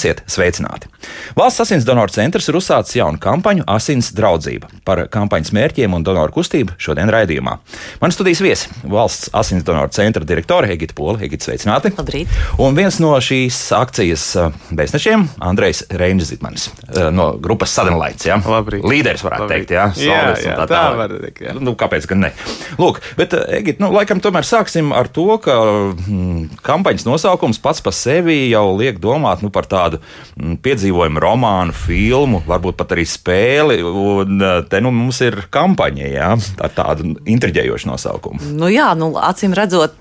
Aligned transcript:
Esiet 0.00 0.22
sveicināti! 0.32 0.88
Valsts 1.36 1.60
asins 1.60 1.84
donoru 1.84 2.08
centrs 2.14 2.46
ir 2.48 2.56
uzsācis 2.56 2.96
jaunu 2.96 3.18
kampaņu 3.20 3.66
Asins 3.68 4.06
draudzība. 4.16 4.70
Par 4.86 5.02
kampaņas 5.12 5.50
mērķiem 5.52 5.92
un 5.92 6.04
donoru 6.06 6.32
kustību 6.32 6.78
šodien 6.80 7.10
raidījumā. 7.12 7.58
Man 8.00 8.14
studijas 8.14 8.40
viesi- 8.40 8.70
valsts 8.94 9.28
asins 9.36 9.66
donoru 9.66 9.92
centra 9.92 10.24
direktore 10.24 10.70
Egita 10.72 10.96
Pola. 10.96 11.18
Egita, 11.20 11.50
sveicināti! 11.50 11.92
Labrīt! 11.98 12.32
Un 12.58 12.78
viens 12.78 12.96
no 12.98 13.12
šīs 13.20 13.58
akcijas 13.76 14.24
beznešiem- 14.72 15.26
Andrejs 15.50 15.82
Reinzitmanis 15.90 16.70
no 17.12 17.36
grupas 17.36 17.68
Sadenlaits. 17.76 18.24
Ja? 18.24 18.40
Labrīt! 18.40 18.80
Līderis 18.80 19.20
varētu 19.20 19.44
Labrīt. 19.44 19.68
teikt, 19.68 19.76
jā, 19.76 19.92
jā, 20.00 20.22
jā 20.40 20.56
tā 20.56 20.64
tā 20.64 20.80
tālāk. 20.80 20.96
var 20.96 21.08
teikt. 21.26 21.44
Jā. 21.44 21.60
Nu, 21.60 21.74
kāpēc 21.74 22.08
gan 22.08 22.20
ne? 22.20 22.32
Lūk, 22.78 23.02
bet, 23.20 23.36
Egita, 23.52 23.84
nu, 23.84 23.92
laikam 23.92 24.18
tomēr 24.18 24.48
sāksim 24.48 24.94
ar 24.96 25.12
to, 25.12 25.36
ka 25.36 25.60
mm, 25.92 26.56
kampaņas 26.62 27.04
nosaukums 27.04 27.60
pats 27.60 27.84
par 27.84 27.92
sevi 27.92 28.48
jau 28.48 28.64
liek 28.78 28.98
domāt 28.98 29.42
nu, 29.42 29.50
par 29.50 29.68
tādu 29.68 29.89
mm, 29.98 30.58
piedzīvojumu 30.64 31.22
romānu, 31.22 31.74
filmu, 31.76 32.42
varbūt 32.46 32.78
pat 32.80 32.94
arī 32.96 33.06
spēli. 33.08 33.80
Un 33.84 34.44
eh, 34.44 34.60
te 34.70 34.82
nu 34.84 34.92
mums 34.94 35.22
ir 35.26 35.42
kampaņa, 35.52 36.12
jā, 36.12 36.30
ar 36.36 36.76
tādu 36.76 37.14
intriģējošu 37.24 37.90
nosaukumu. 37.90 38.52
Nu 38.60 38.70
jā, 38.72 38.92
nu, 38.98 39.12
acīm 39.18 39.56
redzot, 39.56 39.98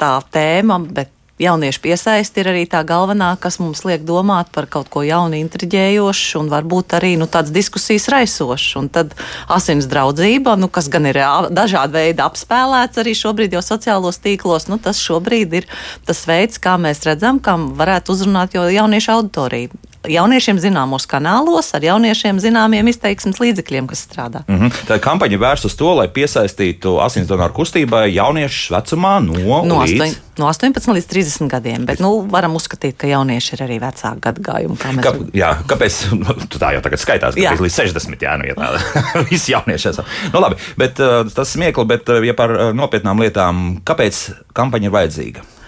tā 0.00 0.12
tēma, 0.34 0.80
bet 0.90 1.14
jauniešu 1.40 1.82
piesaisti 1.84 2.42
ir 2.42 2.50
arī 2.52 2.64
tā 2.70 2.82
galvenā, 2.86 3.32
kas 3.40 3.58
mums 3.62 3.82
liek 3.88 4.04
domāt 4.06 4.52
par 4.54 4.68
kaut 4.70 4.90
ko 4.92 5.02
jaunu, 5.06 5.38
intriģējošu 5.40 6.40
un 6.42 6.50
varbūt 6.52 6.96
arī 7.00 7.14
nu, 7.20 7.28
tādas 7.30 7.52
diskusijas 7.54 8.08
raisošas. 8.12 8.76
Un 8.80 8.90
tad 8.92 9.14
asins 9.48 9.88
draudzība, 9.90 10.56
nu, 10.60 10.70
kas 10.72 10.90
gan 10.92 11.08
ir 11.10 11.20
dažādi 11.50 11.98
veidi 11.98 12.24
apspēlēts 12.24 13.00
arī 13.02 13.16
šobrīd 13.18 13.56
jau 13.56 13.64
sociālos 13.64 14.20
tīklos, 14.22 14.68
nu, 14.70 14.78
tas 14.78 15.00
šobrīd 15.02 15.60
ir 15.62 15.70
tas 16.08 16.26
veids, 16.28 16.60
kā 16.62 16.76
mēs 16.80 17.04
redzam, 17.08 17.40
kam 17.42 17.72
varētu 17.78 18.16
uzrunāt 18.16 18.58
jau 18.58 18.68
jauniešu 18.70 19.16
auditoriju. 19.18 19.89
Jauniešiem 20.08 20.56
zināmos 20.56 21.04
kanālos, 21.04 21.66
ar 21.76 21.84
jauniešiem 21.84 22.38
zināmiem 22.40 22.88
izteiksmes 22.88 23.36
līdzekļiem, 23.36 23.84
kas 23.90 24.06
strādā. 24.06 24.40
Mm 24.48 24.56
-hmm. 24.56 24.78
Tā 24.88 24.96
kampaņa 24.96 25.36
vērsta 25.36 25.68
uz 25.68 25.76
to, 25.76 25.90
lai 25.94 26.06
piesaistītu 26.08 26.96
asins 27.04 27.28
donoru 27.28 27.52
kustībai 27.52 28.06
jauniešus 28.14 28.70
vecumā 28.72 29.18
no, 29.20 29.60
No, 29.64 29.82
līdz 29.84 30.00
8, 30.00 30.16
no 30.38 30.48
18 30.48 30.94
līdz 30.96 31.06
30 31.06 31.48
gadiem, 31.52 31.84
bet 31.84 32.00
nu, 32.00 32.24
varam 32.30 32.56
uzskatīt, 32.56 32.96
ka 32.96 33.06
jaunieši 33.06 33.54
ir 33.54 33.62
arī 33.66 33.78
vecāku 33.80 34.20
gadagājumu. 34.20 34.76
kā 34.80 34.92
mēs 34.96 35.04
redzam. 35.04 35.30
jā, 35.34 35.52
kāpēc? 35.66 36.00
Tu 36.50 36.58
tā 36.58 36.72
jau 36.72 36.80
tagad 36.80 36.98
skaitās, 36.98 37.34
ka 37.34 37.62
līdz 37.62 37.76
60. 37.76 38.22
Jā, 38.22 38.36
nu, 38.38 38.48
ja 38.48 38.54
tāda 38.54 38.80
visi 39.30 39.52
jaunieši 39.52 39.88
esam. 39.88 40.04
Nu, 40.32 40.40
labi, 40.40 40.56
bet 40.78 40.98
uh, 40.98 41.28
tas 41.34 41.52
smiekli, 41.52 41.84
bet 41.84 42.08
uh, 42.08 42.24
ja 42.24 42.34
par 42.34 42.50
uh, 42.50 42.72
nopietnām 42.72 43.20
lietām, 43.20 43.80
kāpēc 43.84 44.30
kampaņa 44.56 44.88
ir 44.88 44.90
vajadzīga? 44.96 45.59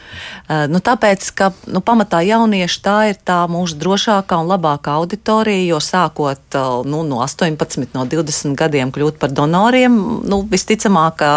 Uh, 0.52 0.68
Nu, 0.68 0.80
tāpēc, 0.84 1.24
ka 1.36 1.50
nu, 1.70 1.80
pamatā 1.84 2.20
jaunieši 2.26 2.80
tā 2.84 2.96
ir 3.12 3.18
tā 3.24 3.42
mūsu 3.50 3.76
drošākā 3.80 4.36
un 4.42 4.50
labākā 4.50 4.96
auditorija, 5.00 5.64
jo 5.70 5.78
sākot 5.82 6.56
uh, 6.58 6.82
nu, 6.88 7.02
no 7.06 7.22
18, 7.24 7.92
no 7.96 8.04
20 8.10 8.56
gadiem 8.58 8.92
kļūt 8.92 9.20
par 9.22 9.32
donoriem, 9.32 9.94
nu, 10.28 10.42
visticamāk, 10.50 11.22
ka 11.22 11.30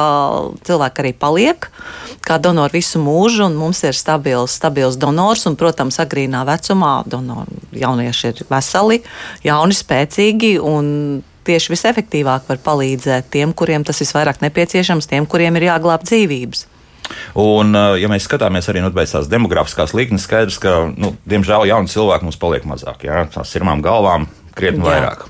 cilvēki 0.67 1.03
arī 1.03 1.13
paliek 1.21 1.69
kā 2.25 2.39
donori 2.41 2.79
visu 2.79 2.99
mūžu, 3.03 3.45
un 3.45 3.57
mums 3.59 3.83
ir 3.85 3.95
stabils, 3.95 4.57
stabils 4.57 4.97
donors, 4.99 5.45
un, 5.45 5.57
protams, 5.59 6.01
agrīnā 6.01 6.41
vecumā 6.47 6.97
donori, 7.09 7.61
jaunieši 7.77 8.31
ir 8.31 8.45
veseli, 8.49 9.01
jauni, 9.45 9.77
spēcīgi, 9.77 10.55
un 10.59 11.21
tieši 11.45 11.75
visefektīvāk 11.75 12.49
var 12.49 12.63
palīdzēt 12.65 13.29
tiem, 13.35 13.53
kuriem 13.53 13.85
tas 13.85 14.01
visvairāk 14.01 14.41
nepieciešams, 14.41 15.11
tiem, 15.11 15.29
kuriem 15.29 15.61
ir 15.61 15.69
jāglāb 15.69 16.07
dzīvības. 16.07 16.65
Un, 17.35 17.75
uh, 17.75 17.93
ja 17.99 18.09
mēs 18.11 18.27
skatāmies 18.29 18.69
arī 18.71 18.83
nu, 18.83 18.91
tās 18.95 19.29
demografiskās 19.31 19.95
līknes, 19.97 20.25
skaidrs, 20.27 20.59
ka, 20.63 20.75
nu, 20.95 21.13
diemžēl, 21.29 21.67
jauni 21.69 21.91
cilvēki 21.91 22.27
mums 22.27 22.39
paliek 22.41 22.67
mazāk. 22.69 23.05
Jā, 23.07 23.25
tās 23.33 23.51
sirmām 23.51 23.83
galvām 23.85 24.29
krietni 24.55 24.85
Jā. 24.85 24.91
vairāk. 24.91 25.27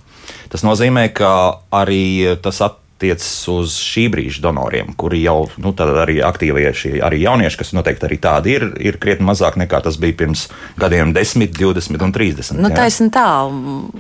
Tas 0.54 0.64
nozīmē, 0.64 1.10
ka 1.16 1.32
arī 1.76 2.38
tas 2.44 2.62
attiecas 3.06 3.48
uz 3.48 3.76
šī 3.80 4.08
brīža 4.12 4.42
donoriem, 4.42 4.94
kuri 4.98 5.22
jau 5.24 5.48
nu, 5.62 5.74
arī 5.76 6.20
aktīvie 6.26 6.72
šie 6.76 6.94
arī 7.04 7.22
jaunieši, 7.24 7.60
kas 7.60 7.74
noteikti 7.76 8.08
arī 8.08 8.18
tādi 8.22 8.56
ir, 8.56 8.66
ir 8.80 8.98
krietni 8.98 9.28
mazāk 9.28 9.58
nekā 9.60 9.82
tas 9.86 9.98
bija 10.02 10.16
pirms 10.18 10.48
gadiem 10.80 11.14
10, 11.14 11.54
20 11.56 12.02
un 12.02 12.14
30. 12.16 12.60
Nu, 12.60 12.72
taisn 12.74 13.12
tā, 13.14 13.28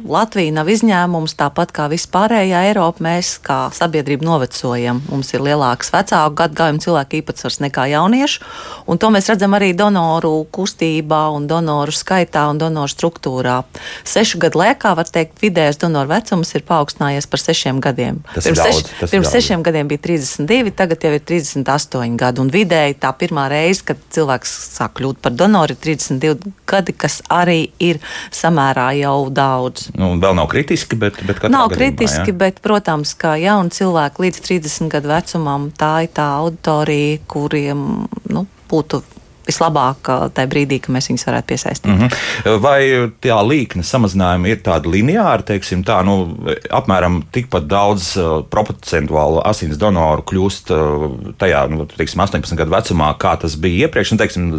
Latvija 0.05 0.53
nav 0.55 0.69
izņēmums, 0.71 1.35
tāpat 1.37 1.73
kā 1.75 1.87
vispārējā 1.91 2.65
Eiropa. 2.69 3.03
Mēs 3.05 3.35
kā 3.43 3.69
sabiedrība 3.75 4.25
novecojam. 4.25 5.01
Mums 5.09 5.33
ir 5.35 5.43
lielāks 5.45 5.91
vecāku 5.93 6.37
gadagājumu 6.39 6.81
cilvēku 6.83 7.19
īpatsvars 7.19 7.59
nekā 7.65 7.87
jauniešu, 7.91 8.43
un 8.89 9.01
to 9.01 9.11
mēs 9.13 9.29
redzam 9.29 9.55
arī 9.57 9.73
donoru 9.77 10.45
kustībā 10.55 11.25
un 11.35 11.47
donoru 11.49 11.93
skaitā 11.93 12.47
un 12.49 12.61
donoru 12.61 12.91
struktūrā. 12.91 13.61
Sešu 14.07 14.41
gadu 14.41 14.63
laikā, 14.63 14.95
var 14.97 15.09
teikt, 15.09 15.37
vidējais 15.43 15.79
donoru 15.81 16.13
vecums 16.15 16.55
ir 16.55 16.65
paaugstinājies 16.67 17.29
par 17.29 17.43
sešiem 17.43 17.81
gadiem. 17.83 18.23
Tas 18.33 18.47
ir 18.47 18.55
pirms 18.55 18.63
daudz, 18.63 18.81
seš, 18.81 18.94
tas 18.99 19.09
ir 19.09 19.17
pirms 19.17 19.31
sešiem 19.33 19.63
gadiem 19.65 19.89
bija 19.89 20.01
32, 20.07 20.73
tagad 20.75 21.03
jau 21.05 21.11
ir 21.15 21.23
38 21.31 22.17
gadi, 22.19 22.43
un 22.43 22.51
vidēji 22.53 22.97
tā 23.01 23.11
pirmā 23.17 23.47
reize, 23.51 23.83
kad 23.87 24.01
cilvēks 24.15 24.53
sāk 24.75 24.97
kļūt 24.99 25.21
par 25.23 25.35
donoru, 25.37 25.75
ir 25.75 25.81
32 25.81 26.53
gadi, 26.69 26.95
kas 27.05 27.21
arī 27.31 27.59
ir 27.83 28.01
samērā 28.35 28.91
jau 28.99 29.17
daudz. 29.33 29.89
Nu, 29.97 30.13
vēl 30.21 30.37
nav 30.37 30.49
kritiski, 30.51 30.99
bet, 30.99 31.19
bet 31.25 31.41
katrā 31.41 31.53
Nav 31.53 31.69
gadījumā, 31.71 31.81
kritiski, 31.81 32.31
jā. 32.33 32.39
bet, 32.45 32.61
protams, 32.65 33.15
kā 33.19 33.35
jauni 33.41 33.73
cilvēki 33.75 34.27
līdz 34.27 34.45
30 34.49 34.93
gadu 34.93 35.11
vecumam, 35.13 35.69
tā 35.75 35.93
ir 36.05 36.13
tā 36.15 36.29
auditorija, 36.39 37.19
kuriem 37.31 37.85
nu, 38.31 38.47
būtu 38.71 39.01
vislabāk 39.47 40.09
tajā 40.35 40.49
brīdī, 40.51 40.79
kad 40.83 40.95
mēs 40.95 41.09
viņus 41.09 41.27
varētu 41.27 41.49
piesaistīt. 41.51 41.91
Mm 41.91 41.99
-hmm. 42.01 42.59
Vai 42.61 42.79
tā 43.21 43.37
līkne 43.45 43.83
samazinājuma 43.83 44.51
ir 44.51 44.61
tāda 44.65 44.91
lineāra, 44.91 45.45
teiksim, 45.45 45.83
tā, 45.83 46.01
nu, 46.05 46.37
apmēram 46.69 47.21
tikpat 47.31 47.67
daudz 47.67 48.15
uh, 48.17 48.43
procentuālu 48.49 49.41
asins 49.45 49.77
donoru 49.77 50.21
kļūst 50.21 50.73
uh, 50.73 51.07
tajā, 51.37 51.67
nu, 51.69 51.85
teiksim, 51.85 52.21
18 52.21 52.55
gadu 52.55 52.71
vecumā, 52.71 53.13
kā 53.17 53.35
tas 53.41 53.55
bija 53.55 53.87
iepriekš, 53.87 54.11
un, 54.11 54.17
teiksim, 54.17 54.51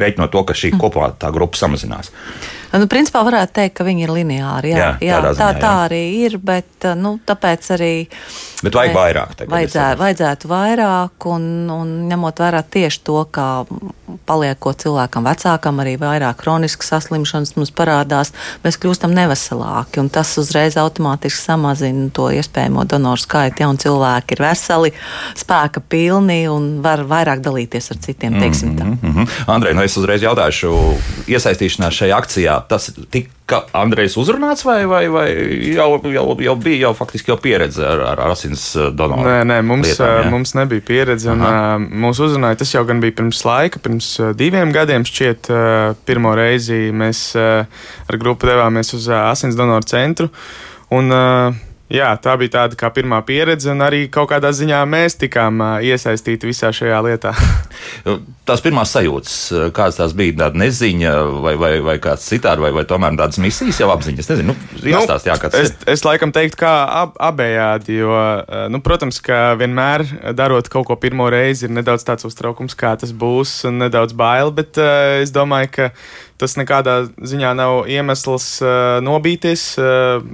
reiķinot 0.00 0.30
to, 0.30 0.44
ka 0.44 0.54
šī 0.54 0.74
kopā 0.78 1.12
tā 1.18 1.32
grupa 1.34 1.56
samazinās. 1.56 2.12
Nu, 2.70 2.86
principā 2.90 3.22
varētu 3.26 3.56
teikt, 3.56 3.74
ka 3.80 3.86
viņi 3.86 4.06
ir 4.06 4.12
lineāri. 4.14 4.70
Jā, 4.70 4.78
Jā, 4.78 4.90
jā, 5.02 5.16
tādā 5.18 5.30
tā, 5.34 5.48
ziņā, 5.50 5.60
tā 5.60 5.70
jā. 5.72 5.86
arī 5.88 6.02
ir, 6.24 6.36
bet 6.38 6.86
nu, 6.96 7.16
tāpēc 7.26 7.70
arī. 7.76 7.92
Bet 8.60 8.76
vajag 8.76 8.94
vairāk 8.94 9.34
tagad, 9.38 9.56
es 9.64 9.76
Vajadzētu, 10.00 10.50
vairāk, 10.50 11.26
un, 11.32 11.44
un 11.72 11.92
ņemot 12.10 12.42
vērā 12.44 12.62
tieši 12.62 13.02
to, 13.06 13.24
ka 13.32 13.46
paliekot 14.28 14.84
cilvēkam 14.84 15.26
vecākam, 15.26 15.80
arī 15.82 15.96
vairāk 16.00 16.38
kroniskas 16.42 16.92
saslimšanas 16.94 17.54
mums 17.56 17.72
parādās, 17.74 18.32
mēs 18.64 18.78
kļūstam 18.80 19.14
neveselāki. 19.16 20.02
Tas 20.12 20.32
uzreiz 20.40 20.76
automātiski 20.80 21.40
samazina 21.40 22.08
to 22.14 22.30
iespējamo 22.34 22.84
donoru 22.90 23.22
skaitu. 23.22 23.64
Jauni 23.64 23.82
cilvēki 23.82 24.36
ir 24.36 24.44
veseli, 24.44 24.92
spēka 25.38 25.82
pilni 25.82 26.42
un 26.50 26.70
var 26.84 27.02
vairāk 27.08 27.42
dalīties 27.44 27.90
ar 27.94 28.00
citiem. 28.06 28.38
teiksim 28.40 28.76
tā. 28.78 28.84
Mm 28.84 28.98
-hmm. 29.02 29.28
Andrej, 29.46 29.74
nu 29.74 29.82
es 29.82 29.96
uzreiz 29.96 30.22
jautāšu, 30.22 30.96
iesaistīšanās 31.26 31.94
šajā 31.94 32.16
akcijā, 32.16 32.59
tas 32.68 32.88
tika 33.12 33.62
Andrejs 33.76 34.16
uzrunāts 34.20 34.64
vai, 34.66 34.82
vai, 34.90 35.02
vai 35.12 35.26
jau, 35.74 35.88
jau, 36.12 36.24
jau 36.44 36.56
bija 36.60 36.86
jau 36.86 36.92
faktiski 36.98 37.32
jau 37.32 37.38
pieredze 37.40 37.84
ar, 37.86 38.02
ar 38.12 38.22
asins 38.30 38.64
donoru? 38.96 39.24
Nē, 39.26 39.38
nē 39.50 39.60
mums, 39.66 39.88
lietām, 39.90 40.06
jā? 40.06 40.18
lietām, 40.18 40.34
mums 40.36 40.54
nebija 40.58 40.86
pieredze. 40.90 41.30
Un, 41.32 41.46
Aha. 41.46 41.62
uh, 41.76 41.88
mūsu 42.06 42.28
uzrunāja 42.28 42.60
tas 42.62 42.74
jau 42.74 42.84
gan 42.88 43.02
bija 43.02 43.18
pirms 43.22 43.44
laika, 43.46 43.82
pirms 43.82 44.12
diviem 44.38 44.74
gadiem. 44.76 45.06
Šķiet, 45.08 45.50
pirmo 46.08 46.34
reizi 46.38 46.90
mēs 46.94 47.24
ar 47.38 48.20
grupu 48.20 48.50
devāmies 48.50 48.94
uz 48.96 49.08
asins 49.22 49.58
donoru 49.58 49.88
centru. 49.90 50.30
Un, 50.90 51.12
uh, 51.14 51.66
jā, 51.92 52.10
tā 52.22 52.36
bija 52.40 52.54
tāda 52.58 52.78
kā 52.78 52.90
pirmā 52.94 53.20
pieredze, 53.26 53.70
un 53.72 53.82
arī 53.84 54.04
kaut 54.12 54.30
kādā 54.32 54.52
ziņā 54.54 54.80
mēs 54.88 55.18
tikām 55.20 55.60
iesaistīti 55.84 56.48
visā 56.48 56.70
šajā 56.74 57.00
lietā. 57.06 57.34
Tās 58.50 58.62
pirmās 58.64 58.90
sajūtas, 58.90 59.34
kādas 59.76 60.00
tās 60.00 60.14
bija, 60.16 60.34
tāda 60.40 60.58
neziņa, 60.58 61.10
vai, 61.44 61.52
vai, 61.60 61.70
vai 61.86 61.94
kāds 62.02 62.24
citādi, 62.26 62.64
vai, 62.64 62.72
vai 62.74 62.82
tomēr 62.88 63.14
tādas 63.18 63.38
misijas 63.42 63.78
jau 63.78 63.90
apziņas. 63.92 64.24
Es 64.24 64.30
nezinu, 64.32 64.56
nu, 64.56 64.80
jāstāst, 64.90 65.28
jā, 65.28 65.36
kāds 65.38 65.58
es, 65.60 65.70
ir. 65.70 65.86
es 65.94 66.02
laikam 66.06 66.32
teiktu, 66.34 66.58
kā 66.64 66.72
ab, 67.02 67.14
abējādi, 67.30 68.00
jo, 68.00 68.16
nu, 68.74 68.80
protams, 68.82 69.20
ka 69.22 69.52
vienmēr 69.60 70.02
darot 70.34 70.66
kaut 70.72 70.88
ko 70.88 70.98
pirmo 70.98 71.28
reizi, 71.30 71.68
ir 71.68 71.76
nedaudz 71.76 72.06
tāds 72.08 72.26
uztraukums, 72.26 72.74
kā 72.78 72.96
tas 72.98 73.14
būs, 73.14 73.60
un 73.70 73.84
nedaudz 73.84 74.16
bail, 74.18 74.50
bet 74.56 74.82
uh, 74.82 75.20
es 75.22 75.30
domāju, 75.34 75.70
ka 75.76 75.88
tas 76.40 76.56
nekādā 76.58 76.96
ziņā 77.16 77.52
nav 77.58 77.84
iemesls 77.90 78.48
uh, 78.64 78.98
nobīties, 79.04 79.64
uh, 79.80 80.24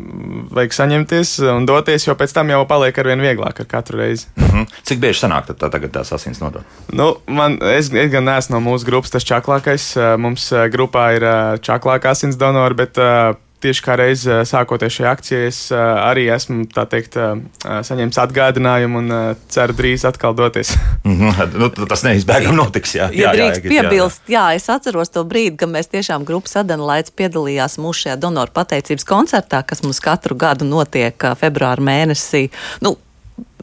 vajag 0.57 0.77
saņemties 0.81 1.37
un 1.53 1.67
doties, 1.69 2.07
jo 2.09 2.17
pēc 2.19 2.35
tam 2.37 2.53
jau 2.55 2.63
paliek 2.69 2.97
arvien 3.03 3.23
vieglāk 3.23 3.63
ar 3.65 3.71
katru 3.71 4.01
reizi. 4.03 4.29
Mhm. 4.39 4.69
Cik 4.87 5.03
bieži 5.03 5.25
sanāk 5.25 5.51
tad 5.51 5.61
tā, 5.61 5.71
tagad 5.73 5.95
tās 5.97 6.13
asins 6.15 6.41
nodot? 6.43 6.65
Nu, 6.95 7.17
man, 7.27 7.59
es, 7.75 7.91
es 7.91 8.13
gan 8.13 8.27
neesmu 8.29 8.57
no 8.57 8.63
mūsu 8.71 8.89
grupas 8.89 9.13
tas 9.15 9.27
čaklākais. 9.27 9.91
Eh, 9.97 10.15
Mums 10.21 10.49
grupā 10.73 11.09
ir 11.17 11.27
čaklākā 11.65 12.15
asins 12.15 12.39
donori, 12.41 12.79
bet 12.79 12.99
eh, 13.03 13.35
tieši 13.63 13.85
kā 13.85 13.97
reiz 13.99 14.25
sākoties 14.49 14.99
šai 14.99 15.07
akcijai, 15.11 15.47
es 15.51 15.61
arī 15.73 16.27
esmu 16.35 16.67
teikt, 16.75 17.19
saņēmis 17.65 18.21
atgādinājumu 18.23 19.03
un 19.03 19.15
ceru 19.53 19.77
drīz 19.77 20.07
atkal 20.09 20.37
doties. 20.39 20.75
nu, 21.61 21.71
tas 21.87 22.05
neizbēgami 22.07 22.59
notiks. 22.59 22.97
Jā, 22.99 23.09
ja 23.15 23.33
jā, 23.33 23.35
drīkst 23.39 23.65
jā, 23.65 23.73
piebilst, 23.73 24.23
jā, 24.29 24.45
jā, 24.53 24.61
es 24.61 24.69
atceros 24.73 25.13
to 25.15 25.25
brīdi, 25.29 25.57
kad 25.63 25.73
mēs 25.73 25.91
tiešām 25.93 26.27
grupas 26.29 26.59
Adenlaids 26.63 27.15
piedalījās 27.17 27.79
mūsu 27.83 28.07
šajā 28.07 28.21
donoru 28.23 28.55
pateicības 28.57 29.09
koncertā, 29.09 29.63
kas 29.67 29.85
mums 29.87 30.03
katru 30.05 30.39
gadu 30.39 30.69
notiek 30.69 31.31
februāra 31.41 31.83
mēnesī. 31.83 32.47
Nu, 32.85 32.97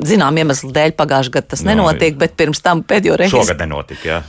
Zinām, 0.01 0.37
iemeslu 0.41 0.71
dēļ 0.73 0.95
pagājušajā 0.97 1.33
gadā 1.35 1.51
tas 1.53 1.61
no, 1.61 1.69
nu, 1.69 1.83
nenotiek, 1.83 2.15
bet 2.17 2.33
pirms 2.39 2.63
tam 2.65 2.81
pēdējo 2.87 3.17
reizi. 3.19 3.35
Šogad 3.35 3.59
nenotika. 3.61 4.07
Jā. 4.09 4.21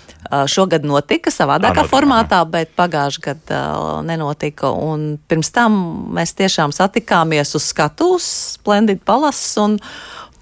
Šogad 0.51 0.85
notika 0.85 1.33
savādākā 1.33 1.83
notika, 1.83 1.91
formātā, 1.93 2.41
aha. 2.43 2.51
bet 2.53 2.75
pagājušajā 2.77 3.25
gadā 3.25 3.63
nenotika. 4.05 4.73
Un 4.77 5.15
pirms 5.31 5.53
tam 5.57 5.79
mēs 6.17 6.37
tiešām 6.37 6.75
satikāmies 6.75 7.57
uz 7.57 7.71
skatuves, 7.73 8.29
Splendid 8.59 9.01
Palace. 9.09 9.47
Un, 9.63 9.79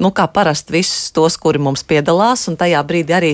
nu, 0.03 0.11
kā 0.15 0.27
parasti 0.31 0.75
visus 0.75 1.11
tos, 1.15 1.37
kuri 1.41 1.61
mums 1.63 1.85
piedalās, 1.87 2.49
tajā 2.59 2.83
brīdī 2.87 3.15
arī 3.17 3.33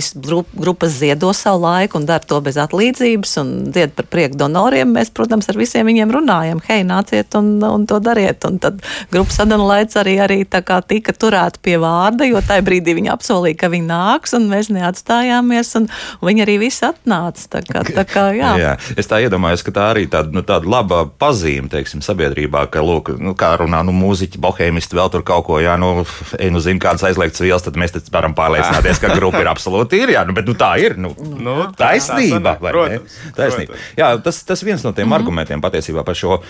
grupas 0.55 0.95
ziedo 1.01 1.33
savu 1.37 1.65
laiku 1.65 1.99
un 1.99 2.07
dara 2.09 2.25
to 2.25 2.41
bez 2.45 2.59
atlīdzības 2.61 3.35
un 3.43 3.53
dzied 3.73 3.95
par 3.97 4.09
prieku 4.13 4.39
donoriem. 4.41 4.91
Mēs, 4.95 5.11
protams, 5.15 5.49
ar 5.51 5.59
visiem 5.59 5.89
viņiem 5.89 6.13
runājam, 6.15 6.63
hei, 6.69 6.85
nāciet 6.87 7.35
un, 7.39 7.57
un 7.65 7.87
to 7.89 8.01
dariet. 8.05 8.45
Un 8.49 8.61
tad 8.63 8.83
grupas 9.13 9.41
sadalīts 9.41 9.99
arī, 10.01 10.19
arī 10.25 10.41
tika 10.45 11.15
turēta 11.15 11.61
pie 11.63 11.77
vārda, 11.81 12.27
jo 12.29 12.43
tajā 12.45 12.65
brīdī 12.67 12.97
viņi 12.99 13.13
apsolīja, 13.15 13.59
ka 13.63 13.73
viņi 13.73 13.89
nāks, 13.89 14.35
un 14.37 14.49
mēs 14.51 14.71
neatstājāmies, 14.75 15.75
un, 15.81 15.89
viņi 16.25 16.45
arī 16.45 16.59
visi 16.65 16.85
atnāca. 16.89 17.47
Tā 17.57 17.63
kā, 17.67 17.85
tā 17.87 18.05
kā, 18.09 18.29
jā. 18.37 18.55
jā, 18.65 18.75
es 18.99 19.11
tā 19.11 19.21
iedomājos, 19.25 19.65
ka 19.67 19.75
tā 19.75 19.89
arī 19.95 20.07
tāda, 20.11 20.33
nu, 20.35 20.45
tāda 20.47 20.69
laba 20.69 21.05
pazīme, 21.09 21.71
teiksim, 21.73 22.03
sabiedrībā, 22.05 22.67
ka, 22.73 22.83
lūk, 22.85 23.15
nu, 23.23 23.35
kā 23.39 23.55
runā, 23.61 23.83
nu, 23.87 23.95
mūziķi, 23.97 24.41
bohēmisti 24.43 24.99
vēl 24.99 25.13
tur 25.15 25.25
kaut 25.27 25.47
ko, 25.49 25.61
jā, 25.63 25.77
nu, 25.81 26.05
ej, 26.39 26.53
nu, 26.59 26.65
zina 26.65 26.83
kādas 26.83 27.07
aizliegtas 27.07 27.43
vielas, 27.45 27.65
tad 27.65 27.79
mēs 27.79 27.95
varam 28.15 28.35
pārliecināties, 28.39 29.01
ka 29.03 29.15
grupa 29.15 29.43
ir 29.45 29.51
absolūti 29.51 30.03
ir. 30.03 30.13
Jā, 30.17 30.25
nu, 30.27 30.35
bet 30.37 30.51
nu, 30.51 30.57
tā 30.59 30.73
ir. 30.83 30.99
Nu, 30.99 31.15
nu, 31.17 31.57
taisnība. 31.79 32.57
Tā, 32.59 32.73
protams, 32.75 33.17
taisnība. 33.39 33.73
Protams. 33.73 33.89
Jā, 34.01 34.11
tas, 34.27 34.43
tas 34.49 34.67
viens 34.67 34.85
no 34.85 34.93
tiem 34.93 35.07
mm 35.07 35.13
-hmm. 35.13 35.21
argumentiem 35.21 35.65
patiesībā 35.65 36.05
par 36.05 36.19
šo 36.19 36.43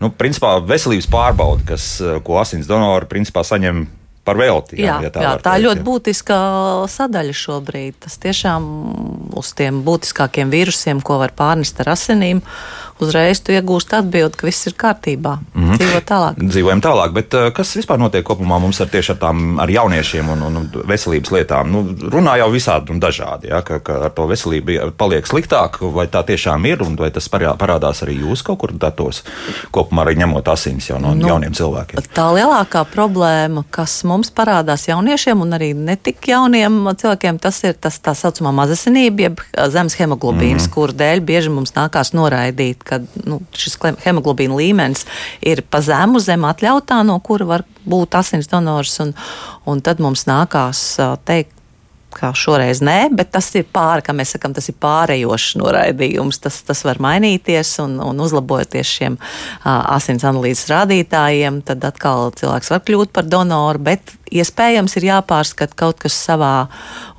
nu, 0.00 0.10
principā, 0.10 0.56
veselības 0.62 1.10
pārbaudi, 1.10 1.66
kas, 1.66 2.02
ko 2.24 2.38
asins 2.40 2.66
donori 2.66 3.06
principā 3.10 3.44
saņem 3.44 3.86
par 4.26 4.38
velti. 4.40 4.80
Jā, 4.80 4.98
jā, 4.98 5.06
jā 5.06 5.12
tā, 5.14 5.22
jā, 5.22 5.32
tā 5.44 5.54
ir 5.56 5.64
ļoti 5.68 5.80
jā. 5.80 5.86
būtiska 5.86 6.36
sadaļa 6.90 7.36
šobrīd. 7.38 7.98
Tas 8.06 8.18
tiešām 8.22 8.66
uz 9.38 9.52
tiem 9.56 9.82
būtiskākiem 9.86 10.50
vīrusiem, 10.50 11.02
ko 11.06 11.20
var 11.22 11.34
pārnest 11.36 11.80
ar 11.84 11.94
asinīm, 11.94 12.42
uzreiz 13.02 13.40
tu 13.44 13.52
iegūsti 13.54 13.96
atbildi, 13.98 14.38
ka 14.40 14.46
viss 14.48 14.66
ir 14.68 14.74
kārtībā. 14.78 15.36
Mm 15.54 15.64
-hmm. 15.64 15.78
Dzīvo 15.80 16.00
tālāk. 16.10 16.40
Dzīvojam 16.40 16.82
tālāk, 16.82 17.12
bet 17.12 17.34
eh, 17.34 17.50
kas 17.52 17.76
vispār 17.76 17.98
notiek 17.98 18.24
kopumā 18.24 18.58
mums 18.60 18.80
ar 18.80 18.88
tieši 18.88 19.12
ar 19.12 19.18
tām 19.18 19.60
ar 19.60 19.70
jauniešiem 19.70 20.28
un, 20.28 20.42
un 20.42 20.70
veselības 20.88 21.30
lietām? 21.30 21.70
Nu, 21.72 21.82
runā 22.12 22.36
jau 22.38 22.50
visādi 22.52 22.90
un 22.90 23.00
dažādi, 23.00 23.48
ja, 23.48 23.62
ka, 23.62 23.78
ka 23.80 23.98
ar 24.04 24.10
to 24.10 24.26
veselību 24.26 24.90
paliek 24.96 25.26
sliktāk, 25.26 25.78
vai 25.80 26.06
tā 26.06 26.24
tiešām 26.26 26.66
ir, 26.66 26.82
un 26.82 26.96
vai 26.96 27.10
tas 27.10 27.28
parādās 27.28 28.02
arī 28.02 28.20
jūs 28.20 28.42
kaut 28.42 28.58
kur 28.58 28.72
datos, 28.72 29.24
kopumā 29.70 30.06
arī 30.06 30.16
ņemot 30.16 30.48
asins 30.48 30.88
jau 30.88 30.98
no 31.00 31.14
nu, 31.14 31.28
jauniem 31.28 31.52
cilvēkiem? 31.52 32.00
Tā 32.14 32.26
lielākā 32.32 32.84
problēma, 32.94 33.64
kas 33.70 34.04
mums 34.04 34.30
parādās 34.30 34.88
jauniešiem 34.88 35.40
un 35.40 35.52
arī 35.52 35.74
netik 35.74 36.28
jauniem 36.28 36.88
cilvēkiem, 36.96 37.38
tas 37.38 37.62
ir 37.64 37.74
tas 37.74 38.00
tā 38.00 38.14
saucamā 38.14 38.52
mazasinība, 38.52 39.20
jeb 39.20 39.40
zemes 39.70 39.94
hemoglobīns, 39.94 40.62
mm 40.62 40.66
-hmm. 40.66 40.74
kur 40.74 40.92
dēļ 40.92 41.20
bieži 41.20 41.50
mums 41.50 41.74
nākās 41.76 42.14
noraidīt 42.14 42.85
kad 42.86 43.06
nu, 43.26 43.40
šis 43.56 43.78
hemoglobīna 44.04 44.56
līmenis 44.60 45.06
ir 45.44 45.64
pa 45.70 45.82
zemu, 45.84 46.22
zem 46.22 46.46
atļautā, 46.48 47.02
no 47.06 47.18
kura 47.24 47.48
var 47.56 47.66
būt 47.86 48.18
asins 48.18 48.50
donors. 48.52 48.98
Un, 49.04 49.12
un 49.66 49.82
tad 49.84 50.02
mums 50.02 50.26
nākās 50.30 50.88
teikt, 51.28 51.56
kā 52.16 52.30
šoreiz 52.36 52.80
nē, 52.84 53.10
bet 53.16 53.30
tas 53.34 53.48
ir 53.58 53.66
pāri, 53.72 54.04
kā 54.04 54.14
mēs 54.16 54.34
sakām, 54.36 54.54
tas 54.56 54.68
ir 54.70 54.76
pārējošs 54.82 55.56
noraidījums. 55.60 56.40
Tas, 56.42 56.60
tas 56.66 56.82
var 56.86 57.00
mainīties 57.02 57.74
un, 57.84 57.98
un 58.02 58.22
uzlabojoties 58.24 58.92
šiem 58.98 59.18
uh, 59.18 59.66
asins 59.96 60.24
analīzes 60.26 60.70
rādītājiem, 60.72 61.60
tad 61.66 61.84
atkal 61.88 62.32
cilvēks 62.38 62.72
var 62.72 62.84
kļūt 62.86 63.12
par 63.16 63.28
donoru, 63.28 63.82
bet 63.90 64.14
iespējams 64.32 64.96
ir 64.98 65.10
jāpārskata 65.10 65.78
kaut 65.78 66.00
kas 66.02 66.16
savā 66.28 66.54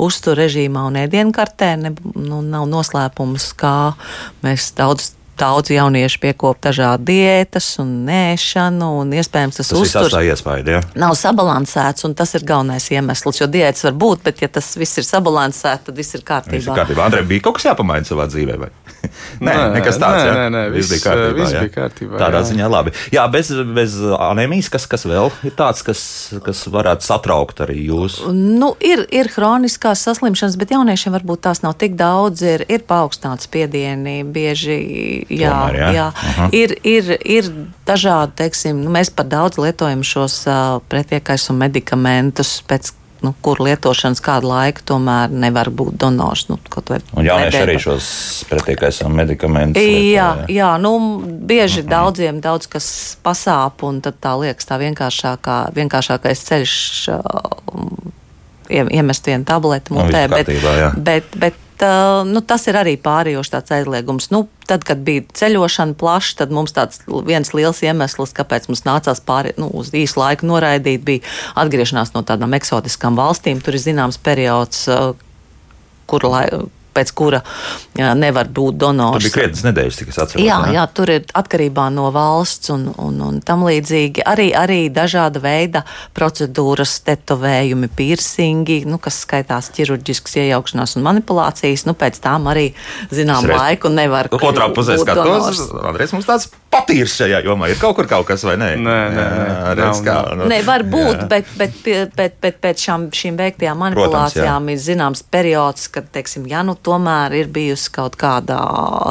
uztur 0.01 0.37
režīmā 0.39 0.87
un 0.89 0.99
ēdienkartē. 1.05 1.75
Ne, 1.83 1.93
nu, 2.15 2.41
nav 2.41 2.67
noslēpums, 2.71 3.51
kā 3.59 3.77
mēs 4.45 4.71
daudz 4.77 5.13
daudz 5.39 5.71
jauniešu 5.73 6.21
piekop 6.23 6.59
dažādu 6.63 7.07
diētas 7.11 7.69
un 7.83 7.93
nēšanu, 8.07 8.89
un 9.01 9.13
iespējams 9.17 9.61
tas, 9.61 9.71
tas 9.71 9.81
uzturs 9.81 10.17
iespēja, 10.21 10.77
ja? 10.77 10.81
nav 10.99 11.15
sabalansēts, 11.19 12.07
un 12.07 12.15
tas 12.17 12.33
ir 12.37 12.45
galvenais 12.47 12.89
iemesls, 12.93 13.41
jo 13.41 13.49
diētas 13.51 13.87
var 13.89 13.97
būt, 14.05 14.23
bet 14.27 14.43
ja 14.45 14.51
tas 14.51 14.73
viss 14.79 15.01
ir 15.01 15.07
sabalansēts, 15.07 15.87
tad 15.87 15.97
viss 15.97 16.17
ir 16.17 16.25
kārtībā. 16.27 16.57
Viss 16.57 16.69
ir 16.69 16.77
kārtībā. 16.77 17.07
Andrej, 17.07 17.27
bija 17.29 17.47
kaut 17.47 17.59
kas 17.59 17.69
jāpamaina 17.69 18.07
savā 18.07 18.27
dzīvē, 18.31 18.57
vai? 18.61 18.71
nē, 19.45 19.53
nē, 19.53 19.67
nekas 19.77 19.99
tāds. 20.01 20.23
Nē, 20.23 20.33
nē, 20.37 20.47
nē 20.53 20.63
viss, 20.73 20.91
viss 20.91 20.93
bija 20.93 21.03
kārtībā. 21.05 21.39
Viss 21.39 21.55
bija 21.57 21.73
kārtībā 21.75 22.21
Tādā 22.21 22.41
jā. 22.41 22.47
ziņā 22.51 22.69
labi. 22.71 22.93
Jā, 23.13 23.25
bez, 23.31 23.51
bez 23.77 23.97
anēmijas, 24.17 24.69
kas, 24.73 24.87
kas 24.89 25.07
vēl 25.09 25.31
ir 25.47 25.55
tāds, 25.57 25.83
kas, 25.87 26.01
kas 26.45 26.63
varētu 26.73 27.07
satraukt 27.07 27.63
arī 27.65 27.79
jūs? 27.87 28.19
Nu, 28.33 28.73
ir, 28.83 29.05
ir 29.13 29.31
hroniskās 29.35 30.03
saslimšanas, 30.07 30.59
bet 30.59 30.75
jauniešiem 30.75 31.15
varbūt 31.17 31.45
tās 31.47 31.63
nav 31.65 31.77
tik 31.81 31.97
daudz. 31.99 32.43
Ir, 32.47 32.65
ir 32.71 32.85
paaugstināts 32.87 33.47
spiedieni, 33.49 34.19
bieži 34.23 34.77
jā, 35.29 35.53
Tomēr, 35.53 35.79
jā. 35.81 35.89
jā. 35.97 36.07
Uh 36.11 36.37
-huh. 36.37 36.53
ir, 36.55 36.77
ir, 36.83 37.17
ir 37.23 37.51
dažādi, 37.87 38.35
teiksim, 38.43 38.83
nu, 38.83 38.93
mēs 38.93 39.11
par 39.13 39.25
daudz 39.25 39.57
lietojam 39.57 40.03
šos 40.03 40.45
uh, 40.47 40.79
pretiekais 40.89 41.49
un 41.49 41.61
medikamentus 41.63 42.61
pēc 42.67 42.93
nu, 43.25 43.33
kur 43.41 43.61
lietošanas 43.63 44.21
kādu 44.23 44.51
laiku 44.51 44.83
tomēr 44.93 45.33
nevar 45.33 45.69
būt 45.69 45.97
donors. 46.01 46.47
Nu, 46.49 46.59
un 47.17 47.25
jaunieši 47.25 47.61
arī 47.63 47.77
šos 47.81 48.09
pretiekais 48.49 49.01
un 49.05 49.15
medikamentus. 49.17 49.83
Jā, 49.83 50.29
jā. 50.47 50.47
jā 50.53 50.71
nu, 50.81 50.93
bieži 51.21 51.81
mhm. 51.81 51.87
-huh. 51.87 51.91
daudziem 51.95 52.41
daudz 52.41 52.67
kas 52.67 53.17
pasāp, 53.23 53.83
un 53.83 54.01
tad 54.01 54.21
tā 54.21 54.37
liekas 54.39 54.65
tā 54.65 54.79
vienkāršākā, 54.81 55.57
vienkāršākais 55.73 56.45
ceļš. 56.49 56.75
Uh, 57.17 58.13
iemest 58.69 59.27
vienu 59.27 59.45
tableti 59.47 59.93
mutē, 59.93 60.27
nu, 60.27 60.35
bet, 60.35 60.47
kārtībā, 60.47 60.91
bet, 60.97 61.23
bet 61.39 61.53
nu, 62.27 62.41
tas 62.41 62.65
ir 62.69 62.77
arī 62.79 62.95
pārējošs 63.01 63.51
tāds 63.53 63.73
aizliegums. 63.75 64.29
Nu, 64.33 64.45
tad, 64.69 64.85
kad 64.87 65.03
bija 65.05 65.25
ceļošana 65.37 65.97
plaša, 65.99 66.37
tad 66.41 66.53
mums 66.55 66.73
tāds 66.75 67.03
viens 67.27 67.53
liels 67.53 67.83
iemesls, 67.85 68.33
kāpēc 68.37 68.69
mums 68.71 68.85
nācās 68.87 69.21
pāri, 69.23 69.53
nu, 69.61 69.69
uz 69.77 69.93
īsu 69.95 70.21
laiku 70.21 70.49
noraidīt, 70.49 71.05
bija 71.05 71.25
atgriešanās 71.59 72.15
no 72.15 72.23
tādām 72.27 72.55
eksotiskām 72.57 73.19
valstīm. 73.19 73.61
Tur 73.61 73.77
ir 73.77 73.83
zināms 73.83 74.19
periods, 74.21 74.87
uh, 74.89 75.13
kura 76.09 76.33
laika 76.33 76.63
pēc 76.97 77.13
kura 77.17 77.41
jā, 77.97 78.11
nevar 78.17 78.49
būt 78.49 78.79
donors. 78.81 79.17
Tur 79.17 79.27
bija 79.27 79.35
krietnes 79.37 79.63
nedēļas, 79.67 79.99
cik 80.01 80.11
es 80.13 80.19
atceros. 80.23 80.45
Jā, 80.45 80.59
jā, 80.73 80.85
tur 80.97 81.11
ir 81.13 81.25
atkarībā 81.37 81.87
no 81.93 82.09
valsts 82.15 82.73
un, 82.73 82.87
un, 83.01 83.19
un 83.29 83.39
tam 83.45 83.65
līdzīgi. 83.67 84.25
Arī, 84.27 84.49
arī 84.57 84.79
dažāda 84.93 85.41
veida 85.43 85.83
procedūras, 86.17 86.97
tetovējumi, 87.07 87.91
piercingi, 87.97 88.81
nu, 88.89 88.99
kas 89.01 89.21
skaitās 89.25 89.71
ķirurģiskas 89.77 90.39
iejaukšanās 90.43 90.97
un 90.97 91.07
manipulācijas. 91.07 91.85
Nu, 91.87 91.95
pēc 91.97 92.21
tam 92.23 92.49
arī 92.51 92.69
zinām 93.13 93.47
reiz... 93.47 93.61
laiku 93.61 93.93
nevar. 93.93 94.31
Otrā 94.37 94.69
pusē 94.75 94.97
skatos, 95.01 95.67
Andrēs 95.87 96.15
mums 96.15 96.27
tāds 96.27 96.49
patīrs 96.73 97.15
šajā 97.17 97.41
jomā. 97.45 97.71
Ir 97.71 97.79
kaut 97.81 97.97
kur 97.97 98.09
kaut 98.09 98.27
kas 98.29 98.43
vai 98.47 98.57
nē? 98.59 98.69
Nē, 98.77 98.97
nē, 99.13 99.25
nē, 99.37 99.47
redz, 99.79 100.01
kā, 100.05 100.17
nu, 100.37 100.47
nē 100.51 100.59
var 100.67 100.83
būt, 100.87 101.23
jā. 101.23 101.27
bet, 101.31 101.51
bet, 101.59 101.77
bet, 101.85 102.15
bet, 102.17 102.37
bet 102.43 102.59
pēc 102.63 102.83
šām, 102.87 103.07
šīm 103.15 103.39
veiktajām 103.39 103.81
manipulācijām 103.85 104.67
Protams, 104.67 104.73
ir 104.73 104.83
zināms 104.83 105.23
periods, 105.31 105.87
kad, 105.93 106.09
teiksim, 106.13 106.47
ja 106.51 106.63
nu 106.67 106.75
tomēr 106.87 107.35
ir 107.41 107.51
bijusi 107.53 107.91
kaut 107.95 108.15
kāda 108.19 108.57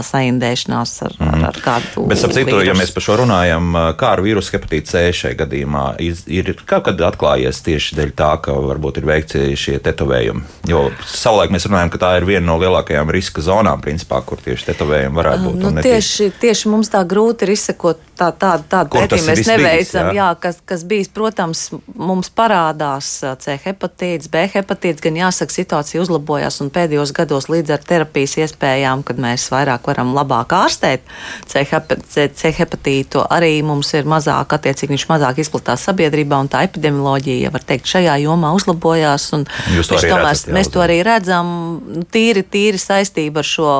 saindēšanās 0.06 0.94
ar, 1.06 1.16
mm. 1.20 1.32
ar, 1.32 1.46
ar 1.50 1.60
kādu. 1.64 2.06
Bet, 2.10 2.24
ap 2.24 2.34
citu, 2.36 2.58
ja 2.64 2.76
mēs 2.78 2.92
par 2.94 3.04
šo 3.04 3.18
runājam, 3.22 3.70
kā 4.00 4.14
ar 4.16 4.24
vīrusu 4.24 4.56
hepatītu 4.56 4.92
C 4.92 5.04
šajā 5.20 5.40
gadījumā, 5.44 5.84
ir 6.00 6.52
kaut 6.64 6.86
kad 6.88 7.06
atklājies 7.10 7.62
tieši 7.66 7.98
dēļ 8.00 8.14
tā, 8.16 8.32
ka 8.44 8.56
varbūt 8.66 9.00
ir 9.00 9.08
veikti 9.08 9.44
šie 9.58 9.78
tetovējumi. 9.84 10.44
Jo 10.70 10.86
savulaik 11.06 11.54
mēs 11.54 11.68
runājam, 11.68 11.92
ka 11.92 12.02
tā 12.02 12.12
ir 12.20 12.28
viena 12.28 12.46
no 12.48 12.58
lielākajām 12.62 13.10
riska 13.14 13.44
zonām, 13.44 13.82
principā, 13.84 14.22
kur 14.26 14.40
tieši 14.42 14.70
tetovējumi 14.72 15.20
varētu 15.20 15.48
būt. 15.48 15.62
Nu, 15.66 15.86
tieši, 15.86 16.30
tieši 16.40 16.72
mums 16.72 16.92
tā 16.92 17.02
grūti 17.08 17.46
ir 17.46 17.54
izsekot 17.56 18.02
tā, 18.16 18.30
tā, 18.32 18.52
tādu 18.70 18.92
pētījumu 18.94 19.30
mēs 19.30 19.42
neveicam. 19.50 20.10
Jā? 20.10 20.14
Jā, 20.16 20.28
kas, 20.40 20.60
kas 20.68 20.84
bijis, 20.88 21.10
protams, 21.12 21.66
mums 21.94 22.30
parādās 22.36 23.10
C 23.42 23.56
hepatīts, 23.64 24.30
B 24.32 24.46
hepatīts, 24.52 25.02
gan 25.04 25.18
jāsaka, 25.20 25.54
situācija 25.54 26.02
uzlabojās 26.04 26.60
un 26.64 26.72
pēdējos 26.74 27.12
gados 27.16 27.50
līdz 27.52 27.65
līdz 27.66 27.74
ar 27.74 27.82
terapijas 27.82 28.36
iespējām, 28.38 29.02
kad 29.06 29.18
mēs 29.18 29.48
vairāk 29.50 29.86
varam 29.90 30.12
labāk 30.14 30.54
ārstēt 30.54 31.02
C 31.46 32.52
hepatītu, 32.54 33.24
arī 33.30 33.58
mums 33.66 33.92
ir 33.98 34.06
mazāk, 34.06 34.54
attiecīgi 34.54 34.94
viņš 34.94 35.06
mazāk 35.10 35.40
izplatās 35.42 35.86
sabiedrībā, 35.88 36.38
un 36.38 36.50
tā 36.52 36.62
epidemioloģija, 36.68 37.46
ja 37.46 37.52
var 37.54 37.64
teikt, 37.66 37.88
šajā 37.90 38.16
jomā 38.22 38.52
uzlabojās. 38.56 39.28
Jūs 39.74 39.90
to 39.90 39.98
arī 39.98 40.12
tomēr, 40.12 40.28
redzat, 40.30 40.46
jā, 40.46 40.54
mēs 40.56 40.70
to 40.72 40.84
arī 40.84 41.00
redzam, 41.06 41.50
nu, 41.96 42.04
tīri, 42.12 42.44
tīri 42.46 42.80
saistība 42.80 43.42
ar 43.42 43.50
šo 43.50 43.72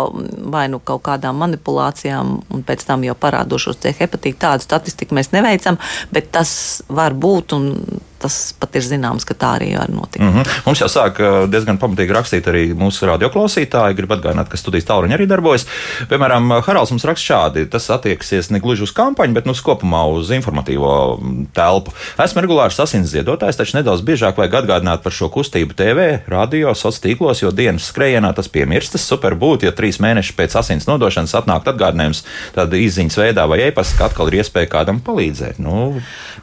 vai 0.51 0.67
nu 0.73 0.81
kaut 0.83 1.05
kādām 1.07 1.39
manipulācijām, 1.45 2.35
un 2.51 2.67
pēc 2.67 2.87
tam 2.89 3.07
jau 3.07 3.15
parādošos 3.19 3.81
C 3.85 3.95
hepatītu. 4.01 4.41
Tādu 4.43 4.67
statistiku 4.67 5.17
mēs 5.17 5.33
neveicam, 5.35 5.79
bet 6.11 6.33
tas 6.35 6.83
var 6.89 7.15
būt 7.15 7.57
un 7.57 7.71
tas 8.19 8.55
pat 8.59 8.77
ir 8.77 8.87
zināms, 8.87 9.27
ka 9.29 9.35
tā 9.35 9.53
arī 9.61 9.73
var 9.79 9.91
notikt. 9.93 10.25
Mm 10.25 10.33
-hmm. 10.33 10.61
Mums 10.67 10.81
jau 10.81 10.89
sāk 10.89 11.21
diezgan 11.51 11.79
pamatīgi 11.79 12.13
rakstīt 12.13 12.47
arī 12.47 12.75
mūsu 12.75 13.07
radioklausītāji. 13.07 13.95
Gribu 13.97 14.15
atgādināt, 14.15 14.49
ka 14.49 14.57
studijas 14.57 14.85
tālruņi 14.85 15.15
arī 15.15 15.27
darbojas. 15.27 15.67
Piemēram, 16.09 16.63
Haralds 16.67 16.91
mums 16.91 17.05
raksta 17.05 17.35
šādi. 17.35 17.71
Tas 17.71 17.91
attieksies 17.91 18.51
ne 18.51 18.61
gluži 18.61 18.83
uz 18.83 18.93
kampaņu, 18.93 19.33
bet 19.33 19.47
nu, 19.47 19.53
kopumā 19.53 20.05
uz 20.13 20.31
informatīvo 20.31 21.19
telpu. 21.55 21.93
Esmu 22.19 22.43
regulārs 22.45 22.81
asins 22.83 23.11
ziedotājs, 23.11 23.57
taču 23.57 23.77
nedaudz 23.77 24.05
biežāk 24.07 24.39
vajag 24.39 24.55
atgādināt 24.63 25.03
par 25.03 25.13
šo 25.13 25.29
kustību 25.33 25.75
TV, 25.75 26.21
radio, 26.31 26.75
sociālos 26.75 27.03
tīklos, 27.03 27.43
jo 27.43 27.51
dienas 27.51 27.91
skrējienā 27.93 28.33
tas 28.37 28.49
piemirstas. 28.49 29.07
Super 29.07 29.35
būtu, 29.35 29.69
ja 29.69 29.73
trīs 29.77 30.01
mēnešus 30.03 30.37
pēc 30.37 30.57
asins 30.61 30.87
nodošanas 30.87 31.35
atnākt 31.35 31.69
atgādinājums 31.73 32.25
tāda 32.55 32.79
izziņas 32.81 33.19
veidā 33.21 33.47
vai 33.51 33.61
e-pasta, 33.69 33.99
ka 33.99 34.11
atkal 34.11 34.31
ir 34.31 34.41
iespēja 34.41 34.71
kādam 34.73 35.01
palīdzēt. 35.05 35.61
Nu, 35.63 36.01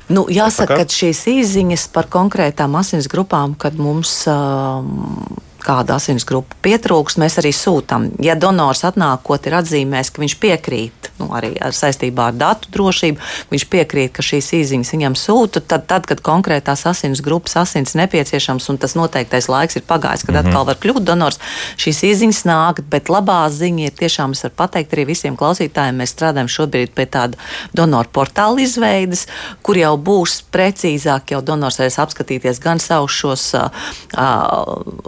nu, 0.09 0.25
jāsaka, 0.31 0.81
ka 0.81 0.87
šīs 0.89 1.25
izziņas 1.33 1.62
ziņas 1.63 1.87
par 1.95 2.09
konkrētām 2.11 2.75
asins 2.75 3.07
grupām, 3.11 3.55
kad 3.55 3.79
mums. 3.79 4.25
Um, 4.27 5.39
kāda 5.63 5.97
asins 5.99 6.25
grupa 6.27 6.57
pietrūkst, 6.65 7.19
mēs 7.21 7.37
arī 7.41 7.53
sūtām. 7.55 8.09
Ja 8.23 8.35
donors 8.39 8.83
atnākot 8.87 9.47
ir 9.47 9.57
atzīmējis, 9.59 10.11
ka 10.13 10.23
viņš 10.23 10.35
piekrīt, 10.43 11.09
nu, 11.19 11.29
arī 11.35 11.53
ar 11.63 11.75
saistībā 11.75 12.29
ar 12.31 12.37
datu 12.37 12.71
drošību, 12.73 13.21
viņš 13.53 13.65
piekrīt, 13.71 14.13
ka 14.15 14.25
šīs 14.25 14.51
īsiņas 14.59 14.93
viņam 14.95 15.17
sūta, 15.19 15.61
tad, 15.61 15.85
tad, 15.89 16.07
kad 16.09 16.23
konkrētās 16.25 16.85
asins 16.89 17.23
grupas 17.23 17.55
asins 17.63 17.95
nepieciešams 17.99 18.69
un 18.73 18.79
tas 18.81 18.97
noteiktais 18.99 19.49
laiks 19.51 19.79
ir 19.79 19.85
pagājis, 19.87 20.25
kad 20.27 20.35
mm 20.35 20.41
-hmm. 20.41 20.49
atkal 20.49 20.67
var 20.69 20.79
kļūt 20.83 21.07
donors, 21.07 21.39
šīs 21.77 22.03
īsiņas 22.11 22.43
nāk, 22.49 22.83
bet 22.89 23.09
labā 23.09 23.41
ziņa 23.49 23.87
ir 23.87 23.95
tiešām, 23.99 24.31
es 24.31 24.43
varu 24.43 24.55
pateikt 24.57 24.93
arī 24.93 25.05
visiem 25.13 25.37
klausītājiem, 25.37 26.01
mēs 26.01 26.15
strādājam 26.15 26.51
šobrīd 26.51 26.93
pie 26.95 27.05
tāda 27.05 27.37
donoru 27.73 28.09
portāla 28.13 28.61
izveides, 28.61 29.27
kur 29.61 29.77
jau 29.77 29.97
būs 29.97 30.41
precīzāk, 30.51 31.31
jau 31.31 31.41
donors 31.41 31.79
varēs 31.79 31.99
apskatīties 31.99 32.59
gan 32.59 32.79
savus 32.79 33.11
šos 33.11 33.53
uh, 33.53 33.69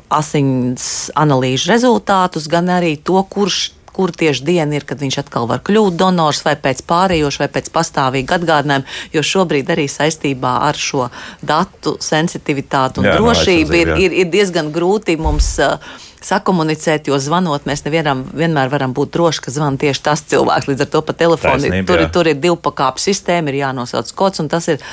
asiņu 0.09 0.44
asiņas 0.45 1.11
analīžu 1.15 1.71
rezultātus, 1.71 2.47
gan 2.47 2.69
arī 2.69 2.97
to, 2.97 3.21
kurš 3.23 3.71
kur 3.95 4.11
tieši 4.11 4.43
diena 4.43 4.75
ir, 4.75 4.83
kad 4.83 4.99
viņš 4.99 5.21
atkal 5.21 5.47
var 5.47 5.61
kļūt 5.63 5.95
donors, 5.95 6.41
vai 6.43 6.57
pēc 6.59 6.81
pārējoša, 6.83 7.39
vai 7.39 7.47
pēc 7.47 7.69
pastāvīga 7.71 8.35
atgādinājuma. 8.35 8.83
Jo 9.15 9.21
šobrīd 9.23 9.71
arī 9.71 9.85
saistībā 9.87 10.57
ar 10.67 10.75
šo 10.75 11.07
datu 11.39 11.95
sensitivitāti 12.03 12.99
un 12.99 13.07
jā, 13.07 13.13
drošību 13.15 13.71
no 13.71 13.79
ir, 13.79 13.93
ir, 13.95 14.17
ir 14.25 14.27
diezgan 14.33 14.73
grūti 14.75 15.15
mums. 15.15 15.53
Uh, 15.63 15.79
sakomunicēt, 16.25 17.09
jo 17.09 17.19
zvanot, 17.21 17.67
mēs 17.69 17.85
nevienam 17.85 18.23
vienmēr 18.35 18.71
varam 18.71 18.93
būt 18.97 19.13
droši, 19.15 19.43
ka 19.45 19.53
zvana 19.53 19.79
tieši 19.81 20.03
tas 20.05 20.23
cilvēks. 20.31 20.69
Līdz 20.71 20.85
ar 20.85 20.91
to 20.93 21.01
pa 21.05 21.15
telefonu 21.17 21.61
Taisnība, 21.61 21.87
tur, 21.89 22.03
jā. 22.03 22.09
tur 22.17 22.29
ir 22.31 22.39
divu 22.41 22.57
pakāpju 22.65 23.05
sistēma, 23.05 23.51
ir 23.51 23.61
jānosauc 23.61 24.11
kods, 24.17 24.41
un 24.43 24.49
tas 24.51 24.69
ir 24.73 24.83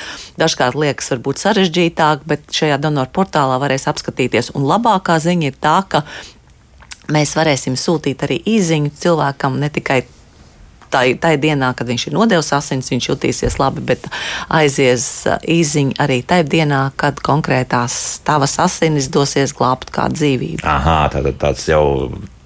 dažkārt 0.41 0.77
liekas 0.79 1.11
varbūt 1.15 1.43
sarežģītāk, 1.43 2.25
bet 2.29 2.47
šajā 2.53 2.79
donoru 2.83 3.11
portālā 3.15 3.59
varēs 3.63 3.89
apskatīties. 3.91 4.53
Un 4.57 4.67
labākā 4.69 5.19
ziņa 5.23 5.49
ir 5.49 5.59
tā, 5.61 5.77
ka 5.89 6.05
mēs 7.13 7.35
varēsim 7.37 7.77
sūtīt 7.79 8.23
arī 8.27 8.39
īziņu 8.55 8.93
cilvēkam 9.01 9.59
ne 9.59 9.71
tikai 9.73 10.03
tai, 10.93 11.05
tai 11.19 11.35
dienā, 11.41 11.73
kad 11.77 11.89
viņš 11.89 12.07
ir 12.09 12.17
nodevis 12.17 12.53
asins, 12.55 12.91
viņš 12.93 13.09
jutīsies 13.09 13.57
labi, 13.61 13.83
bet 13.93 14.05
aizies 14.53 15.07
uh, 15.29 15.39
īziņa 15.41 15.97
arī 16.03 16.21
tajā 16.27 16.45
dienā, 16.55 16.83
kad 16.99 17.21
konkrētās 17.23 18.19
tavas 18.27 18.59
asinis 18.63 19.09
dosies 19.13 19.55
glābt 19.57 19.93
kādu 19.93 20.21
dzīvību. 20.21 20.63
Aha, 20.67 21.01
tātad 21.13 21.41
tāds 21.41 21.67
jau 21.71 21.83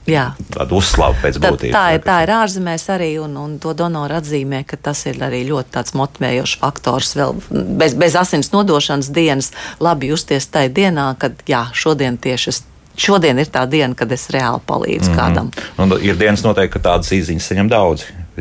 Jā. 0.08 0.30
Tāda 0.54 0.72
uzslava 0.78 1.18
pēc 1.20 1.36
būtības. 1.44 1.74
Tā, 1.76 1.84
ir, 1.98 2.02
tā 2.06 2.22
ir 2.24 2.32
ārzemēs 2.32 2.86
arī, 2.96 3.10
un, 3.20 3.34
un 3.42 3.58
to 3.60 3.74
donoru 3.76 4.16
atzīmē, 4.22 4.62
ka 4.68 4.80
tas 4.80 5.04
ir 5.10 5.20
arī 5.24 5.42
ļoti 5.50 5.84
motivējošs 6.00 6.56
faktors. 6.62 7.12
Vēl 7.20 7.36
bez, 7.52 7.98
bez 8.00 8.16
asins 8.16 8.54
nodošanas 8.54 9.12
dienas 9.12 9.52
labi 9.84 10.14
justies 10.14 10.48
tajā 10.54 10.72
dienā, 10.80 11.10
kad 11.20 11.44
jā, 11.52 11.66
šodien 11.76 12.16
tieši 12.24 12.54
es 12.54 12.64
šodien 12.98 13.38
ir 13.38 13.52
tā 13.54 13.66
diena, 13.70 13.94
kad 13.98 14.12
es 14.12 14.30
reāli 14.34 14.64
palīdzu 14.66 15.12
mm 15.12 15.18
-hmm. 15.18 15.20
kādam. 15.20 15.52
Un 15.78 15.98
ir 16.02 16.18
dienas 16.18 16.44
noteikti, 16.44 16.74
ka 16.74 16.90
tādas 16.90 17.12
īziņas 17.12 17.52
saņem 17.52 17.70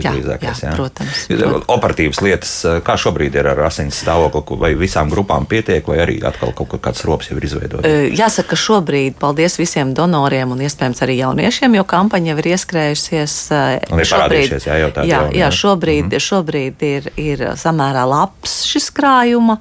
daudz. 0.04 0.28
Jā, 0.28 0.36
jā, 0.42 0.52
jā, 0.62 0.74
protams, 0.76 1.22
protams. 1.30 1.70
Operatīvas 1.72 2.20
lietas, 2.24 2.52
kā 2.86 2.96
šobrīd 3.00 3.38
ir 3.38 3.48
ar 3.52 3.62
asins 3.68 3.98
stāvokli, 4.02 4.58
vai 4.60 4.72
visām 4.78 5.10
grupām 5.12 5.48
pietiek, 5.48 5.86
vai 5.88 5.98
arī 6.04 6.18
atkal 6.26 6.52
kaut 6.56 6.76
kāds 6.82 7.04
rops 7.08 7.30
jau 7.30 7.38
ir 7.38 7.48
izveidots? 7.48 7.88
Jāsaka, 8.16 8.52
ka 8.52 8.60
šobrīd 8.60 9.18
paldies 9.20 9.58
visiem 9.60 9.94
donoriem 9.96 10.52
un 10.54 10.62
iespējams 10.66 11.02
arī 11.06 11.18
jauniešiem, 11.22 11.78
jo 11.78 11.86
kampaņa 11.88 12.32
jau 12.32 12.38
ir 12.42 12.50
ieskrējusies. 12.52 13.36
Un 13.90 14.02
ir 14.02 14.10
šobrīd, 14.12 14.56
jā, 14.60 14.78
jau 14.84 14.92
tāda. 14.92 15.08
Jā, 15.10 15.20
jā, 15.34 15.50
šobrīd, 15.50 16.06
mm 16.06 16.14
-hmm. 16.14 16.26
šobrīd 16.28 16.86
ir, 16.86 17.10
ir 17.16 17.46
samērā 17.56 18.06
labs 18.08 18.62
šis 18.68 18.90
krājuma 18.94 19.58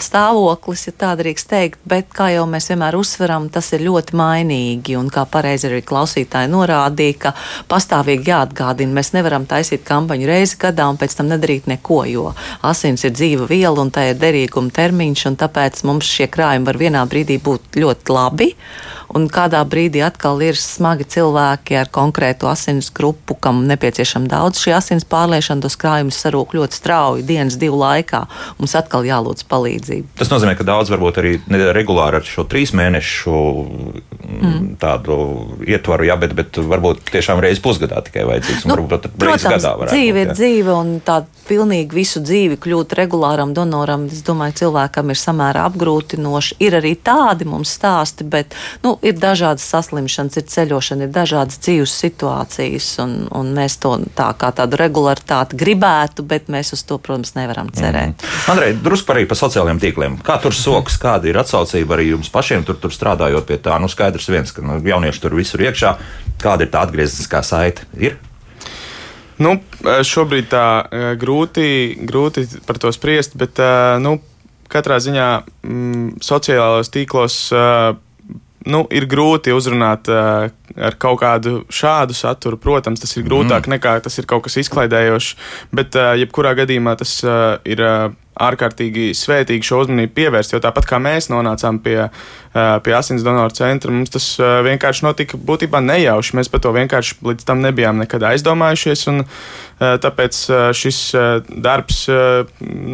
stāvoklis, 0.00 0.86
ja 0.88 0.94
tā 0.96 1.10
drīkst 1.18 1.48
teikt, 1.50 1.80
bet, 1.88 2.08
kā 2.14 2.30
jau 2.32 2.46
mēs 2.50 2.70
vienmēr 2.70 2.96
uzsveram, 2.98 3.48
tas 3.52 3.70
ir 3.76 3.84
ļoti 3.84 4.16
mainīgi. 4.18 4.96
Un 4.98 5.10
kā 5.12 5.26
pareizi 5.30 5.68
arī 5.68 5.82
klausītāji 5.86 6.50
norādīja, 6.52 7.18
ka 7.26 7.34
pastāvīgi 7.70 8.32
jāatgādina, 8.32 8.96
mēs 8.96 9.12
nevaram 9.16 9.46
taisīt 9.50 9.84
kampaņu 9.86 10.28
reizi 10.30 10.58
gadā 10.64 10.88
un 10.90 10.98
pēc 11.00 11.18
tam 11.18 11.30
nedarīt 11.32 11.68
neko, 11.70 12.00
jo 12.10 12.26
asins 12.64 13.04
ir 13.04 13.14
dzīva 13.14 13.48
viela 13.50 13.84
un 13.84 13.92
tā 13.94 14.08
ir 14.10 14.18
derīguma 14.20 14.72
termiņš, 14.74 15.28
un 15.30 15.38
tāpēc 15.44 15.84
mums 15.88 16.08
šie 16.08 16.30
krājumi 16.32 16.68
var 16.70 16.80
vienā 16.80 17.06
brīdī 17.10 17.38
būt 17.42 17.80
ļoti 17.80 18.18
labi 18.18 18.52
un 19.14 19.28
kādā 19.32 19.60
brīdī 19.68 20.02
atkal 20.04 20.42
ir 20.44 20.58
smagi 20.58 21.06
cilvēki 21.14 21.78
ar 21.78 21.90
konkrētu 21.94 22.48
asins 22.50 22.90
grupu, 22.94 23.36
kam 23.38 23.62
nepieciešama 23.70 24.30
daudz 24.30 24.60
šī 24.62 24.74
asins 24.76 25.06
pārliešana, 25.08 25.62
tos 25.64 25.78
krājumus 25.80 26.18
sarūk 26.24 26.56
ļoti 26.58 26.78
strauji 26.78 27.26
dienas 27.26 27.58
divu 27.60 27.78
laikā. 27.80 28.24
Mums 28.58 28.74
atkal 28.78 29.06
jālūdz 29.06 29.46
palīdzību. 29.50 30.14
Tas 30.18 30.32
nozīmē, 30.32 30.56
ka 30.58 30.66
daudz 30.66 30.92
varbūt 30.92 31.20
arī 31.22 31.36
regulāri 31.76 32.20
ar 32.20 32.28
šo 32.28 32.46
trīs 32.50 32.74
mēnešu 32.76 33.34
mm. 33.34 34.74
tādu 34.82 35.18
ietvaru, 35.68 36.08
jā, 36.08 36.18
bet, 36.20 36.34
bet 36.36 36.58
varbūt 36.58 37.06
tiešām 37.12 37.42
reizi 37.44 37.62
pusgadā 37.64 38.02
tikai 38.06 38.26
vajadzīgs. 38.28 38.66
Nu, 38.66 38.76
varbūt 38.76 39.08
protams, 39.14 39.46
gadā 39.46 39.74
dzīve 39.86 40.18
būt, 40.18 40.24
ir 40.24 40.34
dzīve 40.34 40.74
un 40.74 40.94
tāda 41.04 41.44
pilnīgi 41.48 41.94
visu 41.94 42.22
dzīvi 42.24 42.58
kļūt 42.62 42.96
regulāram 42.98 43.54
donoram. 43.56 44.08
Es 44.10 44.24
domāju, 44.26 44.58
cilvēkam 44.64 45.12
ir 45.12 45.20
samērā 45.20 45.66
apgrūtinoši. 45.70 46.58
Ir 46.64 46.78
arī 46.80 46.94
tādi 47.04 47.46
mums 47.48 47.74
stāsti, 47.78 48.26
bet 48.28 48.56
nu, 48.84 48.96
ir 49.04 49.18
dažādas 49.20 49.64
saslimšanas, 49.68 50.38
ir 50.40 50.46
ceļošana, 50.50 51.06
ir 51.06 51.12
dažādas 51.12 51.60
dzīves 51.62 51.92
situācijas, 52.04 52.88
un, 53.04 53.14
un 53.36 53.52
mēs 53.56 53.76
to 53.82 53.92
tā 54.16 54.30
kā 54.40 54.50
tādu 54.56 54.78
regularitāti 54.80 55.58
gribētu, 55.60 56.24
bet 56.28 56.50
mēs 56.52 56.74
uz 56.76 56.84
to, 56.88 56.98
protams, 57.02 57.34
nevaram 57.36 57.70
cerēt. 57.74 58.16
Mm. 58.16 58.42
Andrej, 58.54 58.76
drusku 58.84 59.14
arī 59.14 59.26
par 59.30 59.40
sociālajiem 59.40 59.82
tīkliem. 59.82 60.18
Kā 60.24 60.38
tur 60.42 60.56
soks, 60.56 60.98
kāda 61.00 61.30
ir 61.30 61.40
atsaucība 61.40 61.98
arī 61.98 62.10
jums 62.14 62.32
pašiem 62.32 62.64
tur, 62.66 62.80
tur 62.80 62.94
strādājot 62.94 63.48
pie 63.48 63.60
tā? 63.62 63.76
Nu, 63.82 63.90
skaidrs 63.92 64.30
viens, 64.32 64.54
ka 64.54 64.64
nu, 64.64 64.78
jaunieši 64.84 65.24
tur 65.24 65.36
visur 65.36 65.64
iekšā. 65.64 65.96
Kāda 66.42 66.66
ir 66.66 66.72
tā 66.72 66.84
atgriezniskā 66.86 67.44
saite? 67.46 67.88
Ir? 68.00 68.16
Nu, 69.42 69.56
šobrīd 69.82 70.46
tā 70.52 70.66
grūti, 71.18 71.66
grūti 72.06 72.46
par 72.68 72.78
to 72.78 72.92
spriest, 72.94 73.34
bet 73.38 73.58
nu, 74.04 74.20
katrā 74.70 75.00
ziņā 75.02 75.28
m, 75.36 75.74
mm, 75.74 76.10
sociālajos 76.24 76.92
tīklos 76.94 77.38
nu, 78.70 78.84
ir 78.94 79.06
grūti 79.10 79.54
uzrunāt 79.54 80.08
uh, 80.12 80.48
ar 80.74 80.98
kaut 81.00 81.20
kādu 81.22 81.62
šādu 81.72 82.16
saturu. 82.16 82.58
Protams, 82.60 83.02
tas 83.02 83.14
ir 83.16 83.26
grūtāk 83.26 83.68
mm. 83.68 83.76
nekā 83.76 83.96
tas 84.04 84.18
ir 84.20 84.28
kaut 84.30 84.46
kas 84.46 84.58
izklaidējošs, 84.64 85.32
bet 85.74 85.96
uh, 85.98 86.12
jebkurā 86.20 86.54
gadījumā 86.62 86.98
tas 87.00 87.18
uh, 87.26 87.56
ir. 87.64 87.82
Uh, 87.84 88.20
ārkārtīgi 88.34 89.12
svētīgi 89.14 89.62
šo 89.62 89.76
uzmanību 89.84 90.10
pievērst, 90.16 90.56
jo 90.56 90.58
tāpat 90.58 90.88
kā 90.90 90.98
mēs 90.98 91.28
nonācām 91.30 91.76
pie, 91.84 92.08
pie 92.82 92.94
asins 92.98 93.22
donoru 93.22 93.54
centra, 93.54 93.92
mums 93.94 94.10
tas 94.10 94.26
vienkārši 94.66 95.04
notika 95.06 95.38
būtībā 95.38 95.78
nejauši. 95.84 96.34
Mēs 96.40 96.50
par 96.50 96.64
to 96.64 96.72
vienkārši 96.74 97.20
līdz 97.22 97.46
tam 97.46 97.62
nebijām 97.62 98.00
nekad 98.02 98.26
aizdomājušies, 98.32 99.04
un 99.12 99.22
tāpēc 99.78 100.40
šis 100.74 100.98
darbs 101.62 102.08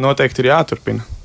noteikti 0.05 0.45
ir 0.45 0.51
jāturpina 0.51 1.20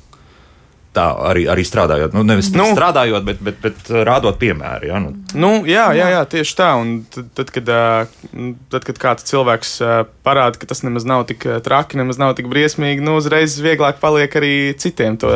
tā 0.97 1.07
arī, 1.29 1.45
arī 1.51 1.65
strādājot. 1.67 2.15
Nu, 2.17 2.25
nevis 2.27 2.49
nu, 2.55 2.65
strādājot, 2.73 3.25
bet, 3.27 3.41
bet, 3.45 3.61
bet 3.63 3.91
rādot 4.07 4.39
piemēru. 4.41 4.89
Ja? 4.89 5.01
Nu. 5.03 5.13
Nu, 5.37 5.51
jā, 5.69 5.89
jā, 5.97 6.09
jā, 6.17 6.23
tieši 6.33 6.57
tā. 6.57 6.71
Un 6.81 6.93
tad, 7.13 7.29
tad, 7.37 7.53
kad, 7.55 7.71
tad, 8.73 8.87
kad 8.89 9.01
kāds 9.05 9.27
cilvēks 9.29 9.77
parāda, 10.27 10.59
ka 10.59 10.67
tas 10.69 10.83
nemaz 10.83 11.07
nav 11.07 11.23
tik 11.29 11.45
traki, 11.63 11.97
nemaz 11.99 12.19
nav 12.19 12.35
tik 12.37 12.49
briesmīgi, 12.51 13.03
nu, 13.05 13.15
uzreiz 13.21 13.55
vieglāk 13.63 14.01
paliek 14.03 14.33
arī 14.39 14.53
citiem 14.79 15.17
to, 15.21 15.31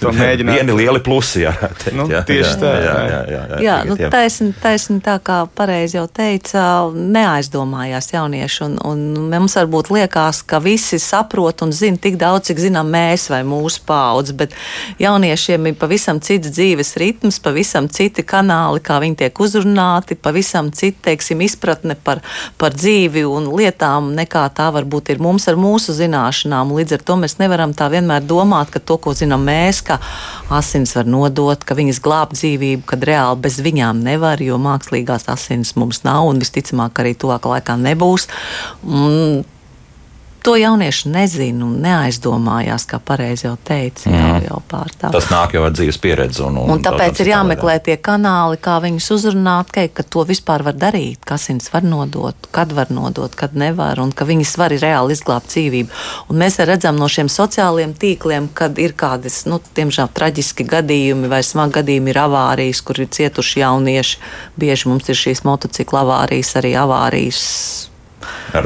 to 0.00 0.12
mēģināt. 0.14 0.56
Vieni 0.60 0.76
lieli 0.78 1.02
plusi, 1.04 1.42
jā. 1.44 1.52
Teikt, 1.82 1.96
nu, 1.98 2.06
jā 2.10 2.22
tieši 2.26 2.52
jā, 2.52 2.58
tā. 2.60 2.72
Jā, 2.76 2.94
jā, 2.94 3.20
jā, 3.32 3.40
jā, 3.50 3.60
jā, 3.66 3.76
nu, 3.88 3.96
taisni, 4.12 4.50
taisni 4.62 4.98
tā 5.04 5.16
kā 5.24 5.40
pareizi 5.58 5.98
jau 5.98 6.06
teica, 6.10 6.64
neaizdomājās 6.94 8.12
jaunieši, 8.14 8.62
un, 8.66 8.78
un 8.86 9.30
mums 9.32 9.56
varbūt 9.58 9.90
liekas, 9.96 10.42
ka 10.46 10.60
visi 10.62 11.00
saprot 11.02 11.64
un 11.66 11.74
zina 11.76 12.00
tik 12.02 12.18
daudz, 12.20 12.50
cik 12.50 12.62
zinām 12.68 12.90
mēs 12.92 13.28
vai 13.32 13.42
mūsu 13.46 13.82
paudze, 13.88 14.36
bet 14.36 14.54
jauniešiem 15.02 15.70
ir 15.70 15.78
pavisam 15.80 16.20
cits 16.22 16.52
dzīves 16.54 16.94
ritms, 17.00 17.40
pavisam 17.42 17.90
citi 17.92 18.24
kanāli, 18.26 18.82
kā 18.84 19.00
viņi 19.02 19.20
tiek 19.24 19.42
uzrunāti, 19.42 20.18
pavisam 20.18 20.70
cita, 20.74 21.08
teiksim, 21.10 21.42
izpratne 21.46 21.96
par, 22.06 22.22
par 22.60 22.74
dzīvi 22.76 23.24
un 23.28 23.50
lietām, 23.56 24.12
nekā 24.16 24.35
tā 24.56 24.68
varbūt 24.74 25.10
ir 25.14 25.22
mums 25.22 25.48
ar 25.50 25.58
mūsu 25.60 25.94
zināšanām. 25.96 26.74
Līdz 26.76 26.98
ar 26.98 27.04
to 27.08 27.16
mēs 27.22 27.38
nevaram 27.40 27.72
tā 27.76 27.88
vienmēr 27.92 28.26
domāt, 28.26 28.70
ka 28.74 28.82
to, 28.82 28.98
ko 29.02 29.14
zinām 29.16 29.46
mēs, 29.48 29.82
ka 29.86 29.98
asins 30.52 30.94
var 30.98 31.08
nodot, 31.10 31.64
ka 31.66 31.78
viņas 31.78 32.02
glāb 32.04 32.36
dzīvību, 32.36 32.84
kad 32.90 33.08
reāli 33.08 33.42
bez 33.48 33.58
viņām 33.64 34.04
nevar, 34.06 34.42
jo 34.44 34.60
mākslīgās 34.62 35.28
asins 35.32 35.74
mums 35.80 36.04
nav 36.06 36.28
un 36.30 36.40
visticamāk 36.42 37.02
arī 37.02 37.16
tuvākā 37.18 37.56
laikā 37.56 37.78
nebūs. 37.88 38.28
Mm, 38.84 39.44
to 40.46 40.54
jaunieši 40.56 41.10
nezina 41.10 41.64
un 41.66 41.80
neaizdomājās, 41.82 42.84
kā 42.86 43.00
pareizi 43.02 43.48
jau 43.48 43.56
teica. 43.66 44.06
Mm. 44.06 44.20
Jau, 44.20 44.36
jau 44.44 44.58
pārtā. 44.70 45.10
Tas 45.10 45.26
nāk 45.32 45.56
jau 45.56 45.64
ar 45.66 45.72
dzīves 45.74 45.98
pieredzi. 46.02 46.44
Un, 46.46 46.60
un, 46.62 46.70
un 46.76 46.84
tāpēc 46.84 47.18
ir 47.24 47.32
jāmeklē 47.32 47.74
tie 47.88 47.96
kanāli, 47.98 48.60
kā 48.62 48.76
viņus 48.84 49.08
uzrunāt, 49.16 49.72
ka, 49.74 49.88
ka 49.90 50.04
to 50.06 50.22
vispār 50.28 50.62
var 50.68 50.78
darīt, 50.78 51.24
kas 51.26 51.48
viņus 51.50 51.72
var 51.72 51.88
nodot, 51.88 52.46
kad 52.54 52.74
var 52.76 52.92
nodot, 52.94 53.34
kad 53.34 53.58
nevar, 53.58 53.98
un 54.04 54.12
ka 54.14 54.28
viņas 54.28 54.54
var 54.62 54.76
reāli 54.76 55.16
izglābt 55.18 55.50
dzīvību. 55.50 55.98
Un 56.30 56.40
mēs 56.44 56.60
redzam 56.62 57.00
no 57.00 57.10
šiem 57.10 57.32
sociālajiem 57.32 57.96
tīkliem, 57.98 58.46
kad 58.54 58.78
ir 58.78 58.94
kādas, 58.94 59.42
nu, 59.50 59.58
tiemžēl 59.74 60.12
traģiski 60.14 60.68
gadījumi 60.70 61.32
vai 61.32 61.42
smagi 61.42 61.80
gadījumi, 61.80 62.14
ir 62.14 62.22
avārijas, 62.22 62.84
kur 62.86 63.02
ir 63.02 63.10
cietuši 63.18 63.64
jaunieši. 63.64 64.22
Bieži 64.62 64.94
mums 64.94 65.10
ir 65.10 65.18
šīs 65.26 65.42
motocikla 65.48 66.06
avārijas, 66.06 66.54
arī 66.62 66.76
avārijas 66.78 67.44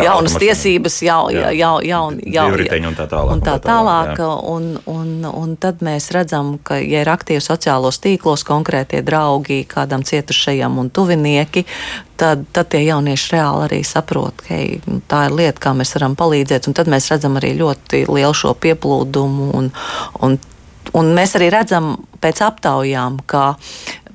jaunas 0.04 0.34
tiesības, 0.40 1.00
jau, 1.02 1.20
jā. 1.34 1.50
jau, 1.56 1.72
jau, 1.84 2.02
jau, 2.24 2.46
un 2.90 2.96
tā 2.98 3.06
tālāk. 3.10 3.32
Un 3.34 3.42
tā 3.44 3.56
tālāk 3.64 4.20
un, 4.24 4.68
un, 4.90 5.10
un 5.26 5.56
tad 5.60 5.82
mēs 5.84 6.10
redzam, 6.14 6.54
ka, 6.62 6.78
ja 6.80 7.02
ir 7.04 7.10
aktīvi 7.10 7.42
sociālos 7.44 8.00
tīklos 8.02 8.44
konkrētie 8.48 9.02
draugi 9.06 9.62
kādam 9.70 10.04
cietušajam 10.06 10.78
un 10.82 10.92
tuvinieki, 10.94 11.64
tad, 12.20 12.46
tad 12.54 12.70
tie 12.72 12.84
jaunieši 12.86 13.34
reāli 13.34 13.66
arī 13.68 13.80
saprot, 13.86 14.44
ka 14.44 14.54
hei, 14.54 14.78
nu, 14.86 15.00
tā 15.10 15.26
ir 15.28 15.36
lieta, 15.40 15.64
kā 15.66 15.74
mēs 15.76 15.94
varam 15.96 16.16
palīdzēt. 16.20 16.70
Un 16.70 16.76
tad 16.76 16.90
mēs 16.92 17.10
redzam 17.12 17.40
arī 17.40 17.54
ļoti 17.58 18.04
lielu 18.08 18.36
šo 18.36 18.54
pieplūdumu 18.60 19.50
un, 19.58 19.72
un 20.20 20.38
Un 20.96 21.12
mēs 21.14 21.36
arī 21.38 21.50
redzam 21.54 21.94
pēc 22.20 22.40
aptaujām, 22.44 23.20
ka 23.30 23.54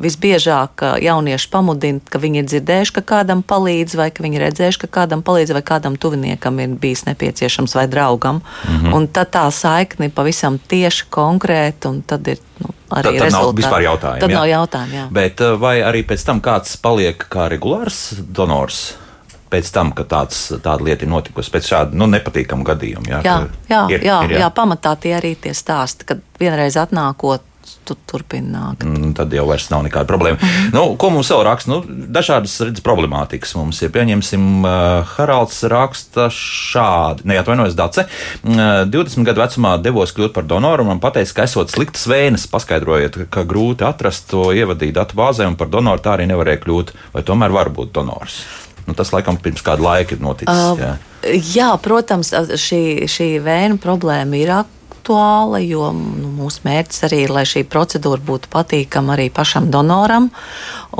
visbiežāk 0.01 0.83
jaunieši 1.03 1.49
pamudina, 1.51 2.01
ka 2.11 2.19
viņi 2.19 2.41
ir 2.41 2.47
dzirdējuši, 2.51 2.93
ka 2.97 3.03
kādam 3.13 3.41
palīdz, 3.47 3.95
vai 3.95 4.09
ka 4.11 4.25
viņi 4.25 4.41
redzējuši, 4.43 4.81
ka 4.83 4.89
kādam 4.99 5.23
palīdz, 5.25 5.53
vai 5.55 5.63
kādam 5.65 5.95
tuviniekam 5.99 6.59
ir 6.59 6.75
bijis 6.81 7.05
nepieciešams, 7.07 7.75
vai 7.79 7.87
draugam. 7.87 8.41
Mm 8.41 8.75
-hmm. 8.75 8.95
Un 8.95 9.07
tad 9.07 9.31
tā 9.31 9.45
saikne 9.51 10.09
pavisam 10.09 10.59
tieši 10.59 11.05
konkrēta, 11.09 11.89
un 11.89 12.01
tad 12.01 12.27
ir 12.27 12.37
nu, 12.59 12.69
arī 12.89 13.03
tad, 13.03 13.13
tad 13.13 13.21
rezultāti. 13.21 13.31
nav 13.31 13.55
vispār 13.55 13.81
jautājumu. 13.81 14.19
Tad 14.19 14.29
jā. 14.29 14.35
nav 14.35 14.47
jautājumu, 14.47 14.93
jā. 14.93 15.07
Bet 15.11 15.39
vai 15.59 15.81
arī 15.81 16.05
pēc 16.05 16.25
tam 16.25 16.41
kāds 16.41 16.77
paliek 16.77 17.25
kā 17.29 17.49
regulārs 17.49 18.13
donors? 18.31 19.04
Pēc 19.51 19.71
tam, 19.75 19.91
kad 19.95 20.09
tāds, 20.11 20.45
tāda 20.55 20.85
lieta 20.85 21.05
ir 21.05 21.11
notikusi, 21.11 21.53
pēc 21.53 21.71
šāda 21.71 21.97
nu, 21.97 22.09
nepatīkama 22.11 22.65
gadījuma. 22.67 23.09
Jā, 23.11 23.23
jā, 23.25 23.35
jā, 23.69 23.81
ir, 23.93 24.07
jā, 24.07 24.21
ir, 24.27 24.37
jā. 24.37 24.45
jā, 24.45 24.53
pamatā 24.55 24.95
tie 25.01 25.15
arī 25.19 25.35
tie 25.39 25.55
stāsti, 25.55 26.07
kad 26.09 26.23
vienreiz 26.41 26.79
atnākot. 26.81 27.51
Tu 27.85 27.95
turpini 28.09 28.49
nākt. 28.49 28.83
Mm, 28.85 29.11
tad 29.17 29.33
jau 29.33 29.43
vairs 29.49 29.67
nav 29.71 29.81
nekāda 29.85 30.05
problēma. 30.09 30.37
Mm 30.37 30.73
nu, 30.73 30.81
ko 31.01 31.09
mums 31.13 31.29
vēl 31.33 31.43
raksta? 31.47 31.69
Nu, 31.71 31.79
dažādas 31.85 32.53
redz, 32.61 32.81
problemātikas 32.85 33.55
mums 33.57 33.79
ir. 33.81 33.89
Pieņemsim, 33.93 34.43
uh, 34.65 35.13
Haralds 35.15 35.63
raksta 35.69 36.27
šādi. 36.33 37.25
Neatvainojos, 37.29 37.77
Dace. 37.77 38.05
Uh, 38.41 38.83
20 38.89 39.25
gadu 39.25 39.41
vecumā 39.41 39.75
devos 39.81 40.13
kļūt 40.13 40.33
par 40.35 40.45
donoru 40.49 40.85
un 40.85 40.93
man 40.93 41.01
pateica, 41.01 41.39
ka 41.39 41.47
esot 41.49 41.73
sliktas 41.73 42.05
vēnes. 42.09 42.45
Paskaidrojiet, 42.53 43.21
ka 43.33 43.45
grūti 43.49 43.85
atrast 43.85 44.29
to 44.33 44.49
ievadīt 44.53 44.97
datu 44.97 45.17
bāzē 45.17 45.49
un 45.49 45.57
par 45.57 45.73
donoru 45.73 46.05
tā 46.05 46.17
arī 46.17 46.29
nevarēja 46.29 46.61
kļūt. 46.65 46.95
Vai 47.17 47.25
tomēr 47.25 47.53
var 47.53 47.73
būt 47.73 47.93
donors? 47.97 48.43
Nu, 48.85 48.93
tas 48.97 49.11
laikam 49.13 49.37
pirms 49.41 49.63
kāda 49.65 49.81
laika 49.81 50.15
ir 50.15 50.21
noticis. 50.21 50.53
Uh, 50.53 50.77
jā. 50.79 50.91
jā, 51.55 51.69
protams, 51.81 52.31
šī, 52.61 53.09
šī 53.09 53.29
vēnu 53.45 53.79
problēma 53.81 54.37
ir 54.37 54.51
aktuāla, 54.53 54.74
jo 55.61 55.91
nu, 55.93 56.31
mūsu 56.39 56.63
mērķis 56.65 57.03
arī 57.07 57.21
ir, 57.25 57.33
lai 57.35 57.43
šī 57.47 57.65
procedūra 57.69 58.23
būtu 58.25 58.49
patīkama 58.53 59.13
arī 59.15 59.27
pašam 59.33 59.69
donoram. 59.73 60.31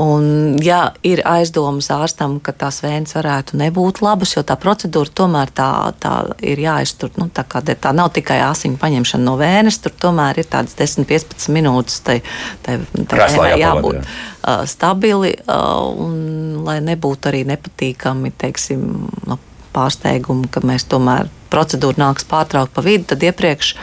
Un, 0.02 0.56
ja 0.62 0.92
ir 1.06 1.22
aizdomas 1.26 1.88
ārstam, 1.94 2.38
ka 2.44 2.52
tās 2.52 2.82
vēnes 2.84 3.16
varētu 3.16 3.58
nebūt 3.58 4.02
labas, 4.04 4.36
jo 4.36 4.44
tā 4.46 4.58
procedūra 4.60 5.12
tomēr 5.22 5.52
tā, 5.56 5.70
tā 5.98 6.14
ir 6.44 6.60
jāiztur. 6.62 7.10
Nu, 7.16 7.30
tā, 7.32 7.46
kā, 7.48 7.64
tā 7.64 7.94
nav 7.96 8.12
tikai 8.16 8.38
asiņu 8.46 8.78
paņemšana 8.82 9.26
no 9.26 9.36
vēnes, 9.40 9.80
tur 9.82 9.96
tomēr 10.06 10.42
ir 10.42 10.50
tādas 10.52 10.76
10-15 10.78 11.50
minūtes. 11.56 12.00
Tai, 12.06 12.20
tai, 12.62 12.80
tai 13.08 13.22
vēnai 13.24 13.52
jābūt. 13.64 14.00
Jā 14.02 14.34
stabili, 14.66 15.32
un 15.50 16.62
lai 16.62 16.78
nebūtu 16.84 17.30
arī 17.30 17.42
nepatīkami, 17.48 18.30
teiksim, 18.38 18.84
no 19.26 19.38
pārsteigumi, 19.76 20.48
ka 20.52 20.64
mēs 20.66 20.88
tomēr 20.90 21.30
procedūru 21.52 22.00
nāks 22.00 22.26
pārtraukt 22.28 22.74
pa 22.74 22.84
vidu, 22.84 23.12
tad 23.12 23.22
iepriekš 23.28 23.74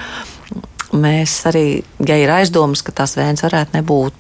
mēs 0.93 1.37
arī, 1.49 1.67
ja 2.05 2.17
ir 2.21 2.33
aizdomas, 2.33 2.83
ka 2.85 2.93
tās 2.95 3.15
vēns 3.17 3.45
varētu 3.45 3.77
nebūt 3.79 4.19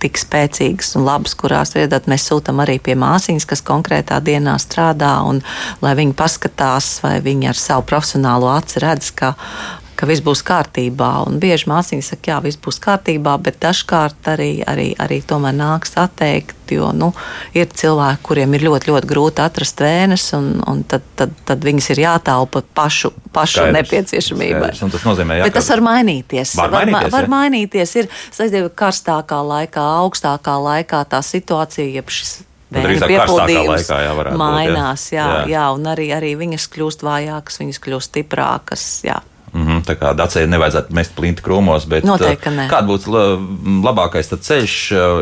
tik 0.00 0.16
spēcīgas 0.16 0.94
un 0.96 1.04
labas, 1.04 1.34
kurās 1.36 1.74
redzat, 1.76 2.08
mēs 2.10 2.24
sūtām 2.30 2.62
arī 2.64 2.78
pie 2.82 2.96
māsīņas, 2.98 3.46
kas 3.48 3.62
konkrētā 3.66 4.20
dienā 4.24 4.56
strādā, 4.62 5.12
un 5.28 5.42
lai 5.84 5.92
viņi 5.98 6.16
paskatās, 6.16 6.88
vai 7.04 7.18
viņi 7.24 7.50
ar 7.52 7.60
savu 7.60 7.84
profesionālo 7.90 8.48
aci 8.54 8.80
redz, 8.80 9.12
ka 9.16 9.34
ka 10.00 10.08
viss 10.08 10.24
būs 10.24 10.40
kārtībā. 10.46 11.10
Un 11.28 11.36
bieži 11.42 11.68
māsīņa 11.68 12.06
saka, 12.06 12.32
jā, 12.32 12.38
viss 12.46 12.60
būs 12.60 12.80
kārtībā, 12.80 13.36
bet 13.44 13.60
dažkārt 13.60 14.30
arī, 14.32 14.50
arī, 14.68 14.90
arī 15.00 15.20
tomēr 15.26 15.56
nāks 15.58 15.92
atteikt, 16.00 16.56
jo 16.72 16.88
nu, 16.96 17.10
ir 17.56 17.68
cilvēki, 17.68 18.22
kuriem 18.24 18.56
ir 18.56 18.64
ļoti, 18.68 18.92
ļoti 18.92 19.10
grūti 19.10 19.44
atrast 19.44 19.82
vēnes, 19.84 20.28
un, 20.38 20.52
un 20.70 20.84
tad, 20.88 21.04
tad, 21.20 21.34
tad 21.48 21.66
viņas 21.66 21.90
ir 21.92 22.04
jātaupa 22.06 22.62
pašu, 22.64 23.12
pašu 23.34 23.60
Skaidrs. 23.60 23.76
nepieciešamībai. 23.78 24.70
Skaidrs, 24.72 24.96
tas 24.96 25.08
nozīmē, 25.10 25.40
jā, 25.40 25.48
bet 25.48 25.58
tas 25.58 25.72
var 25.74 25.84
mainīties. 25.90 26.54
Var 26.60 26.76
mainīties, 26.78 27.08
var, 27.10 27.16
var 27.18 27.32
mainīties. 27.34 27.96
Ir 28.00 28.12
saistība 28.30 28.70
karstākā 28.82 29.42
laikā, 29.52 29.88
augstākā 30.04 30.56
laikā 30.70 31.02
tā 31.10 31.20
situācija, 31.26 31.90
jeb 32.00 32.14
šis 32.14 32.40
Vēja 32.70 33.02
piepildījums 33.02 33.88
laikā, 33.90 33.96
jā, 34.04 34.34
mainās, 34.38 35.08
būt. 35.08 35.16
Jā, 35.16 35.24
jā, 35.26 35.46
jā, 35.56 35.64
un 35.74 35.88
arī, 35.90 36.04
arī 36.14 36.36
viņas 36.38 36.68
kļūst 36.70 37.02
vājākas, 37.02 37.58
viņas 37.58 37.80
kļūst 37.82 38.12
stiprākas. 38.12 38.84
Jā. 39.08 39.16
Mm 39.52 39.66
-hmm, 39.66 39.80
tā 39.86 39.96
kā 39.98 40.12
dacēji 40.14 40.46
nevajadzētu 40.46 40.94
mest 40.94 41.14
plinti 41.16 41.42
krūmos, 41.42 41.88
bet 41.88 42.04
Noteikti, 42.04 42.50
kāds 42.70 42.86
būtu 42.86 43.10
labākais 43.84 44.30
ceļš 44.30 44.76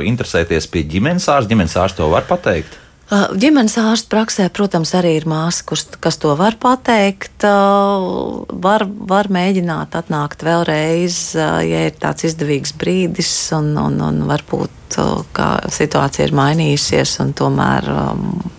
interesēties 0.04 0.66
pie 0.66 0.82
ģimenes 0.84 1.28
ārsta? 1.28 1.48
Ģimenes 1.48 1.76
ārsts 1.76 1.96
to 1.96 2.10
var 2.10 2.22
pateikt. 2.28 2.78
Ģimenes 3.08 3.78
ārsta 3.80 4.10
praksē, 4.12 4.50
protams, 4.52 4.90
arī 4.92 5.14
ir 5.16 5.24
māsas, 5.24 5.86
kas 5.96 6.18
to 6.20 6.34
var 6.36 6.58
pateikt. 6.60 7.40
Var, 7.40 8.84
var 9.12 9.30
mēģināt 9.32 9.96
atnākt 9.96 10.44
vēlreiz, 10.44 11.32
ja 11.34 11.86
ir 11.88 11.96
tāds 11.96 12.28
izdevīgs 12.28 12.74
brīdis, 12.76 13.32
un, 13.56 13.72
un, 13.80 13.96
un 14.04 14.20
varbūt 14.28 14.77
situācija 14.94 16.26
ir 16.28 16.34
mainījusies, 16.36 17.16
un 17.24 17.34
tomēr 17.36 17.88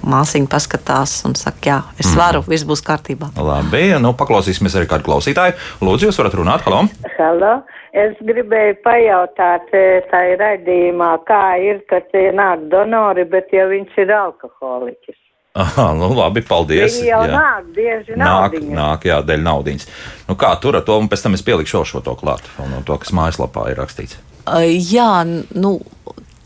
māsīņa 0.09 0.49
paskatās 0.51 1.17
un 1.29 1.35
saka, 1.39 1.63
jā, 1.65 1.79
es 2.01 2.11
varu, 2.17 2.43
mm. 2.43 2.51
viss 2.53 2.67
būs 2.69 2.83
kārtībā. 2.85 3.31
Labi, 3.37 3.87
nu 4.01 4.13
paklausīsimies 4.17 4.77
arī 4.79 4.89
kādu 4.91 5.07
klausītāju. 5.09 5.57
Lūdzu, 5.85 6.09
jūs 6.09 6.21
varat 6.21 6.37
runāt, 6.39 6.65
halo! 6.67 6.85
Halo! 7.17 7.59
Es 7.97 8.13
gribēju 8.21 8.75
pajautāt 8.85 9.71
e, 9.73 9.79
tajā 10.11 10.35
raidījumā, 10.37 11.09
kā 11.25 11.41
ir, 11.65 11.79
kad 11.89 12.13
nāk 12.37 12.67
donori, 12.69 13.25
bet 13.25 13.49
ja 13.55 13.65
viņš 13.71 13.97
ir 14.03 14.13
alkoholiķis. 14.13 15.17
Aha, 15.57 15.87
nu 15.97 16.11
labi, 16.13 16.43
paldies. 16.45 16.99
Viņi 16.99 17.09
jau 17.09 17.23
jā. 17.25 17.33
nāk, 17.33 17.69
bieži 17.73 18.13
nāk. 18.13 18.53
Nāk, 18.53 18.67
nāk, 18.77 19.07
jā, 19.09 19.17
dēļ 19.25 19.41
naudiņas. 19.47 19.87
Nu 20.29 20.37
kā 20.39 20.53
tur 20.61 20.77
ar 20.77 20.85
to, 20.85 20.99
un 21.01 21.09
pēc 21.09 21.25
tam 21.25 21.35
es 21.35 21.43
pielikšu 21.45 21.79
šo, 21.79 21.85
šo 21.89 22.03
to 22.05 22.13
klāt, 22.19 22.45
no 22.61 22.83
to, 22.85 22.99
kas 23.01 23.11
mājaslapā 23.17 23.71
ir 23.71 23.81
rakstīts. 23.81 24.19
Uh, 24.45 24.69
jā, 24.69 25.25
nu, 25.25 25.79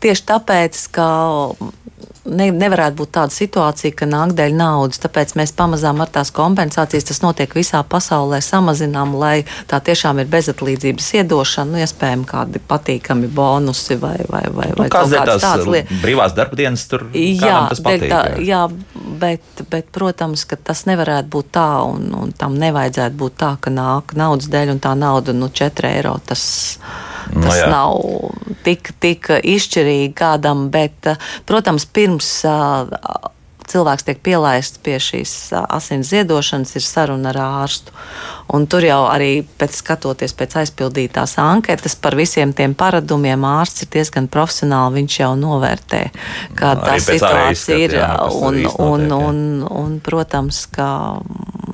tieši 0.04 0.26
tāpēc, 0.28 0.80
ka 0.94 1.08
ne, 2.24 2.48
nevarētu 2.54 2.98
būt 2.98 3.12
tāda 3.18 3.34
situācija, 3.34 3.94
ka 3.98 4.08
nāk 4.08 4.34
dēļ 4.38 4.56
naudas. 4.56 5.00
Tāpēc 5.02 5.34
mēs 5.38 5.52
pamazām 5.56 6.00
ar 6.04 6.10
tās 6.14 6.32
kompensācijas, 6.34 7.06
tas 7.10 7.20
notiek 7.24 7.54
visā 7.56 7.82
pasaulē, 7.88 8.40
samazinām, 8.44 9.14
lai 9.20 9.44
tā 9.70 9.80
tiešām 9.84 10.22
ir 10.22 10.30
bezatlīdzības 10.32 11.10
iedošana, 11.20 11.74
nu, 11.74 11.82
iespējami 11.84 12.28
kādi 12.28 12.62
patīkami 12.68 13.30
bonusi 13.34 13.98
vai, 14.00 14.16
vai, 14.28 14.44
vai, 14.50 14.70
nu, 14.72 14.80
vai 14.82 14.88
kaut 14.92 15.12
kādas 15.12 15.44
tādas 15.44 15.70
lietas. 15.70 16.02
Brīvās 16.04 16.36
darbdienas 16.36 16.86
tur 16.90 17.06
jā, 17.14 17.60
tas 17.72 17.82
patīk. 17.84 18.08
Tā, 18.12 18.22
jā, 18.44 18.64
bet, 19.20 19.64
bet, 19.70 19.90
protams, 19.94 20.46
ka 20.48 20.60
tas 20.70 20.86
nevarētu 20.90 21.32
būt 21.34 21.50
tā, 21.58 21.70
un, 21.88 22.08
un 22.18 22.36
tam 22.36 22.58
nevajadzētu 22.60 23.20
būt 23.20 23.40
tā, 23.44 23.54
ka 23.60 23.72
nāk 23.74 24.16
naudas 24.18 24.50
dēļ, 24.52 24.76
un 24.76 24.84
tā 24.84 24.94
nauda, 24.98 25.36
nu, 25.36 25.50
4 25.52 25.92
eiro. 25.94 26.16
Tas, 26.24 26.44
No 27.32 27.46
tas 27.46 27.56
jā. 27.56 27.68
nav 27.72 27.94
tik, 28.66 28.90
tik 29.00 29.30
izšķirīgi 29.40 30.10
kādam, 30.16 30.66
bet, 30.72 31.08
protams, 31.48 31.86
pirms 31.86 32.13
uh, 32.20 33.32
cilvēks 33.70 34.06
tiek 34.06 34.20
pielaists 34.24 34.80
pie 34.84 34.98
šīs 35.02 35.32
asins 35.72 36.10
ziedošanas, 36.12 36.74
ir 36.76 36.84
saruna 36.84 37.32
ar 37.32 37.40
ārstu. 37.64 37.94
Un 38.54 38.66
tur 38.70 38.84
jau 38.84 39.00
arī 39.08 39.44
pēc 39.58 39.78
skatoties 39.80 40.36
pēc 40.36 40.58
aizpildītās 40.62 41.38
anketas 41.40 41.96
par 41.96 42.16
visiem 42.18 42.52
tiem 42.56 42.76
paradumiem, 42.78 43.46
ārsts 43.48 43.86
ir 43.86 43.92
diezgan 43.96 44.28
profesionāli. 44.32 45.00
Viņš 45.00 45.18
jau 45.22 45.32
novērtē, 45.40 46.02
kāda 46.58 46.90
tā 46.90 46.98
situācija 47.08 47.78
ir. 47.78 47.96
izskata, 47.96 48.00
jā, 48.00 48.12
Un, 48.44 48.60
un, 48.78 49.06
un, 49.14 49.38
un, 49.70 50.00
protams, 50.04 50.64
ka 50.70 50.88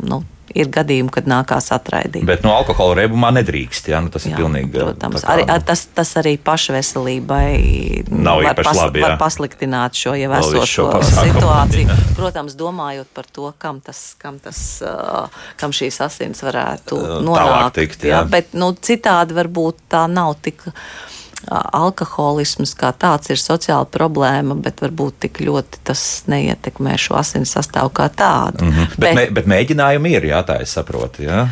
nu, 0.06 0.22
ir 0.54 0.68
gadījumi, 0.72 1.10
kad 1.14 1.28
nākās 1.30 1.70
atraidīt. 1.74 2.24
Bet 2.26 2.42
no 2.42 2.52
alkohola 2.56 2.96
reibumā 3.02 3.30
nedrīkst. 3.36 3.90
Jā, 3.92 4.00
nu, 4.02 4.10
tas 4.10 4.26
ir 4.26 4.32
Jā, 4.34 4.38
pilnīgi. 4.40 4.72
Protams, 4.74 5.20
tā 5.22 5.26
kā, 5.26 5.34
arī, 5.36 5.44
nu, 5.46 5.54
ar- 5.54 5.62
tas, 5.68 5.84
tas 5.94 6.10
arī 6.20 6.36
pašveselībai 6.42 8.04
Nav 8.10 8.42
var, 8.42 8.54
īpaši 8.54 8.76
labi, 8.76 9.00
jā. 9.00 9.08
var 9.08 9.16
pasliktināt 9.20 9.94
šo 10.00 10.14
jau 10.18 10.32
esošo 10.40 10.88
situāciju. 11.06 11.86
jā. 11.86 11.98
Protams, 12.18 12.56
domājot 12.58 13.06
par 13.14 13.24
to, 13.32 13.52
kam, 13.58 13.80
tas, 13.80 14.14
kam, 14.18 14.38
tas, 14.42 14.60
uh, 14.82 15.28
kam 15.60 15.70
šīs 15.72 16.00
asins 16.06 16.42
varētu 16.42 16.98
Uh, 17.00 17.20
nonākt. 17.24 17.74
tikt, 17.78 18.04
jā. 18.04 18.24
bet 18.28 18.52
nu, 18.54 18.72
citādi 18.74 19.32
varbūt 19.36 19.86
tā 19.90 20.06
nav 20.10 20.34
tik. 20.42 20.66
uh, 20.66 20.72
Alkoholisms 21.48 22.74
kā 22.76 22.90
tāds 22.92 23.30
ir 23.32 23.40
sociāla 23.40 23.88
problēma, 23.88 24.58
bet 24.60 24.82
varbūt 24.84 25.22
tik 25.24 25.40
ļoti 25.46 25.80
tas 25.88 26.02
neietekmē 26.30 26.98
šo 27.00 27.16
asins 27.20 27.54
sastāvu 27.56 27.92
kā 27.96 28.10
tādu. 28.12 28.66
Mhm. 28.68 28.96
Bet, 29.00 29.16
bet, 29.16 29.34
bet 29.38 29.50
mēģinājumi 29.50 30.16
ir, 30.18 30.30
jā, 30.34 30.42
tā 30.46 30.60
es 30.64 30.76
saprotu. 30.76 31.24
Jā. 31.24 31.46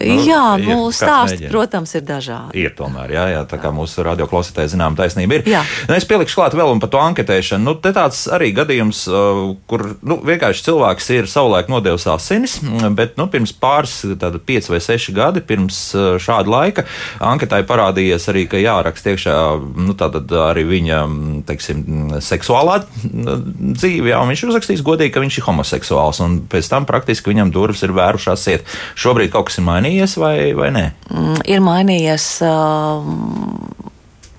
Nu, 0.00 0.18
jā, 0.26 0.42
nu, 0.60 0.76
kāds 0.88 0.98
stāsti, 1.00 1.36
mēģina. 1.38 1.52
protams, 1.52 1.94
ir 1.94 2.04
dažādi. 2.08 2.64
Ir 2.64 2.74
tomēr, 2.78 3.14
jā, 3.14 3.24
jā 3.34 3.42
tā 3.50 3.58
kā 3.62 3.72
mūsu 3.74 4.04
radioklausītāji 4.06 4.74
zinām, 4.74 4.96
taisnība 4.98 5.38
ir. 5.38 5.48
Jā. 5.54 5.62
Nu, 5.88 5.96
es 5.96 6.06
pielikšu 6.08 6.40
klāt 6.40 6.56
vēl 6.58 6.72
un 6.72 6.82
par 6.82 6.92
to 6.92 7.00
anketēšanu. 7.02 7.64
Nu, 7.64 7.76
te 7.80 7.94
tāds 7.96 8.24
arī 8.32 8.50
gadījums, 8.56 9.04
uh, 9.10 9.42
kur 9.70 9.86
nu, 10.02 10.18
vienkārši 10.24 10.66
cilvēks 10.68 11.10
ir 11.16 11.30
savulaik 11.30 11.70
nodevis 11.72 12.06
asinis, 12.10 12.58
bet 12.98 13.18
nu, 13.20 13.28
pirms 13.32 13.54
pāris, 13.56 14.00
tāda 14.20 14.40
pieci 14.42 14.72
vai 14.72 14.82
seši 14.84 15.14
gadi 15.16 15.44
pirms 15.44 15.80
uh, 15.96 16.14
šāda 16.22 16.50
laika 16.50 16.86
anketai 17.24 17.62
parādījies 17.68 18.28
arī, 18.32 18.46
ka 18.50 18.60
jāraksta 18.60 19.14
iekšā 19.14 19.36
nu, 19.84 19.96
arī 20.44 20.64
viņa 20.68 21.00
teiksim, 21.48 21.84
seksuālā 22.24 22.80
mm, 22.84 23.74
dzīve. 23.76 24.10
Jā, 24.12 24.20
un 24.22 24.32
viņš 24.32 24.44
ir 24.44 24.52
uzrakstījis 24.52 24.84
godīgi, 24.86 25.14
ka 25.14 25.22
viņš 25.24 25.38
ir 25.40 25.46
homoseksuāls, 25.48 26.20
un 26.24 26.38
pēc 26.50 26.70
tam 26.72 26.88
praktiski 26.88 27.32
viņam 27.32 27.52
durvis 27.54 27.84
ir 27.86 27.94
vērušās 27.96 28.46
iet. 28.52 28.74
Šobrīd 29.00 29.32
kaut 29.34 29.48
kas 29.50 29.60
ir 29.60 29.66
mainījies 29.68 29.83
vai, 30.20 30.52
vai 30.56 30.72
nē? 30.74 30.84
Mm, 31.12 31.40
ir 31.56 31.64
mainījies. 31.64 32.28
um, 32.48 33.72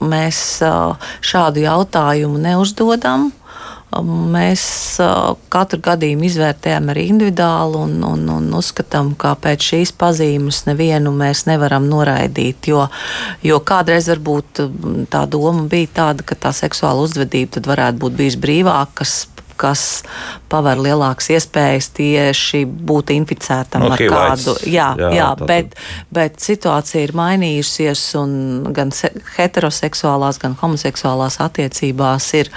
Mēs 0.05 0.37
uh, 0.61 1.09
šādu 1.23 1.63
jautājumu 1.63 2.37
neuzdodam. 2.41 3.29
Um, 3.95 4.11
Mēs 4.33 4.63
uh, 5.01 5.37
katru 5.53 5.79
gadījumu 5.85 6.27
izvērtējam 6.27 6.89
arī 6.91 7.05
individuāli 7.13 7.79
un, 7.79 7.93
un, 8.03 8.25
un 8.33 8.49
uzskatām, 8.57 9.13
ka 9.17 9.35
pēc 9.39 9.69
šīs 9.71 9.93
pazīmes 9.97 10.65
nevienu 10.67 11.13
mēs 11.15 11.45
nevaram 11.49 11.87
noraidīt. 11.89 12.69
Jo, 12.69 12.87
jo 13.45 13.61
kādreiz 13.65 14.09
varbūt 14.11 14.65
mm, 14.65 15.05
tā 15.13 15.23
doma 15.31 15.63
bija 15.71 15.93
tāda, 16.01 16.27
ka 16.27 16.37
tā 16.47 16.51
seksuāla 16.55 17.07
uzvedība 17.07 17.63
varētu 17.65 18.03
būt 18.03 18.19
bijusi 18.19 18.43
brīvāka, 18.43 18.99
kas 19.01 19.17
kas 19.57 20.03
paver 20.49 20.77
lielākas 20.83 21.29
iespējas 21.35 21.89
tieši 21.97 22.63
būt 22.65 23.13
inficētam 23.15 23.85
No 23.85 23.91
ar 23.93 23.99
HIV 24.01 24.11
kādu. 24.13 24.55
Jā, 24.69 24.89
Jā, 24.99 25.11
jā, 25.15 25.29
bet, 25.45 25.75
bet 26.11 26.39
situācija 26.43 27.03
ir 27.07 27.13
mainījusies, 27.17 28.03
un 28.21 28.35
gan 28.75 28.91
se- 28.91 29.13
heteroseksuālās, 29.37 30.39
gan 30.41 30.57
homoseksuālās 30.61 31.39
attiecībās 31.45 32.33
ir 32.41 32.51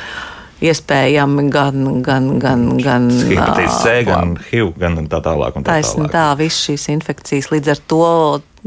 iespējami 0.58 1.44
gan, 1.54 2.02
gan, 2.02 2.24
gan, 2.42 2.62
gan 2.82 3.04
Hepatīts 3.14 3.76
C, 3.84 3.92
gan 4.08 4.32
HIV, 4.50 4.72
gan 4.80 4.96
tā 5.06 5.20
tālāk. 5.22 5.54
Tā 5.60 5.62
Taisni 5.68 6.08
tālāk. 6.08 6.14
tā, 6.16 6.24
visas 6.40 6.64
šīs 6.66 6.88
infekcijas. 6.96 7.50
Līdz 7.54 7.70
ar 7.76 7.82
to 7.92 8.00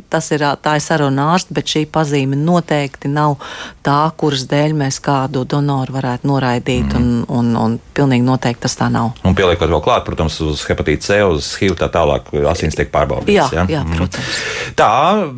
tas 0.09 0.31
ir 0.31 0.43
tā 0.63 0.75
ir 0.77 0.83
saruna 0.83 1.31
ārsts, 1.33 1.51
bet 1.53 1.69
šī 1.71 1.85
pazīme 1.91 2.37
noteikti 2.39 3.09
nav 3.11 3.37
tā, 3.85 4.11
kuras 4.17 4.45
dēļ 4.51 4.75
mēs 4.77 4.99
kādu 5.03 5.43
donoru 5.49 5.95
varētu 5.97 6.27
noraidīt, 6.29 6.91
mm. 6.93 6.97
un, 6.97 7.25
un, 7.27 7.55
un 7.59 7.77
pilnīgi 7.97 8.25
noteikti 8.25 8.65
tas 8.67 8.77
tā 8.79 8.89
nav. 8.93 9.11
Un 9.27 9.35
pieliekot 9.37 9.71
vēl 9.71 9.83
klāt, 9.83 10.05
protams, 10.07 10.39
uz 10.45 10.63
hepatītu 10.69 11.05
C, 11.07 11.19
uz 11.25 11.51
HIV 11.61 11.77
tā 11.79 11.89
tālāk, 11.93 12.29
asins 12.51 12.77
tiek 12.77 12.91
pārbaudīts. 12.93 13.53
Jā, 13.53 13.65
jā, 13.69 13.81
Mhm. 13.83 13.97
protams. 13.97 14.41
Tā, 14.75 14.91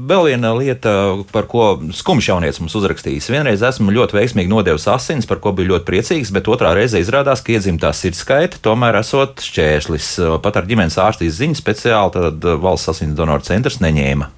vēl 0.09 0.29
viena 0.31 0.53
lieta, 0.57 0.93
par 1.31 1.47
ko 1.49 1.79
skumjš 1.93 2.29
jaunietis 2.33 2.59
mums 2.61 2.75
uzrakstījis. 2.75 3.29
Vienreiz 3.33 3.63
esmu 3.65 3.91
ļoti 3.93 4.17
veiksmīgi 4.19 4.51
nodevis 4.51 4.87
asins, 4.91 5.25
par 5.29 5.39
ko 5.43 5.51
biju 5.55 5.73
ļoti 5.73 5.87
priecīgs, 5.89 6.31
bet 6.33 6.49
otrā 6.51 6.73
reize 6.75 6.99
izrādās, 7.01 7.41
ka 7.43 7.55
iedzimtā 7.55 7.93
sirdskaita 7.95 8.61
tomēr 8.63 8.99
esot 9.01 9.41
šķēršlis. 9.43 10.13
Pat 10.43 10.57
ar 10.57 10.67
ģimenes 10.69 10.97
ārsta 11.01 11.25
izziņu 11.27 11.57
speciāli 11.59 12.39
valsts 12.61 12.89
asins 12.93 13.15
donoru 13.17 13.43
centrs 13.45 13.79
neņēma. 13.83 14.29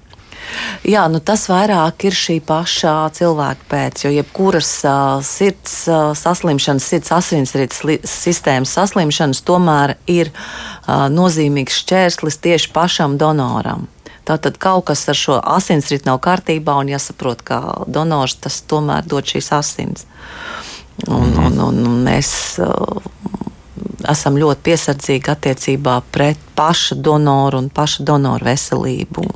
Jā, 0.86 1.06
nu 1.10 1.18
tas 1.24 1.46
vairāk 1.50 2.06
ir 2.06 2.14
šī 2.14 2.36
pašā 2.46 2.94
cilvēka 3.16 3.66
pēc, 3.70 4.04
jo 4.04 4.12
jebkuras 4.14 4.70
uh, 4.86 5.18
sirds 5.26 5.74
uh, 5.90 6.12
saslimšanas, 6.16 6.86
sirds 6.86 7.12
asinsrites 7.16 7.82
sistēmas 8.06 8.76
saslimšanas 8.76 9.42
tomēr 9.46 9.96
ir 10.10 10.30
uh, 10.30 11.08
nozīmīgs 11.10 11.82
šķērslis 11.82 12.40
tieši 12.46 12.72
pašam 12.76 13.18
donoram. 13.18 13.88
Tātad 14.26 14.58
kaut 14.58 14.88
kas 14.88 15.04
ar 15.10 15.18
šo 15.18 15.38
asinsritu 15.38 16.08
nav 16.08 16.18
kārtībā, 16.24 16.74
un 16.82 16.90
jāsaprot, 16.90 17.44
ka 17.46 17.60
donors 17.86 18.34
tas 18.42 18.58
tomēr 18.66 19.06
dod 19.06 19.26
šīs 19.26 19.52
asins. 19.54 20.06
Un, 21.06 21.30
un, 21.36 21.60
un, 21.60 21.82
un 21.86 22.00
mēs 22.06 22.30
uh, 22.62 23.02
esam 24.10 24.38
ļoti 24.40 24.64
piesardzīgi 24.66 25.30
attiecībā 25.30 26.00
pret 26.14 26.40
paša 26.58 26.98
donoru 26.98 27.62
un 27.62 27.70
paša 27.74 28.06
donoru 28.06 28.48
veselību. 28.48 29.26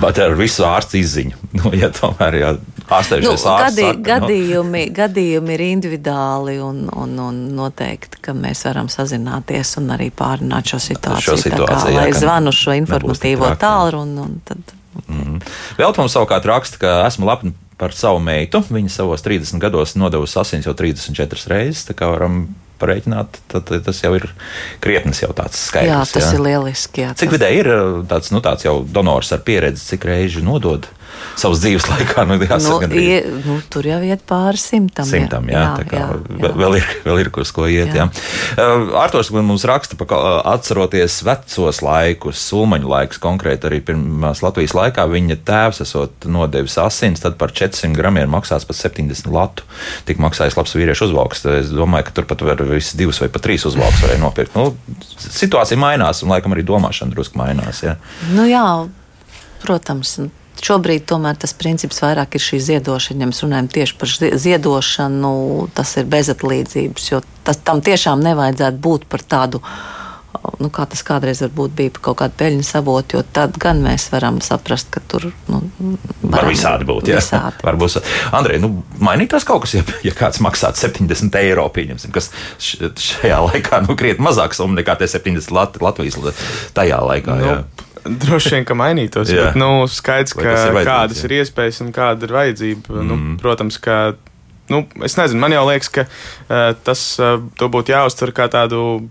Bet 0.00 0.20
ar 0.22 0.36
visu 0.38 0.66
ārstu 0.68 1.00
izziņu. 1.00 1.38
Nu, 1.60 1.72
ja 1.74 1.88
tomēr 1.90 2.36
jā, 2.38 2.50
Nu, 2.90 3.32
gadi, 3.36 3.36
saka, 3.38 3.70
nu, 3.70 4.02
gadījumi, 4.06 4.80
gadījumi 4.94 5.52
ir 5.54 5.62
individuāli, 5.68 6.56
un, 6.62 6.80
un, 6.90 7.12
un 7.22 7.36
noteikti, 7.54 8.18
ka 8.24 8.34
mēs 8.34 8.64
varam 8.66 8.88
sazināties 8.90 9.76
un 9.78 9.92
arī 9.94 10.08
pārunāt 10.14 10.72
šo 10.72 10.80
situāciju. 10.88 11.26
Šo 11.28 11.36
situāciju, 11.38 11.86
kā, 11.86 11.94
jā, 11.94 12.00
lai 12.00 12.14
zvanu 12.16 12.54
šo 12.54 12.74
informatīvo 12.80 13.52
tālruni, 13.62 14.18
un 14.24 14.38
tad 14.46 14.74
Mhm. 15.06 15.38
Vēl 15.78 15.94
mums 15.96 16.14
savukārt 16.16 16.46
raksta, 16.48 16.80
ka 16.82 16.94
esmu 17.06 17.28
lepni 17.28 17.52
par 17.80 17.94
savu 17.96 18.20
meitu. 18.22 18.62
Viņa 18.66 18.92
savos 18.92 19.22
30 19.24 19.62
gados 19.62 19.94
nodevusi 19.98 20.38
asins 20.40 20.66
jau 20.66 20.74
34 20.76 21.46
reizes. 21.52 21.86
Tā 21.88 21.96
kā 21.96 22.10
varam 22.10 22.42
parēķināt, 22.80 23.40
tad 23.52 23.70
tas 23.86 24.00
jau 24.04 24.14
ir 24.18 24.26
krietnes 24.84 25.22
jau 25.22 25.30
tāds 25.36 25.60
skaidrs. 25.70 25.90
jā, 25.92 26.00
tas 26.14 26.32
ir 26.34 26.40
lieliski. 26.44 27.04
Jā, 27.06 27.12
Cik 27.14 27.28
tas- 27.30 27.36
vidēji 27.38 27.60
ir 27.64 27.70
uh, 27.74 28.00
tāds, 28.10 28.32
nu, 28.34 28.40
tāds 28.44 28.64
jau 28.66 28.78
donors 28.84 29.32
ar 29.36 29.44
pieredzi, 29.46 29.84
cik 29.94 30.08
reizi 30.10 30.42
nodod 30.46 30.88
savas 31.40 31.62
dzīves 31.62 31.88
laikā? 31.90 32.24
Nu, 32.28 32.36
jāsaka, 32.44 32.90
Nu, 32.90 33.00
ie, 33.00 33.20
nu, 33.44 33.56
tur 33.72 33.86
jau 33.88 33.98
iet 34.04 34.22
pāri 34.28 34.60
simtam. 34.60 35.06
Simtam, 35.08 35.48
jā, 35.50 35.62
jā, 35.62 35.86
jā, 35.92 36.06
jā. 36.40 36.50
Vēl, 36.58 36.76
ir, 36.80 36.86
vēl 37.04 37.22
ir 37.22 37.30
uz 37.42 37.52
ko 37.54 37.66
iet. 37.70 37.92
Jā. 37.96 38.06
Jā. 38.08 38.68
Artos 39.00 39.30
mums 39.34 39.64
raksta, 39.68 39.98
ka 40.08 40.18
atceroties 40.52 41.20
vecos 41.26 41.82
laikus, 41.84 42.40
sulmaņu 42.50 42.90
laikus, 42.90 43.20
konkrēti 43.22 43.68
arī 43.70 43.80
pirmās 43.90 44.42
Latvijas 44.44 44.74
laikā, 44.76 45.06
viņa 45.10 45.38
tēvs 45.46 45.82
esot 45.84 46.28
nodevis 46.30 46.78
asins, 46.82 47.22
tad 47.22 47.38
par 47.40 47.54
400 47.56 47.96
gramiem 47.96 48.30
maksās 48.32 48.66
pat 48.68 48.78
70 48.78 49.30
latu. 49.34 49.66
Tik 50.08 50.20
maksājas 50.22 50.58
labs 50.58 50.74
vīriešu 50.76 51.10
uzvalks. 51.10 51.44
Es 51.60 51.72
domāju, 51.74 52.08
ka 52.08 52.16
turpat 52.20 52.44
var 52.46 52.64
visi 52.70 52.98
divus 53.00 53.20
vai 53.22 53.30
pat 53.32 53.44
trīs 53.46 53.66
uzvalks 53.68 54.04
varēja 54.04 54.22
nopirkt. 54.22 54.56
Nu, 54.58 54.74
situācija 55.26 55.80
mainās, 55.80 56.24
un 56.24 56.34
laikam 56.34 56.56
arī 56.56 56.66
domāšana 56.66 57.14
drusku 57.14 57.40
mainās. 57.40 57.84
Jā. 57.86 57.96
Nu, 58.34 58.46
jā, 58.48 58.66
protams. 59.64 60.18
Šobrīd 60.60 61.06
tomēr 61.08 61.38
tas 61.40 61.54
princips 61.56 62.02
vairāk 62.04 62.34
ir 62.36 62.42
šī 62.44 62.58
ziedošana. 62.66 63.24
Ja 63.24 63.28
mēs 63.30 63.40
runājam 63.46 63.68
tieši 63.72 63.94
par 64.00 64.08
zi- 64.12 64.34
ziedošanu, 64.42 65.32
tas 65.74 65.94
ir 65.96 66.04
bezatlīdzības, 66.12 67.06
jo 67.14 67.22
tas, 67.46 67.56
tam 67.64 67.80
tiešām 67.80 68.20
nevajadzētu 68.26 68.78
būt 68.84 69.08
par 69.08 69.24
tādu. 69.24 69.62
Nu, 70.62 70.70
kā 70.72 70.86
tas 70.88 71.02
kādreiz 71.04 71.40
varbūt 71.42 71.72
bija 71.76 71.90
par 71.96 72.00
kaut 72.06 72.16
kādu 72.20 72.36
peļņas 72.40 72.68
avotu, 72.78 73.16
jo 73.18 73.22
tad 73.36 73.56
gan 73.60 73.80
mēs 73.84 74.06
varam 74.12 74.38
saprast, 74.44 74.88
ka 74.94 75.00
tur 75.10 75.26
nu, 75.50 75.58
Var 76.22 76.46
visādi 76.48 76.86
būt. 76.88 77.10
Jā, 77.10 77.18
Visādi. 77.18 77.60
var 77.66 77.76
būt. 77.80 77.98
Andrej, 78.38 78.60
nu, 78.62 78.70
mainītās 79.02 79.44
kaut 79.48 79.64
kas, 79.66 79.74
ja, 79.74 79.82
ja 80.06 80.14
kāds 80.16 80.40
maksā 80.40 80.70
70 80.78 81.34
eiro, 81.42 81.66
pieņemsim, 81.74 82.12
kas 82.14 82.30
šajā 82.60 83.40
laikā 83.50 83.82
nu, 83.88 83.96
krietni 84.00 84.24
mazāk 84.24 84.54
summa 84.56 84.80
nekā 84.80 84.96
tie 85.02 85.10
70 85.10 85.50
Lat 85.52 85.76
Latvijas 85.82 86.16
la- 86.22 86.32
tajā 86.78 87.02
laikā. 87.10 87.36
Nu, 87.40 87.50
jā. 87.50 87.60
Droši 88.04 88.56
vien, 88.56 88.66
ka 88.68 88.76
mainītos. 88.78 89.30
Bet, 89.34 89.58
nu, 89.60 89.86
skaidrs, 89.90 90.34
ka 90.38 90.56
ir 90.70 90.80
kādas 90.86 91.22
jā? 91.22 91.28
ir 91.28 91.36
iespējas 91.40 91.80
un 91.84 91.92
kāda 91.94 92.28
ir 92.28 92.34
vajadzība. 92.36 92.96
Mm. 92.96 93.08
Nu, 93.08 93.38
protams, 93.42 93.80
ka. 93.82 94.00
Nu, 94.70 94.84
es 95.02 95.16
nezinu, 95.18 95.42
man 95.42 95.50
jau 95.50 95.64
liekas, 95.66 95.90
ka 95.90 96.04
uh, 96.06 96.70
tas 96.86 97.02
uh, 97.18 97.40
to 97.58 97.66
būtu 97.72 97.90
jāuztver 97.90 98.30
kā 98.36 98.46
tādu 98.52 99.08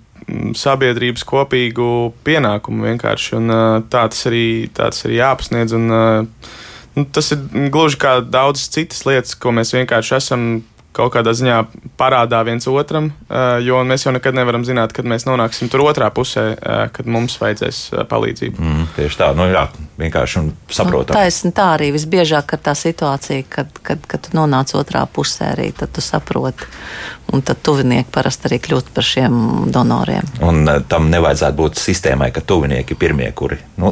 sabiedrības 0.58 1.26
kopīgu 1.28 1.90
pienākumu 2.28 2.88
vienkārši. 2.90 3.36
Un, 3.40 3.54
tā 3.92 4.06
tas 4.12 4.26
arī, 4.30 4.70
tā 4.76 4.90
tas 4.94 5.06
arī 5.08 5.20
jāpasniedz. 5.20 5.76
Un, 5.78 5.88
nu, 6.96 7.06
tas 7.16 7.32
ir 7.36 7.70
gluži 7.74 8.00
kā 8.02 8.20
daudzas 8.26 8.70
citas 8.74 9.06
lietas, 9.08 9.38
ko 9.40 9.54
mēs 9.56 9.74
vienkārši 9.76 10.16
esam 10.20 10.46
kaut 10.96 11.14
kādā 11.14 11.34
ziņā 11.38 11.60
parādā 12.00 12.40
viens 12.48 12.66
otram, 12.70 13.12
eh, 13.30 13.60
jo 13.66 13.82
mēs 13.86 14.06
jau 14.06 14.14
nekad 14.16 14.36
nevaram 14.36 14.66
zināt, 14.66 14.94
kad 14.96 15.06
mēs 15.06 15.28
nonāksim 15.30 15.70
tur 15.70 15.86
otrā 15.86 16.10
pusē, 16.14 16.46
eh, 16.58 16.90
kad 16.94 17.06
mums 17.06 17.38
vajadzēs 17.38 17.82
eh, 17.94 18.04
palīdzību. 18.10 18.60
Mm, 18.60 18.88
tieši 18.96 19.20
tā, 19.22 19.30
nu 19.38 19.48
jā, 19.52 19.68
vienkārši 20.00 20.42
un 20.42 20.52
saprotam. 20.68 21.14
Nu, 21.14 21.20
taisn, 21.22 21.54
tā 21.56 21.74
arī 21.78 21.92
visbiežāk 21.96 22.56
ir 22.58 22.64
tā 22.66 22.76
situācija, 22.78 23.46
kad, 23.50 23.82
kad, 23.84 24.06
kad 24.10 24.26
tu 24.26 24.36
nonāc 24.38 24.74
otrā 24.78 25.06
pusē 25.06 25.54
arī, 25.54 25.72
tad 25.78 25.94
tu 25.94 26.02
saproti. 26.02 26.70
Un 27.30 27.44
tad 27.46 27.60
tuvinieki 27.62 28.10
parasti 28.10 28.48
arī 28.50 28.58
kļūst 28.58 28.88
par 28.90 29.06
šiem 29.06 29.34
donoriem. 29.70 30.26
Un 30.42 30.64
tam 30.90 31.12
nevajadzētu 31.14 31.58
būt 31.60 31.78
sistēmai, 31.78 32.32
ka 32.34 32.42
tuvinieki 32.42 32.96
ir 32.96 32.98
pirmie, 32.98 33.28
kuri 33.38 33.60
nu, 33.78 33.92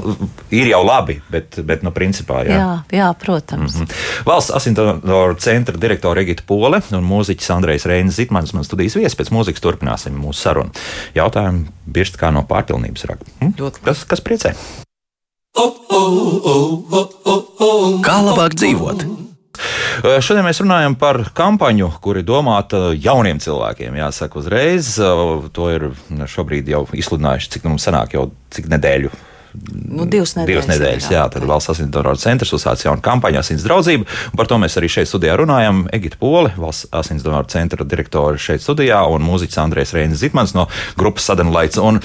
ir 0.49 0.71
jau 0.71 0.81
labi, 0.81 1.19
bet, 1.29 1.59
bet 1.67 1.85
nu, 1.85 1.93
principā 1.93 2.41
jā. 2.47 2.57
Jā, 2.57 2.71
jā 2.97 3.11
protams. 3.21 3.75
Mm 3.75 3.85
-hmm. 3.85 4.25
Valsts 4.25 4.55
asintoru 4.57 5.35
centra 5.37 5.77
direktora 5.77 6.17
Regita 6.17 6.43
Pole 6.47 6.81
un 6.95 7.05
mūziķis 7.07 7.53
Andrejs 7.55 7.87
Reinis 7.89 8.17
Zitmans 8.19 8.53
man 8.55 8.67
studijas 8.67 8.97
viesis. 8.99 9.17
Pēc 9.17 9.31
mūzikas 9.35 9.63
turpināsim 9.63 10.17
mūsu 10.17 10.47
sarunu. 10.47 10.73
Jautājumi 11.17 11.67
birst 11.85 12.19
kā 12.19 12.31
no 12.33 12.45
pārpilnības 12.47 13.07
raga. 13.09 13.27
Hm? 13.41 13.53
Kas, 13.83 14.03
kas 14.09 14.23
priecē? 14.23 14.53
Kā 18.05 18.17
labāk 18.23 18.57
dzīvot? 18.57 19.07
Šodien 20.21 20.45
mēs 20.45 20.61
runājam 20.61 20.93
par 20.99 21.23
kampaņu, 21.35 21.89
kuri 22.03 22.21
domāta 22.25 22.91
jauniem 22.93 23.39
cilvēkiem. 23.41 23.97
Jāsaka, 23.97 24.37
uzreiz 24.37 24.91
to 25.53 25.71
ir 25.73 25.89
šobrīd 26.29 26.69
jau 26.69 26.83
izsludinājuši, 26.93 27.55
cik 27.55 27.65
nu 27.65 27.73
mums 27.73 27.87
sanāk 27.89 28.13
jau 28.13 28.29
cik 28.53 28.69
nedēļu 28.75 29.09
Nu, 29.87 30.05
divas 30.05 30.35
nedēļas. 30.37 30.49
Divas 30.49 30.67
nedēļas 30.69 31.07
jā, 31.11 31.23
tad 31.33 31.45
valsts 31.47 31.71
asins 31.73 31.91
donoru 31.93 32.19
centrs 32.21 32.53
uzsāca 32.55 32.89
jaunu 32.89 33.03
kampaņu 33.03 33.39
Asins 33.41 33.63
draudzība. 33.65 34.05
Par 34.37 34.49
to 34.49 34.59
mēs 34.61 34.77
arī 34.79 34.89
šeit 34.91 35.09
studijā 35.09 35.37
runājam. 35.39 35.85
Egita 35.95 36.19
Poli, 36.21 36.51
valsts 36.59 36.91
asins 36.95 37.25
donoru 37.25 37.49
centra 37.51 37.87
direktore 37.87 38.41
šeit 38.41 38.63
studijā 38.63 38.99
un 39.09 39.25
mūziķis 39.25 39.61
Andrēs 39.63 39.95
Reinis 39.97 40.21
Zitmans 40.21 40.53
no 40.57 40.67
grupas 40.99 41.29
Sadenlaits. 41.31 41.79
Un, 41.81 42.01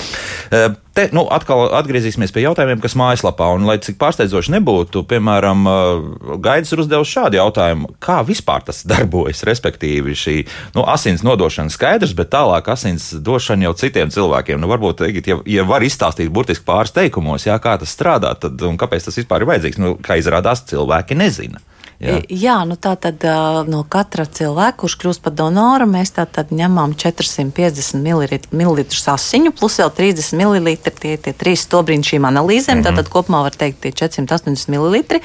e, 0.51 0.63
Te 0.93 1.07
nu, 1.17 1.23
atkal 1.33 1.71
atgriezīsimies 1.79 2.35
pie 2.35 2.43
jautājumiem, 2.45 2.81
kas 2.83 2.93
mājaslapā, 3.01 3.47
un 3.57 3.65
lai 3.65 3.79
cik 3.81 3.97
pārsteidzoši 4.01 4.53
nebūtu, 4.53 5.01
piemēram, 5.09 5.63
e, 5.65 6.37
Gaidis 6.45 6.75
ir 6.75 6.83
uzdevis 6.85 7.09
šādu 7.09 7.39
jautājumu, 7.39 7.95
kā 8.03 8.19
vispār 8.29 8.67
tas 8.67 8.83
darbojas, 8.85 9.41
respektīvi 9.49 10.13
šī 10.13 10.37
nu, 10.77 10.85
asins 10.85 11.25
nodošana 11.25 11.73
skaidrs, 11.73 12.13
bet 12.19 12.35
tālāk 12.35 12.69
asins 12.75 13.09
došana 13.25 13.71
jau 13.71 13.75
citiem 13.81 14.13
cilvēkiem. 14.13 14.61
Nu, 14.61 14.69
varbūt, 14.69 15.01
ja, 15.09 15.41
ja 15.49 15.65
var 15.65 15.87
izstāstīt 15.87 16.29
burtiski 16.29 16.69
pāris 16.69 16.93
teikumos, 16.93 17.49
jā, 17.49 17.57
kā 17.57 17.79
tas 17.81 17.97
strādā, 17.97 18.35
tad 18.37 18.61
un 18.69 18.77
kāpēc 18.77 19.09
tas 19.09 19.17
vispār 19.17 19.47
ir 19.47 19.53
vajadzīgs, 19.55 19.81
nu, 19.81 19.97
kā 19.97 20.21
izrādās, 20.21 20.67
cilvēki 20.69 21.17
nezina. 21.17 21.65
Jā, 22.03 22.17
jā 22.27 22.55
nu 22.67 22.75
tā 22.81 22.97
tad 22.99 23.23
no 23.71 23.83
katra 23.87 24.25
cilvēka, 24.27 24.81
kurš 24.83 24.97
kļūst 24.99 25.23
par 25.23 25.35
donoru, 25.39 25.87
mēs 25.87 26.11
ņemam 26.51 26.97
450 26.99 28.03
ml 28.03 28.83
asiņu, 29.13 29.53
plus 29.55 29.79
vēl 29.79 29.93
30 29.95 30.41
ml 30.41 30.73
tie, 30.83 31.15
tie 31.17 31.33
trīs 31.33 31.63
stobriņi 31.69 32.09
šīm 32.11 32.27
analīzēm. 32.27 32.81
Mm 32.81 32.83
-hmm. 32.83 32.89
Tātad 32.91 33.11
kopumā 33.13 33.43
var 33.47 33.55
teikt, 33.55 33.81
tie 33.85 33.93
480 33.93 34.69
ml. 34.75 35.21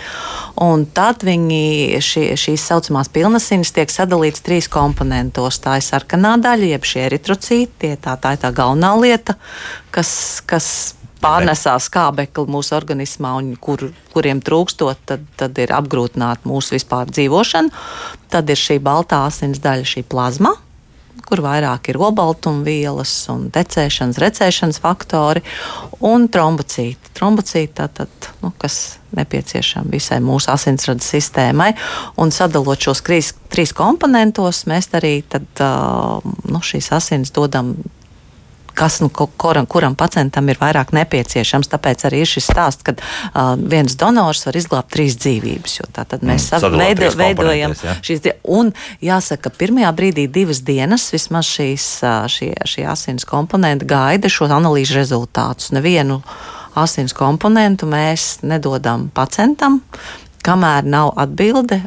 Un 0.61 0.85
tad 0.85 1.23
viņi, 1.25 1.97
šī, 2.01 2.27
šīs 2.37 2.67
saucamās 2.69 3.09
pilnasiņas 3.09 3.73
tiek 3.73 3.89
sadalītas 3.89 4.45
trīs 4.45 4.69
komponentos. 4.69 5.59
Tā 5.59 5.77
ir 5.77 5.85
sarkanā 5.85 6.37
daļa, 6.37 6.73
jeb 6.75 6.85
šie 6.85 7.07
eritrocīti, 7.09 7.97
tā, 8.01 8.17
tā 8.21 8.37
ir 8.37 8.43
tā 8.45 8.53
galvenā 8.53 8.93
lieta, 9.01 9.35
kas, 9.91 10.43
kas 10.45 10.96
pārnesās 11.21 11.89
skābekli 11.89 12.51
mūsu 12.51 12.75
organismā 12.77 13.33
un 13.39 13.53
kur, 13.61 13.89
kuriem 14.13 14.41
trūkstot, 14.43 15.01
tad, 15.09 15.25
tad 15.39 15.57
ir 15.61 15.73
apgrūtināta 15.75 16.49
mūsu 16.49 16.77
vispār 16.77 17.09
dzīvošana. 17.11 17.83
Tad 18.33 18.49
ir 18.53 18.59
šī 18.59 18.79
baltā 18.83 19.25
asins 19.27 19.61
daļa, 19.63 19.87
šī 19.87 20.03
plazma, 20.09 20.53
kur 21.27 21.41
vairāk 21.43 21.89
ir 21.91 21.99
obaltumvielas 21.99 23.11
un 23.33 23.49
tecēšanas, 23.53 24.19
recēšanas 24.23 24.79
faktori 24.83 25.43
un 26.07 26.29
trombocīti. 26.31 27.11
Trombocīti 27.17 27.73
tātad, 27.81 28.31
nu, 28.43 28.53
kas 28.61 28.97
nepieciešami 29.17 29.91
visai 29.97 30.19
mūsu 30.23 30.51
asinsrada 30.53 31.03
sistēmai. 31.03 31.73
Un 32.21 32.31
sadalot 32.35 32.87
šos 32.87 33.03
trīs, 33.07 33.33
trīs 33.51 33.73
komponentos, 33.75 34.65
mēs 34.69 34.91
arī 34.97 35.19
tad, 35.27 35.47
nu, 36.47 36.63
šīs 36.63 36.91
asins 36.95 37.33
dodam 37.35 37.75
kas 38.77 38.99
nu, 39.01 39.09
kuram, 39.09 39.65
kuram 39.65 39.95
pacientam 39.97 40.49
ir 40.51 40.59
vairāk 40.61 40.93
nepieciešams. 40.95 41.69
Tāpēc 41.71 42.05
arī 42.09 42.21
ir 42.23 42.29
šis 42.29 42.49
stāsts, 42.51 42.85
ka 42.85 42.93
uh, 42.97 43.55
viens 43.57 43.97
donors 43.99 44.45
var 44.47 44.59
izglābt 44.59 44.91
trīs 44.93 45.17
dzīvības. 45.17 45.79
Tad 45.97 46.21
mēs 46.21 46.49
mm, 46.53 46.77
veido, 46.77 47.09
veidojam 47.17 47.73
ja? 47.83 47.95
šīs. 48.05 48.29
Un 48.57 48.71
jāsaka, 49.03 49.47
ka 49.47 49.55
pirmajā 49.63 49.91
brīdī 49.97 50.27
divas 50.31 50.61
dienas 50.67 51.09
vismaz 51.13 51.49
šīs, 51.49 51.89
šie, 52.31 52.53
šie 52.69 52.85
asins 52.89 53.25
komponenti 53.27 53.87
gaida 53.89 54.29
šo 54.31 54.49
analīžu 54.51 54.99
rezultātus. 54.99 55.73
Nevienu 55.75 56.21
asins 56.77 57.15
komponentu 57.17 57.89
mēs 57.89 58.37
nedodam 58.45 59.09
pacientam, 59.13 59.81
kamēr 60.45 60.85
nav 60.85 61.15
atbilde 61.17 61.81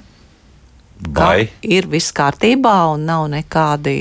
Vai 1.08 1.48
ir 1.64 1.86
viss 1.88 2.12
kārtībā 2.12 2.74
un 2.92 3.06
nav 3.08 3.24
nekādi, 3.32 3.94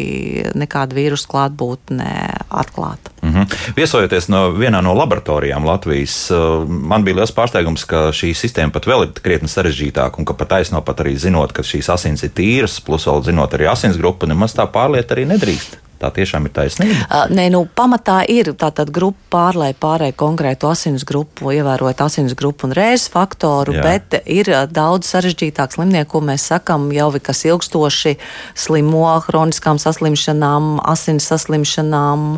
nekāda 0.59 0.97
vīrusu 0.97 1.29
klātbūtne 1.31 2.09
atklāta. 2.49 3.13
Mm 3.21 3.33
-hmm. 3.33 3.73
Viesojoties 3.75 4.27
no 4.27 4.49
vienā 4.51 4.81
no 4.81 4.93
laboratorijām 4.93 5.65
Latvijas, 5.65 6.31
uh, 6.31 6.67
man 6.67 7.03
bija 7.03 7.15
liels 7.15 7.35
pārsteigums, 7.35 7.85
ka 7.85 8.09
šī 8.11 8.33
sistēma 8.33 8.71
pat 8.71 8.85
vēl 8.85 9.03
ir 9.03 9.21
krietni 9.23 9.47
sarežģītāka 9.47 10.19
un 10.19 10.25
ka 10.25 10.33
pat 10.33 10.47
taisno 10.47 10.81
pat 10.81 10.99
arī 10.99 11.15
zinot, 11.15 11.51
ka 11.51 11.61
šīs 11.61 11.93
asins 11.93 12.23
ir 12.23 12.29
tīras, 12.29 12.81
plus 12.85 13.07
vēl 13.07 13.23
zinot 13.23 13.53
arī 13.53 13.71
asins 13.71 13.97
grupu, 13.97 14.25
nemaz 14.25 14.53
tā 14.53 14.67
pārlieta 14.67 15.15
arī 15.15 15.25
nedrīkst. 15.25 15.88
Tā 15.99 16.09
tiešām 16.15 16.47
ir 16.47 16.53
taisnība. 16.55 16.95
Uh, 16.95 17.25
nē, 17.35 17.49
nu, 17.51 17.65
pamatā 17.75 18.21
ir 18.31 18.53
tāda 18.59 18.85
grupa 18.87 19.19
pārlai 19.35 19.73
pārēj 19.75 20.13
konkrētu 20.19 20.69
asins 20.71 21.03
grupu, 21.07 21.51
ievērojot 21.51 22.03
asins 22.05 22.35
grupu 22.39 22.69
un 22.69 22.75
rēzes 22.77 23.09
faktoru, 23.11 23.75
Jā. 23.75 23.83
bet 23.83 24.19
ir 24.23 24.47
daudz 24.71 25.11
sarežģītāk 25.11 25.75
slimnieku, 25.75 26.13
ko 26.15 26.23
mēs 26.31 26.47
sakam, 26.53 26.87
jau 26.95 27.11
kas 27.19 27.43
ilgstoši 27.49 28.15
slimo 28.55 29.03
hroniskām 29.27 29.81
saslimšanām, 29.81 30.77
asins 30.87 31.27
saslimšanām, 31.29 32.29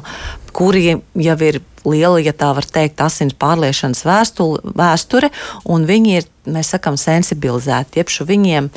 kuri 0.58 0.98
jau 1.22 1.38
ir 1.46 1.62
liela, 1.86 2.20
ja 2.22 2.34
tā 2.34 2.52
var 2.58 2.66
teikt, 2.66 3.02
asins 3.02 3.38
pārliešanas 3.38 4.04
vēstule, 4.06 4.74
vēsture, 4.78 5.32
un 5.70 5.86
viņi 5.90 6.18
ir, 6.20 6.28
mēs 6.50 6.74
sakam, 6.76 6.98
sensibilizēti. 7.00 8.02
Jebšu 8.02 8.28
viņiem 8.30 8.70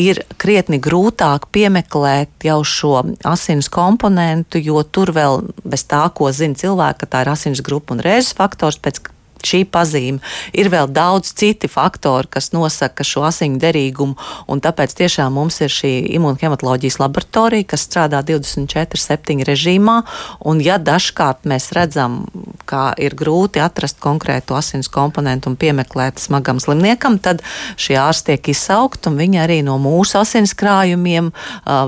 ir 0.00 0.22
krietni 0.40 0.80
grūtāk 0.82 1.48
piemeklēt 1.52 2.46
jau 2.46 2.60
šo 2.66 2.94
asins 3.28 3.68
komponentu, 3.72 4.60
jo 4.62 4.82
tur 4.82 5.12
vēl 5.16 5.44
bez 5.64 5.84
tā, 5.90 6.06
ko 6.14 6.32
zina 6.34 6.58
cilvēki, 6.58 7.02
ka 7.02 7.10
tā 7.10 7.24
ir 7.24 7.32
asins 7.34 7.62
grupa 7.64 7.96
un 7.96 8.04
rēzes 8.04 8.34
faktors, 8.38 8.80
pēc 8.80 9.02
šī 9.46 9.64
pazīme. 9.70 10.20
Ir 10.52 10.70
vēl 10.72 10.90
daudz 10.92 11.32
citi 11.36 11.68
faktori, 11.70 12.28
kas 12.30 12.50
nosaka 12.54 13.04
šo 13.06 13.24
asiņu 13.28 13.60
derīgumu, 13.62 14.16
un 14.50 14.62
tāpēc 14.62 14.94
tiešām 14.98 15.34
mums 15.36 15.60
ir 15.64 15.72
šī 15.72 15.92
imūnhematoloģijas 16.18 17.00
laboratorija, 17.02 17.68
kas 17.72 17.86
strādā 17.88 18.22
24-7 18.26 19.44
režīmā, 19.48 20.00
un 20.46 20.60
ja 20.64 20.78
dažkārt 20.78 21.46
mēs 21.50 21.70
redzam, 21.76 22.24
ka 22.70 22.90
ir 23.00 23.16
grūti 23.18 23.62
atrast 23.62 23.98
konkrētu 24.02 24.54
asins 24.58 24.90
komponentu 24.92 25.50
un 25.50 25.58
piemeklēt 25.60 26.20
smagam 26.22 26.60
slimniekam, 26.62 27.18
tad 27.22 27.42
šie 27.80 27.98
ārsti 28.00 28.30
tiek 28.30 28.52
izsaukt, 28.52 29.08
un 29.10 29.18
viņi 29.18 29.40
arī 29.42 29.60
no 29.66 29.76
mūsu 29.82 30.20
asins 30.20 30.54
krājumiem 30.58 31.32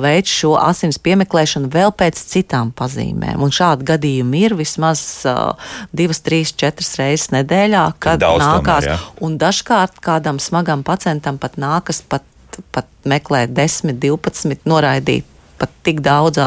veic 0.03 0.31
šo 0.31 0.57
asins 0.59 0.99
piemeklēšanu 1.03 1.71
vēl 1.73 1.93
pēc 1.95 2.19
citām 2.33 2.73
pazīmēm. 2.77 3.43
Un 3.43 3.55
šādi 3.55 3.87
gadījumi 3.93 4.45
ir 4.47 4.57
vismaz 4.59 5.03
divas, 5.93 6.23
trīs, 6.25 6.55
četras 6.57 6.97
reizes 7.01 7.31
nedēļā 7.35 7.42
nedēļā, 7.43 7.85
kad 8.03 8.23
nākās. 8.23 8.87
Tomēr, 8.87 8.89
ja. 8.95 8.99
un 9.25 9.37
dažkārt 9.41 10.01
kādam 10.05 10.41
smagam 10.43 10.87
pacientam 10.87 11.39
pat 11.43 11.59
nākas 11.61 12.03
pat, 12.09 12.25
pat 12.75 12.89
meklēt 13.09 13.53
10, 13.57 13.99
12, 14.01 14.65
noraidīt 14.69 15.29
pat 15.63 15.71
tik 15.87 16.03
daudz 16.03 16.41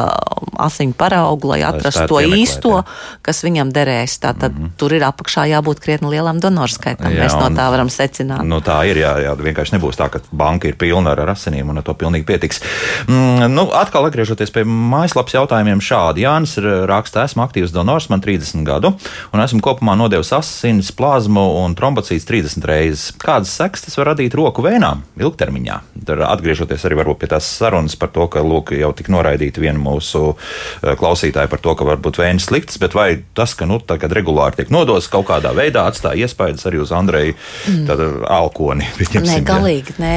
asiņu 0.60 0.96
paraugu, 0.96 1.50
lai 1.52 1.60
atrastu 1.66 2.06
to 2.10 2.20
īsto, 2.20 2.72
jā. 2.80 2.84
kas 3.24 3.42
viņam 3.44 3.72
derēs. 3.74 4.18
Tātad 4.20 4.52
mm 4.52 4.62
-hmm. 4.62 4.76
tur 4.80 4.92
ir 4.96 5.04
apakšā 5.04 5.46
jābūt 5.52 5.80
krietni 5.84 6.10
lielam 6.12 6.40
donoru 6.40 6.72
skaitam. 6.72 7.12
Jā, 7.12 7.24
Mēs 7.24 7.36
no 7.36 7.48
tā 7.56 7.68
varam 7.72 7.88
secināt. 7.92 8.44
Nu, 8.44 8.60
tā 8.60 8.78
ir, 8.88 9.00
jā, 9.00 9.12
jā, 9.24 9.32
vienkārši 9.36 9.76
nebūs 9.76 9.96
tā, 9.96 10.08
ka 10.12 10.20
banka 10.32 10.68
ir 10.68 10.76
pilna 10.76 11.12
ar 11.12 11.32
asinīm 11.32 11.70
un 11.70 11.78
ar 11.78 11.84
to 11.84 11.94
pilnīgi 11.94 12.24
pietiks. 12.24 12.60
Mm, 13.08 13.52
nu, 13.52 13.68
atkal 13.72 14.08
atgriežoties 14.08 14.52
pie 14.52 14.64
mājaslapas 14.64 15.34
jautājumiem 15.34 15.80
šādi. 15.80 16.24
Jānis 16.24 16.56
raksta, 16.86 17.24
esmu 17.24 17.44
aktīvs 17.44 17.72
donors, 17.72 18.08
man 18.08 18.20
30 18.20 18.64
gadu, 18.64 18.94
un 19.32 19.40
esmu 19.40 19.60
kopumā 19.60 19.96
nodevis 19.96 20.32
asins, 20.32 20.92
plazmu 20.92 21.64
un 21.64 21.74
trombocīts 21.74 22.28
30 22.28 22.64
reizes. 22.64 23.12
Kādas 23.20 23.52
sekas 23.56 23.86
tas 23.86 23.96
var 23.96 24.12
radīt 24.12 24.34
roku 24.34 24.62
vēnām 24.62 25.04
ilgtermiņā? 25.20 25.80
Tad 26.06 26.20
atgriežoties 26.20 26.84
arī 26.86 27.00
varbūt 27.00 27.22
pie 27.22 27.30
tās 27.32 27.48
sarunas 27.58 27.96
par 27.96 28.12
to, 28.14 28.26
ka 28.28 28.44
lūk, 28.44 28.72
jau 28.76 28.92
tik 28.96 29.05
noraidīta 29.12 29.62
viena 29.62 29.80
mūsu 29.80 30.22
eh, 30.32 30.94
klausītāji 30.98 31.50
par 31.52 31.62
to, 31.62 31.74
ka 31.78 31.88
varbūt 31.88 32.20
vējas 32.22 32.48
sliktas, 32.48 32.80
bet 32.82 32.96
vai 32.96 33.08
tas, 33.36 33.54
ka 33.58 33.68
nu, 33.68 33.78
tagad 33.80 34.14
regulāri 34.16 34.60
tiek 34.60 34.72
nodots 34.74 35.10
kaut 35.12 35.28
kādā 35.30 35.52
veidā, 35.56 35.86
atstāja 35.90 36.26
iespējas 36.26 36.66
arī 36.68 36.80
uz 36.84 36.94
Andreju 36.94 37.36
mm. 37.36 38.24
alkoni? 38.36 38.88
Nē, 39.26 39.40
galīgi. 39.46 39.96
Ne, 40.02 40.14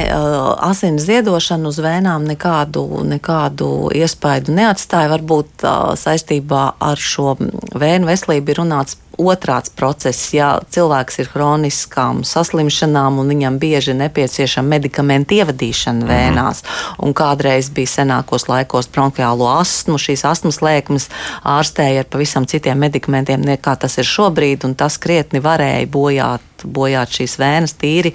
asins 0.66 1.06
ziedošana 1.08 1.70
uz 1.70 1.80
vēnām 1.82 2.26
nekādu, 2.28 2.84
nekādu 3.08 3.90
iespaidu 3.96 4.54
neatstāja. 4.56 5.10
Varbūt 5.10 5.64
saistībā 6.00 6.64
ar 6.80 7.00
šo 7.00 7.34
vēnu 7.40 8.10
veselību 8.10 8.52
ir 8.52 8.60
runāts 8.62 8.98
otrāds 9.20 9.70
process, 9.76 10.30
ja 10.34 10.54
cilvēks 10.72 11.20
ir 11.20 11.30
hroniskām 11.34 12.22
saslimšanām 12.26 13.20
un 13.20 13.32
viņam 13.32 13.58
bieži 13.60 13.94
nepieciešama 13.98 14.76
medikamentu 14.76 15.40
ievadīšana 15.40 16.04
mhm. 16.04 16.10
vēnās. 16.10 16.64
Un 17.04 17.14
kādreiz 17.16 17.70
bija 17.74 17.90
senākos 17.98 18.48
laikos 18.50 18.79
bronhiālo 18.88 19.48
astmu, 19.58 19.98
šīs 20.00 20.24
astmas 20.28 20.62
lēkmes 20.64 21.10
ārstēja 21.44 22.04
ar 22.04 22.08
pavisam 22.12 22.46
citiem 22.48 22.80
medikamentiem 22.80 23.44
nekā 23.44 23.76
tas 23.80 23.98
ir 24.00 24.08
šobrīd, 24.08 24.64
un 24.64 24.78
tas 24.78 24.96
krietni 25.02 25.42
varēja 25.44 25.90
bojāt 25.90 26.49
bojāt 26.64 27.16
šīs 27.20 27.36
vēnas, 27.40 27.74
tīri, 27.80 28.12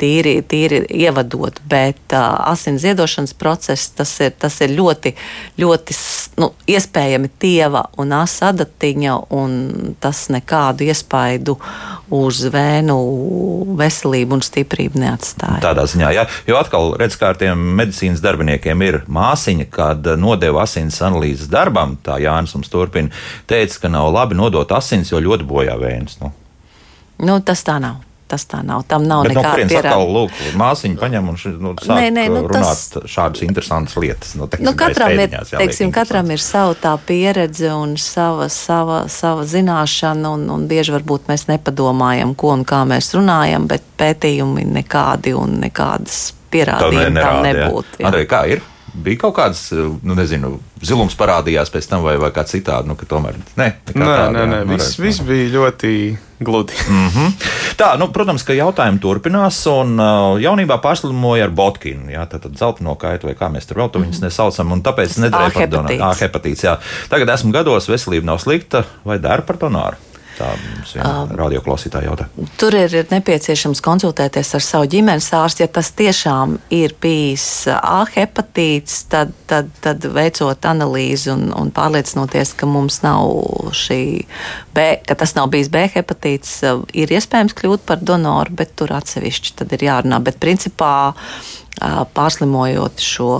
tīri, 0.00 0.38
tīri 0.48 0.82
ievadot. 1.02 1.60
Bet 1.68 2.14
uh, 2.14 2.36
asins 2.52 2.84
ziedošanas 2.84 3.34
process 3.38 3.90
tas 3.96 4.12
ir, 4.24 4.34
tas 4.38 4.60
ir 4.64 4.74
ļoti, 4.76 5.14
ļoti 5.60 5.96
nu, 6.42 6.50
iespējami 6.70 7.30
tieva 7.42 7.86
un 8.00 8.14
asa 8.16 8.52
adatiņa, 8.52 9.16
un 9.36 9.56
tas 10.02 10.26
nekādu 10.32 10.86
iespaidu 10.86 11.56
uz 12.14 12.42
vēnu 12.52 12.96
veselību 13.78 14.38
un 14.38 14.44
stiprību 14.44 15.00
neatstāja. 15.02 15.60
Tādā 15.64 15.86
ziņā, 15.90 16.12
jā, 16.14 16.26
jo 16.46 16.58
atkal 16.60 16.94
redz, 17.00 17.18
kā 17.18 17.32
ar 17.32 17.40
tiem 17.40 17.62
medicīnas 17.78 18.22
darbiniekiem 18.24 18.86
ir 18.86 19.00
māsiņa, 19.10 19.68
kad 19.72 20.10
nodeva 20.20 20.64
asins 20.66 21.00
analīzes 21.04 21.50
darbam, 21.52 21.96
tā 22.04 22.20
Jānis 22.22 22.54
mums 22.56 22.70
turpina, 22.72 23.12
teica, 23.50 23.82
ka 23.82 23.92
nav 23.92 24.12
labi 24.14 24.38
nodot 24.38 24.72
asins, 24.76 25.12
jo 25.12 25.22
ļoti 25.22 25.46
bojā 25.48 25.78
vējas. 25.80 26.20
Nu. 26.22 26.32
Nu, 27.22 27.40
tas 27.40 27.64
tā 27.64 27.78
nav. 27.82 28.02
Tas 28.26 28.42
tā 28.50 28.58
nav. 28.66 28.82
Tam 28.90 29.04
nav 29.06 29.22
Bet 29.22 29.36
nekāda 29.36 29.62
no 29.62 29.70
pierādījuma. 29.70 30.14
Lūk, 30.16 30.38
māsiņa 30.58 30.98
paņem 30.98 31.28
un 31.30 31.36
nu, 31.62 31.72
sāk 31.78 31.94
nē, 31.94 32.06
nē, 32.10 32.24
nu, 32.34 32.40
runāt 32.50 32.80
tas... 32.90 33.06
šādas 33.12 33.44
interesantas 33.46 33.94
lietas. 34.02 34.32
Nu, 34.34 34.48
teiksim, 34.50 34.66
nu, 34.66 34.72
katram 34.80 35.14
ir, 35.14 35.36
teiksim, 35.52 35.92
katram 35.94 36.32
ir 36.34 36.42
sava 36.42 36.74
tā 36.74 36.96
pieredze 37.06 37.70
un 37.70 37.94
sava, 38.02 38.48
sava, 38.50 39.04
sava 39.12 39.46
zināšana, 39.46 40.34
un, 40.34 40.48
un 40.50 40.66
bieži 40.66 40.96
varbūt 40.96 41.30
mēs 41.30 41.46
nepadomājam, 41.52 42.34
ko 42.34 42.50
un 42.56 42.66
kā 42.66 42.82
mēs 42.90 43.12
runājam, 43.14 43.70
bet 43.70 43.86
pētījumi 44.02 44.66
nekādi 44.74 45.36
un 45.38 45.60
nekādas 45.62 46.32
pierādījumi 46.50 47.20
tam 47.22 47.44
nebūtu. 47.46 48.02
Andrej, 48.10 48.26
kā 48.32 48.42
ir? 48.56 48.66
Bija 49.04 49.22
kaut 49.26 49.36
kāds, 49.38 49.68
nu, 49.76 50.16
nezinu, 50.18 50.56
zilums 50.84 51.16
parādījās 51.18 51.72
pēc 51.72 51.90
tam, 51.90 52.04
vai, 52.06 52.16
vai 52.20 52.30
kā 52.34 52.46
citādi. 52.48 52.88
Nu, 52.90 52.96
tomēr 52.96 53.38
ne, 53.38 53.46
nē, 53.62 53.68
tāda, 53.92 54.30
nē, 54.34 54.46
nē, 54.52 54.62
viss, 54.70 54.98
viss 55.00 55.24
bija 55.26 55.50
ļoti 55.58 55.92
gludi. 56.40 56.72
Mm 56.86 57.08
-hmm. 57.08 57.32
Tā, 57.76 57.98
nu, 57.98 58.08
protams, 58.08 58.42
ka 58.42 58.52
jautājumi 58.52 58.98
turpinās, 58.98 59.58
un 59.66 60.00
uh, 60.00 60.40
jaunībā 60.40 60.78
pārslimoja 60.80 61.44
ar 61.44 61.50
botkinu. 61.50 62.10
Jā, 62.10 62.26
tad, 62.26 62.42
tad 62.42 62.56
zelta 62.56 62.84
nokaitu, 62.84 63.26
vai 63.26 63.34
kā 63.34 63.50
mēs 63.52 63.66
tur 63.68 63.76
vēl 63.76 63.90
to 63.90 63.98
viņus 63.98 64.22
nesaucam, 64.22 64.72
un 64.72 64.82
tāpēc 64.82 65.18
nedrīkst 65.18 65.58
par 65.58 65.68
donoru. 65.68 66.02
A 66.02 66.14
hepatīts. 66.14 66.64
Jā. 66.64 66.78
Tagad 67.08 67.28
esmu 67.28 67.52
gados, 67.52 67.88
veselība 67.88 68.26
nav 68.26 68.38
slikta, 68.38 68.84
vai 69.04 69.18
dara 69.18 69.42
par 69.42 69.56
donoru? 69.56 69.96
Tā 70.36 70.50
um, 70.52 71.30
radioklausītāja 71.38 72.10
jautā. 72.10 72.26
Tur 72.60 72.74
ir 72.76 72.92
nepieciešams 73.10 73.80
konsultēties 73.84 74.52
ar 74.58 74.64
savu 74.64 74.88
ģimenes 74.92 75.30
ārstu. 75.36 75.64
Ja 75.64 75.70
tas 75.72 75.88
tiešām 75.96 76.58
ir 76.74 76.92
bijis 77.00 77.46
A 77.72 78.02
hepatīts, 78.10 78.98
tad, 79.12 79.32
tad, 79.48 79.70
tad 79.84 80.04
veicot 80.12 80.68
analīzi 80.68 81.32
un, 81.32 81.48
un 81.56 81.72
pārliecinoties, 81.74 82.52
ka 82.60 82.68
mums 82.68 83.00
nav 83.06 83.32
šī 83.76 84.00
B, 84.76 84.88
ka 85.08 85.16
tas 85.18 85.32
nav 85.38 85.48
bijis 85.54 85.72
B 85.72 85.86
hepatīts, 85.94 86.58
ir 86.92 87.16
iespējams 87.16 87.56
kļūt 87.56 87.86
par 87.88 88.02
donoru, 88.04 88.58
bet 88.60 88.76
tur 88.76 88.92
atsevišķi 88.96 89.56
tad 89.62 89.72
ir 89.76 89.88
jārunā. 89.88 90.20
Bet 90.26 90.42
principā 90.42 91.14
pārslimojot 92.16 93.02
šo 93.04 93.32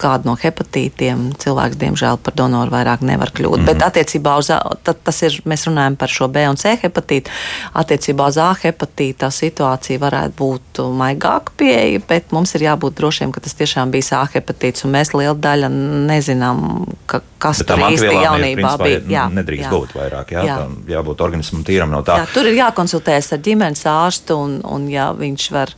kādu 0.00 0.28
no 0.28 0.34
hepatītiem, 0.40 1.30
cilvēks 1.40 1.78
diemžēl 1.80 2.18
par 2.20 2.36
donoru 2.36 2.72
vairāk 2.72 3.04
nevar 3.06 3.32
kļūt. 3.36 3.62
Mm. 3.62 3.68
Bet 3.68 3.84
attiecībā 3.84 4.36
uz 4.40 4.50
tas 4.84 5.22
ir, 5.26 5.38
mēs 5.48 5.66
runājam 5.68 5.96
par 6.00 6.12
šo 6.12 6.28
B 6.32 6.44
un 6.50 6.60
C 6.60 6.74
hepatītu. 6.82 7.32
Attiecībā 7.80 8.28
uz 8.32 8.38
A 8.40 8.50
hepatītu 8.60 9.22
tā 9.24 9.30
situācija 9.34 10.00
varētu 10.02 10.36
būt 10.36 10.82
maigāka 11.00 11.54
pieeja, 11.60 12.02
bet 12.08 12.34
mums 12.36 12.54
ir 12.56 12.66
jābūt 12.68 12.98
drošiem, 13.00 13.32
ka 13.32 13.42
tas 13.44 13.56
tiešām 13.58 13.92
bija 13.94 14.20
A 14.20 14.26
hepatīts, 14.34 14.84
un 14.84 14.94
mēs 14.96 15.14
liela 15.16 15.36
daļa 15.36 15.72
nezinām, 16.10 16.62
ka, 17.08 17.22
kas 17.40 17.64
tur 17.64 17.80
īsti 17.88 18.14
jaunībā 18.20 18.76
ir, 18.76 18.84
bija. 18.84 19.02
Jā, 19.16 19.26
nedrīkst 19.40 19.68
jā. 19.68 19.72
būt 19.74 19.96
vairāk, 19.96 20.32
jā, 20.36 20.46
jā. 20.48 20.56
jābūt 20.96 21.24
organismam 21.24 21.64
tīram 21.64 21.92
no 21.92 22.04
tā. 22.04 22.20
Jā, 22.20 22.30
tur 22.34 22.48
ir 22.50 22.60
jākonsultējas 22.60 23.32
ar 23.36 23.44
ģimenes 23.44 23.84
ārstu, 23.88 24.40
un, 24.40 24.58
un 24.64 24.88
ja 24.92 25.10
viņš 25.16 25.50
var 25.56 25.76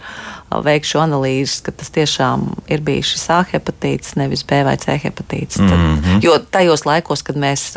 veikt 0.65 0.91
šo 0.91 1.03
analīzi, 1.07 1.63
ka 1.67 1.73
tas 1.73 1.91
tiešām 1.95 2.49
ir 2.73 2.85
bijis 2.85 3.15
šis 3.15 3.29
A 3.33 3.43
hepatīts, 3.53 4.17
nevis 4.21 4.45
B 4.45 4.63
vai 4.67 4.77
C 4.77 4.99
hepatīts. 4.99 5.57
Tad, 5.57 5.79
mm 5.79 5.99
-hmm. 6.03 6.25
Jo 6.25 6.39
tajos 6.39 6.85
laikos, 6.85 7.23
kad 7.23 7.37
mēs 7.37 7.73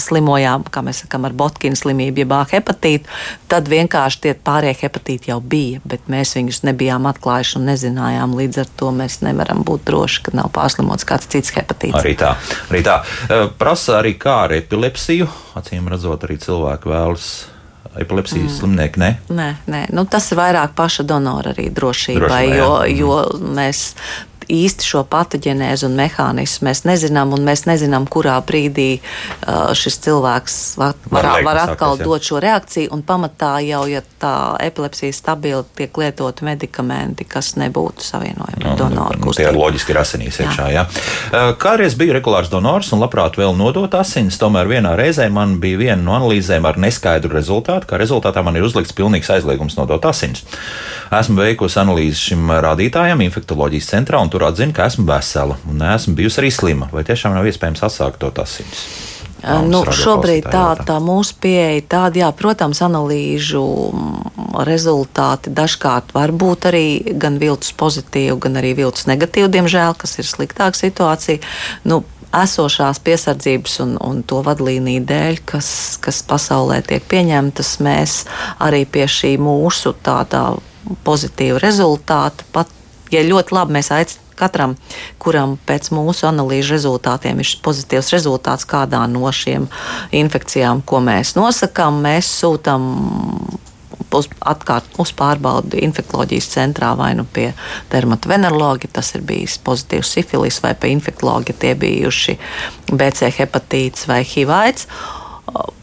slimojām, 0.00 0.64
kā 0.70 0.82
mēs 0.84 1.02
sakām, 1.04 1.24
ar 1.26 1.32
Botkina 1.32 1.76
slimību, 1.76 2.24
jeb 2.24 2.34
hepatītu, 2.52 3.08
tad 3.48 3.68
vienkārši 3.68 4.20
tie 4.20 4.34
pārējie 4.34 4.76
hepatīti 4.82 5.30
jau 5.30 5.40
bija, 5.40 5.80
bet 5.84 6.10
mēs 6.12 6.36
viņus 6.36 6.62
nebijām 6.68 7.08
atklājuši 7.10 7.58
un 7.60 7.66
nezinājām. 7.70 8.36
Līdz 8.36 8.58
ar 8.64 8.70
to 8.76 8.92
mēs 8.92 9.20
nevaram 9.24 9.64
būt 9.64 9.88
droši, 9.88 10.22
ka 10.22 10.36
nav 10.36 10.52
pārslimots 10.56 11.08
kāds 11.08 11.26
cits 11.32 11.54
hepatīts. 11.56 11.96
Arī 12.02 12.16
tā, 12.18 12.36
arī 12.70 12.84
tā. 12.86 13.00
Prasa 13.58 14.00
arī 14.02 14.16
kā 14.20 14.44
ar 14.44 14.56
epilepsiju. 14.60 15.28
Acīm 15.56 15.88
redzot, 15.88 16.24
arī 16.28 16.38
cilvēki 16.44 16.92
vēlas 16.92 17.55
epilepsijas 18.02 18.50
mm. 18.50 18.56
slimnieki? 18.58 19.02
Ne? 19.02 19.10
Nē, 19.28 19.48
nē. 19.72 19.82
Nu, 19.96 20.06
tas 20.10 20.30
ir 20.32 20.40
vairāk 20.40 20.76
paša 20.78 21.06
donora 21.08 21.54
arī 21.54 21.68
drošībai, 21.74 22.44
Droši, 22.52 22.58
jo, 22.60 22.70
jo 22.96 23.50
mēs 23.56 23.82
īsti 24.52 24.86
šo 24.86 25.02
patoģenēzi 25.10 25.86
un 25.88 25.96
mehānismu 25.98 26.68
mēs 26.68 26.82
nezinām, 26.86 27.34
un 27.36 27.44
mēs 27.46 27.64
nezinām, 27.68 28.06
kurā 28.10 28.36
brīdī 28.46 28.88
uh, 28.98 29.72
šis 29.76 29.98
cilvēks 30.06 30.56
var, 30.80 30.96
var, 31.10 31.28
var, 31.46 31.60
atkal 31.66 31.96
sākas, 31.96 32.04
dot 32.06 32.26
šo 32.26 32.40
reakciju. 32.42 32.90
Un 32.94 33.02
pamatā 33.06 33.56
jau, 33.66 33.84
ja 33.90 34.02
tā 34.22 34.34
epilepsija 34.64 35.14
stabili 35.16 35.62
tiek 35.78 35.96
lietot 36.00 36.42
medikamenti, 36.46 37.26
kas 37.28 37.54
nebūtu 37.60 38.04
savienojami 38.06 38.66
ar 38.70 38.78
donoru. 38.78 39.20
Nu, 39.24 39.34
tie 39.36 39.48
ir 39.50 39.58
loģiski 39.58 39.94
ir 39.94 40.00
asinīs 40.02 40.40
iekšā. 40.42 40.68
Jā. 40.70 40.86
Jā. 40.86 40.86
Uh, 41.30 41.52
kādreiz 41.60 41.96
biju 41.98 42.16
regulārs 42.16 42.50
donors 42.52 42.92
un 42.94 43.02
labprāt 43.02 43.38
vēl 43.40 43.56
nodot 43.58 43.94
asinis, 43.98 44.38
tomēr 44.40 44.70
vienā 44.70 44.96
reizē 44.98 45.28
man 45.32 45.58
bija 45.62 45.82
viena 45.82 46.02
no 46.02 46.16
analīzēm 46.18 46.66
ar 46.68 46.80
neskaidru 46.80 47.32
rezultātu, 47.34 47.90
kā 47.90 48.00
rezultātā 48.00 48.44
man 48.46 48.58
ir 48.58 48.66
uzlikts 48.66 48.94
pilnīgs 48.96 49.30
aizliegums 49.36 49.78
nodot 49.78 50.04
asinis. 50.08 50.44
Esmu 51.14 51.38
veikusi 51.38 51.78
analīzi 51.80 52.30
šim 52.30 52.50
rādītājam 52.62 53.22
infektoloģijas 53.26 53.90
centrā 53.92 54.20
un 54.22 54.30
tur 54.36 54.44
atzina, 54.50 54.74
ka 54.76 54.84
esmu 54.90 55.06
vesela 55.08 55.56
un 55.64 55.80
neesmu 55.80 56.12
bijusi 56.18 56.42
arī 56.42 56.52
slima. 56.52 56.90
Vai 56.92 57.06
tiešām 57.08 57.32
nav 57.32 57.46
iespējams 57.48 57.84
atsākt 57.88 58.20
to 58.20 58.32
asinis? 58.42 58.82
Nu, 59.46 59.82
šobrīd 59.94 60.48
tā, 60.50 60.64
tā 60.88 60.96
mūsu 61.00 61.36
pieeja 61.40 61.84
tāda, 61.92 62.20
jā, 62.24 62.28
protams, 62.34 62.80
analīžu 62.82 63.62
rezultāti 64.66 65.52
dažkārt 65.54 66.14
var 66.16 66.32
būt 66.34 66.68
arī 66.72 66.86
gan 67.20 67.36
viltus 67.38 67.72
pozitīvi, 67.76 68.34
gan 68.42 68.58
arī 68.60 68.74
viltus 68.80 69.06
negatīvi, 69.06 69.52
diemžēl, 69.56 69.94
kas 70.00 70.16
ir 70.18 70.28
sliktāka 70.28 70.80
situācija. 70.80 71.44
Nu, 71.88 72.02
esošās 72.36 73.00
piesardzības 73.06 73.80
un, 73.84 73.96
un 74.02 74.22
to 74.26 74.42
vadlīniju 74.44 75.04
dēļ, 75.08 75.42
kas, 75.48 75.68
kas 76.02 76.24
pasaulē 76.26 76.82
tiek 76.88 77.04
pieņemtas, 77.08 77.76
mēs 77.86 78.22
arī 78.66 78.84
pie 78.88 79.06
šī 79.08 79.36
mūsu 79.40 79.94
tādā 80.04 80.48
pozitīva 81.06 81.60
rezultāta 81.62 82.46
pat 82.52 82.75
ja 83.14 83.26
ļoti 83.26 83.56
labi 83.56 83.78
mēs 83.78 83.92
aicinām 83.94 84.24
katram, 84.36 84.74
kuram 85.22 85.56
pēc 85.64 85.90
mūsu 85.96 86.26
analīžu 86.28 86.74
rezultātiem 86.76 87.40
ir 87.40 87.52
pozitīvs 87.64 88.12
rezultāts 88.12 88.68
kādā 88.68 89.00
no 89.08 89.30
šiem 89.32 89.68
infekcijām, 90.12 90.82
ko 90.84 91.00
mēs 91.04 91.34
nosakām, 91.38 92.02
mēs 92.04 92.28
sūtām 92.42 92.84
uz, 94.16 94.28
atkārt, 94.40 94.88
uz 95.02 95.12
pārbaudi 95.16 95.82
infekcijas 95.86 96.50
centrā 96.52 96.92
vai 96.98 97.12
nu 97.18 97.26
pie 97.32 97.50
dermatovenerologa, 97.92 98.90
tas 98.92 99.14
ir 99.16 99.24
bijis 99.26 99.58
pozitīvs 99.64 100.16
sifilis, 100.18 100.60
vai 100.64 100.74
pie 100.78 100.92
infekcijas 100.96 101.60
tie 101.60 101.74
bijuši 101.78 102.36
BC 102.92 103.32
hepatīts 103.40 104.08
vai 104.10 104.22
hivaids 104.24 104.88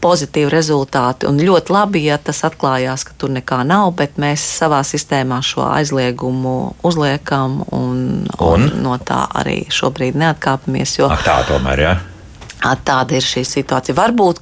pozitīvi 0.04 0.50
rezultāti. 0.52 1.28
Un 1.28 1.40
ļoti 1.40 1.72
labi, 1.72 2.04
ja 2.08 2.18
tas 2.20 2.42
atklājās, 2.46 3.06
ka 3.08 3.16
tur 3.18 3.32
nekā 3.34 3.62
nav, 3.66 3.94
bet 3.98 4.18
mēs 4.20 4.44
savā 4.60 4.82
sistēmā 4.84 5.40
šo 5.44 5.64
aizliegumu 5.70 6.56
uzliekam 6.84 7.62
un, 7.70 8.00
un? 8.38 8.48
un? 8.50 8.66
no 8.84 8.98
tā 9.00 9.24
arī 9.40 9.62
šobrīd 9.72 10.18
neatkāpjamies. 10.20 10.98
Jo, 11.00 11.12
Ak, 11.14 11.24
tā 11.26 11.40
tomēr, 11.48 11.86
jā. 11.86 11.94
Ja? 11.94 12.13
Tāda 12.64 13.18
ir 13.18 13.24
šī 13.24 13.42
situācija. 13.44 13.92
Varbūt 13.96 14.40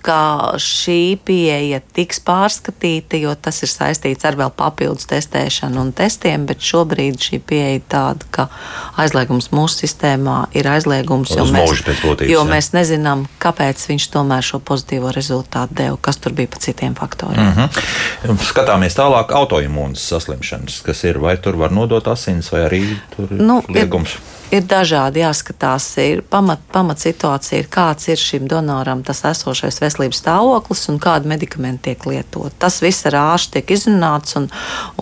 šī 0.62 1.18
pieeja 1.26 1.80
tiks 1.94 2.20
pārskatīta, 2.22 3.18
jo 3.18 3.34
tas 3.34 3.62
ir 3.66 3.70
saistīts 3.70 4.26
ar 4.28 4.36
vēl 4.38 4.52
papildus 4.54 5.08
testēšanu 5.10 5.80
un 5.82 5.90
testiem, 5.96 6.44
bet 6.46 6.62
šobrīd 6.62 7.18
šī 7.18 7.40
pieeja 7.42 7.80
ir 7.80 7.86
tāda, 7.90 8.28
ka 8.30 8.46
aizliegums 9.02 9.50
mūsu 9.50 9.82
sistēmā 9.82 10.36
ir 10.54 10.68
aizliegums, 10.70 11.34
jo, 11.34 11.48
mēs, 11.50 11.82
būtības, 12.04 12.30
jo 12.30 12.44
mēs 12.46 12.70
nezinām, 12.76 13.24
kāpēc 13.42 13.82
viņš 13.90 14.06
tomēr 14.14 14.46
šo 14.46 14.62
pozitīvo 14.62 15.10
rezultātu 15.14 15.80
deva, 15.82 15.98
kas 15.98 16.20
tur 16.22 16.36
bija 16.38 16.52
pa 16.52 16.62
citiem 16.62 16.94
faktoriem. 16.94 17.42
Mm 17.42 17.56
-hmm. 17.58 18.38
Skatāmies 18.46 18.94
tālāk, 18.98 19.34
autoimūnas 19.34 20.06
saslimšanas, 20.12 20.80
kas 20.86 21.04
ir, 21.04 21.18
vai 21.18 21.36
tur 21.36 21.58
var 21.58 21.72
nodot 21.72 22.06
asins, 22.06 22.52
vai 22.52 22.60
arī 22.68 22.84
tur 23.16 23.30
nu, 23.30 23.62
liegums. 23.68 24.14
Ir, 24.14 24.41
ir 24.52 24.66
dažādi 24.68 25.22
jāskatās. 25.22 25.86
Ir 26.02 26.22
pamat, 26.28 26.60
pamat 26.72 27.02
situācija, 27.02 27.62
ir 27.62 27.70
kāds 27.72 28.10
ir 28.12 28.20
šim 28.20 28.48
donoram 28.50 29.02
tas 29.06 29.24
esošais 29.32 29.80
veselības 29.82 30.20
stāvoklis 30.22 30.84
un 30.92 31.00
kādi 31.02 31.30
medikamenti 31.32 31.90
tiek 31.90 32.06
lietot. 32.10 32.52
Tas 32.62 32.80
viss 32.84 33.06
ar 33.08 33.16
ārstu 33.22 33.56
tiek 33.56 33.72
izrunāts, 33.76 34.36
un, 34.38 34.50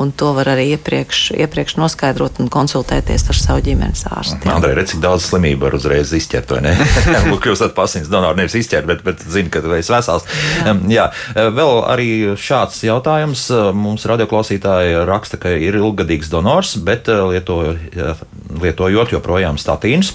un 0.01 0.13
to 0.15 0.33
var 0.37 0.53
arī 0.55 0.71
iepriekš, 0.77 1.23
iepriekš 1.41 1.77
noskaidrot 1.81 2.41
un 2.43 2.51
konsultēties 2.53 3.27
ar 3.33 3.41
savu 3.41 3.65
ģimenes 3.67 4.07
ārstu. 4.11 4.41
Andrej, 4.53 4.77
redz, 4.79 4.95
cik 4.95 5.03
daudz 5.05 5.27
slimību 5.29 5.67
var 5.67 5.79
uzreiz 5.81 6.15
izķert, 6.17 6.55
vai 6.55 6.63
ne? 6.71 6.77
Kļūstat 7.45 7.75
pasīns 7.77 8.11
donoru 8.13 8.39
nevis 8.39 8.59
izķert, 8.61 8.87
bet, 8.89 9.05
bet 9.07 9.23
zini, 9.25 9.51
ka 9.53 9.63
tu 9.65 9.73
esi 9.77 9.93
vesels. 9.93 10.27
Jā. 10.91 11.01
Jā, 11.01 11.07
vēl 11.55 11.71
arī 11.89 12.09
šāds 12.41 12.83
jautājums. 12.85 13.47
Mums 13.77 14.05
radioklausītāji 14.11 14.99
raksta, 15.09 15.39
ka 15.41 15.53
ir 15.57 15.79
ilgadīgs 15.81 16.29
donors, 16.33 16.75
bet 16.85 17.09
lieto, 17.09 17.61
lietojot 18.61 19.15
joprojām 19.15 19.40
joprojām 19.41 19.59
statīnus. 19.59 20.15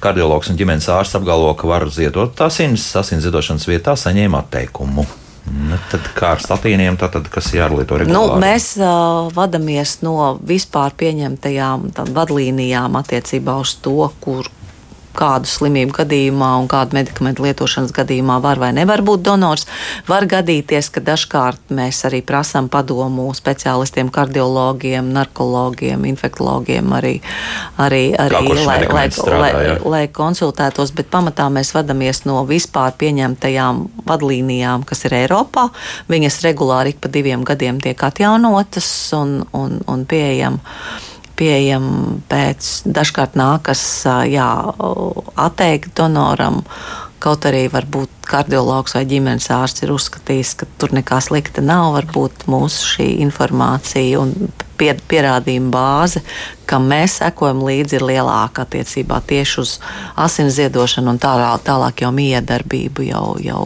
Kardiologs 0.00 0.50
un 0.52 0.58
ģimenes 0.58 0.88
ārsts 0.92 1.16
apgalvo, 1.16 1.54
ka 1.56 1.68
var 1.68 1.88
ziedot 1.90 2.36
asins, 2.44 2.84
asins 2.96 3.24
ziedošanas 3.24 3.66
vietā 3.68 3.96
saņēma 3.96 4.44
atteikumu. 4.44 5.06
Nu, 5.46 5.76
tad 5.92 6.02
kā 6.16 6.32
ar 6.34 6.40
statīniem, 6.42 6.96
tad, 6.98 7.28
kas 7.30 7.52
jārlieto 7.54 8.00
regulāri? 8.00 8.34
Nu, 8.34 8.40
mēs 8.42 8.72
uh, 8.80 9.28
vadāmies 9.30 10.00
no 10.02 10.34
vispār 10.42 10.90
pieņemtajām 10.98 11.92
vadlīnijām 12.16 12.98
attiecībā 12.98 13.54
uz 13.62 13.76
to, 13.78 14.10
kur, 14.20 14.50
kādu 15.16 15.48
slimību 15.50 15.94
gadījumā 15.96 16.50
un 16.60 16.68
kādu 16.70 16.96
medikamentu 16.98 17.44
lietošanas 17.46 17.94
gadījumā 17.96 18.38
var 18.44 18.60
vai 18.62 18.72
nevar 18.76 19.02
būt 19.06 19.24
donors. 19.26 19.66
Var 20.08 20.26
gadīties, 20.30 20.90
ka 20.94 21.02
dažkārt 21.04 21.72
mēs 21.74 22.02
arī 22.08 22.22
prasām 22.26 22.68
padomu 22.72 23.28
speciālistiem, 23.36 24.10
kardiologiem, 24.14 25.08
narkologiem, 25.16 26.04
infektologiem, 26.12 26.92
arī, 26.98 27.14
arī, 27.82 28.02
arī 28.20 28.42
lai, 28.66 28.78
lai, 28.92 29.06
strādā, 29.14 29.40
lai, 29.42 29.64
jā. 29.66 29.76
lai 29.96 30.04
konsultētos, 30.20 30.94
bet 30.96 31.10
pamatā 31.12 31.48
mēs 31.52 31.72
vadāmies 31.76 32.24
no 32.28 32.42
vispār 32.48 32.94
pieņemtajām 33.00 33.82
vadlīnijām, 34.06 34.86
kas 34.86 35.06
ir 35.08 35.16
Eiropā. 35.22 35.68
Viņas 36.12 36.42
regulāri 36.46 36.94
ik 36.94 37.02
pa 37.02 37.10
diviem 37.12 37.44
gadiem 37.46 37.80
tiek 37.82 38.06
atjaunotas 38.08 38.88
un, 39.16 39.38
un, 39.56 39.80
un 39.90 40.06
pieejamas 40.08 41.14
pieejama 41.38 42.20
pēc. 42.30 42.68
Dažkārt 42.86 43.36
nākas 43.38 43.82
jā, 44.30 44.50
atteikt 45.36 45.94
donoram. 45.98 46.62
Kaut 47.22 47.46
arī 47.48 47.64
varbūt 47.72 48.28
kardiologs 48.28 48.94
vai 48.94 49.06
ģimenes 49.08 49.48
ārsts 49.54 49.82
ir 49.82 49.92
uzskatījis, 49.94 50.52
ka 50.60 50.68
tur 50.78 50.92
nekā 50.94 51.18
slikta 51.24 51.64
nav. 51.64 51.94
Varbūt 51.96 52.44
mūsu 52.50 52.90
šī 52.92 53.08
informācija 53.24 54.20
un 54.20 54.34
pie, 54.78 54.92
pierādījuma 55.08 55.72
bāze, 55.72 56.22
kam 56.68 56.88
mēs 56.90 57.18
sekojam 57.22 57.64
līdzi, 57.66 57.98
ir 57.98 58.06
lielāka 58.12 58.66
attiecībā 58.66 59.22
tieši 59.26 59.60
uz 59.62 59.76
asins 60.20 60.58
ziedošanu 60.58 61.14
un 61.14 61.22
tālāk, 61.22 61.64
tālāk 61.66 62.04
jau 62.04 62.12
miedarbību 62.14 63.08
jau, 63.08 63.26
jau 63.42 63.64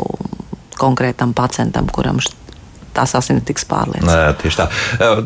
konkrētam 0.81 1.35
pacientam, 1.37 1.91
kuram 1.93 2.23
tās 2.95 3.14
asinis 3.18 3.45
tiks 3.49 3.66
pārliecināts. 3.70 4.41
Tieši 4.43 4.59
tā. 4.59 4.66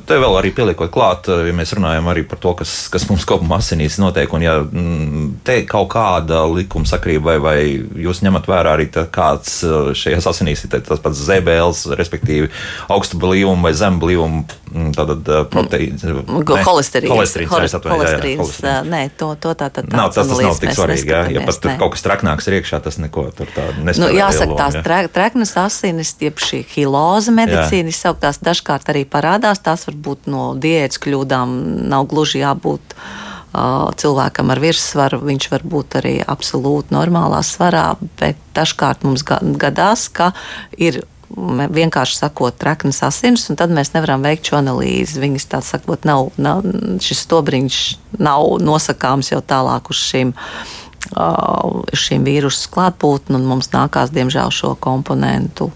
Te 0.06 0.18
vēl 0.20 0.38
arī 0.40 0.52
pieliekot 0.54 0.92
klāt, 0.94 1.28
ja 1.28 1.54
mēs 1.56 1.74
runājam 1.76 2.08
arī 2.12 2.24
par 2.28 2.40
to, 2.42 2.54
kas, 2.60 2.74
kas 2.92 3.06
mums 3.10 3.26
kopumā 3.28 3.58
asinīs 3.62 3.98
notiek, 4.02 4.32
un 4.36 4.44
ja 4.44 4.56
mm, 4.62 5.28
te 5.46 5.60
kaut 5.68 5.90
kāda 5.94 6.44
likuma 6.50 6.88
sakrība 6.88 7.34
vai, 7.34 7.38
vai 7.44 8.04
jūs 8.04 8.22
ņemat 8.26 8.48
vērā 8.50 8.74
arī 8.76 8.88
tā, 8.92 9.06
kāds 9.12 9.60
šajās 9.98 10.28
asinīs 10.30 10.66
ir 10.66 10.74
tas 10.74 11.02
pats 11.02 11.22
zebēls, 11.24 11.86
respektīvi 11.98 12.50
augstu 12.92 13.20
blīvumu 13.22 13.64
vai 13.64 13.74
zemu 13.76 14.02
blīvumu 14.02 14.44
mm, 14.44 14.92
tātad 14.98 15.32
proteīns. 15.52 16.04
Holesterīns. 16.04 17.12
Holesterīns, 17.14 17.78
holesterīns. 17.88 18.54
Nē, 18.90 19.06
to, 19.18 19.32
to 19.40 19.54
tā 19.58 19.70
tad 19.72 19.88
nav. 19.92 20.12
Tas, 20.14 20.28
tas 20.28 20.44
nav 20.44 20.58
tik 20.60 20.76
svarīgi, 20.76 21.10
jā. 21.10 21.24
Ja 21.34 21.44
pat 21.46 21.60
tur 21.62 21.76
kaut 21.80 21.94
kas 21.96 22.04
traknāks 22.04 22.50
ir 22.50 22.58
iekšā, 22.60 22.82
tas 22.84 23.00
neko 23.00 23.28
tur 23.36 23.50
tādu 23.54 23.86
nespēj. 23.86 24.04
Nu, 24.04 24.10
jāsaka, 24.14 24.58
tās 24.58 25.10
treknas 25.14 25.54
asinis, 25.60 26.14
tiep 26.20 26.42
šī 26.42 26.62
hiloza 26.74 27.32
medicīna 27.34 27.53
medicīna 27.54 27.94
izsauktās 27.94 28.42
dažkārt 28.44 28.90
arī 28.92 29.04
parādās. 29.08 29.62
Tās 29.64 29.86
var 29.88 30.00
būt 30.08 30.28
no 30.30 30.50
diētas 30.58 31.00
kļūdām, 31.04 31.54
nav 31.88 32.10
gluži 32.10 32.42
jābūt. 32.44 32.98
Uh, 32.98 33.34
cilvēkam 33.54 34.50
ar 34.50 34.60
virsvaru 34.62 35.20
viņš 35.22 35.48
var 35.52 35.62
būt 35.62 35.98
arī 36.00 36.14
absolūti 36.26 36.94
normālā 36.94 37.42
svarā, 37.46 37.94
bet 38.18 38.38
dažkārt 38.54 39.04
mums 39.06 39.22
gadās, 39.24 40.08
ka 40.08 40.32
ir 40.76 41.04
vienkārši 41.34 42.18
sakot, 42.18 42.56
traknas 42.58 43.02
asins, 43.06 43.48
un 43.50 43.58
tad 43.58 43.70
mēs 43.74 43.92
nevaram 43.94 44.22
veikt 44.22 44.50
šo 44.50 44.58
analīzi. 44.60 45.20
Viņas 45.22 45.48
tā 45.50 45.60
sakot, 45.64 46.04
nav, 46.06 46.30
nav, 46.36 46.62
šis 47.02 47.24
stobriņš 47.26 47.78
nav 48.22 48.58
nosakāms 48.62 49.32
jau 49.32 49.40
tālāk 49.42 49.90
uz 49.90 50.02
šīm, 50.10 50.34
šīm 52.04 52.26
vīrusu 52.26 52.70
klātbūtni, 52.74 53.38
un 53.38 53.48
mums 53.50 53.70
nākās, 53.74 54.14
diemžēl, 54.14 54.54
šo 54.54 54.74
komponentu 54.82 55.70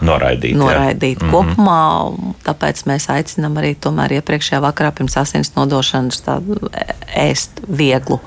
noraidīt. 0.00 0.56
noraidīt 0.56 1.20
jā. 1.20 1.26
Mhm. 1.26 1.30
kopumā. 1.30 2.10
Mm 2.10 2.16
-hmm. 2.16 2.34
Tāpēc 2.44 2.84
mēs 2.86 3.08
aicinām 3.08 3.56
arī 3.56 3.74
iepriekšējā 4.20 4.60
vakarā 4.60 4.90
pirms 4.90 5.16
asins 5.16 5.54
nodošanas 5.56 6.22
ēst 7.14 7.50
vieglu 7.68 8.20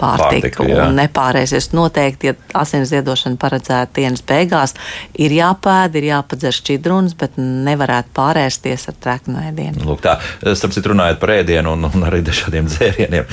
pārtiku 0.00 0.64
Pārtika, 0.64 0.86
un 0.86 0.96
nepārēsies. 0.98 1.70
Noteikti, 1.76 2.30
ja 2.30 2.36
asins 2.58 2.90
ziedošana 2.92 3.38
paredzēta 3.40 4.00
dienas 4.00 4.24
beigās, 4.26 4.74
ir 5.20 5.34
jāpēd, 5.36 5.98
ir 6.00 6.08
jāpadzer 6.10 6.56
šķidruns, 6.56 7.16
bet 7.20 7.36
nevarētu 7.40 8.14
pārēsties 8.16 8.88
ar 8.90 8.98
treknu 9.04 9.42
ēdienu. 9.50 9.84
Lūk, 9.86 10.02
tā, 10.04 10.16
starp 10.58 10.76
citu 10.76 10.94
runājot 10.94 11.20
par 11.22 11.34
ēdienu 11.38 11.74
un, 11.76 11.90
un 11.90 12.06
arī 12.08 12.22
dažādiem 12.26 12.68
dzērieniem, 12.72 13.28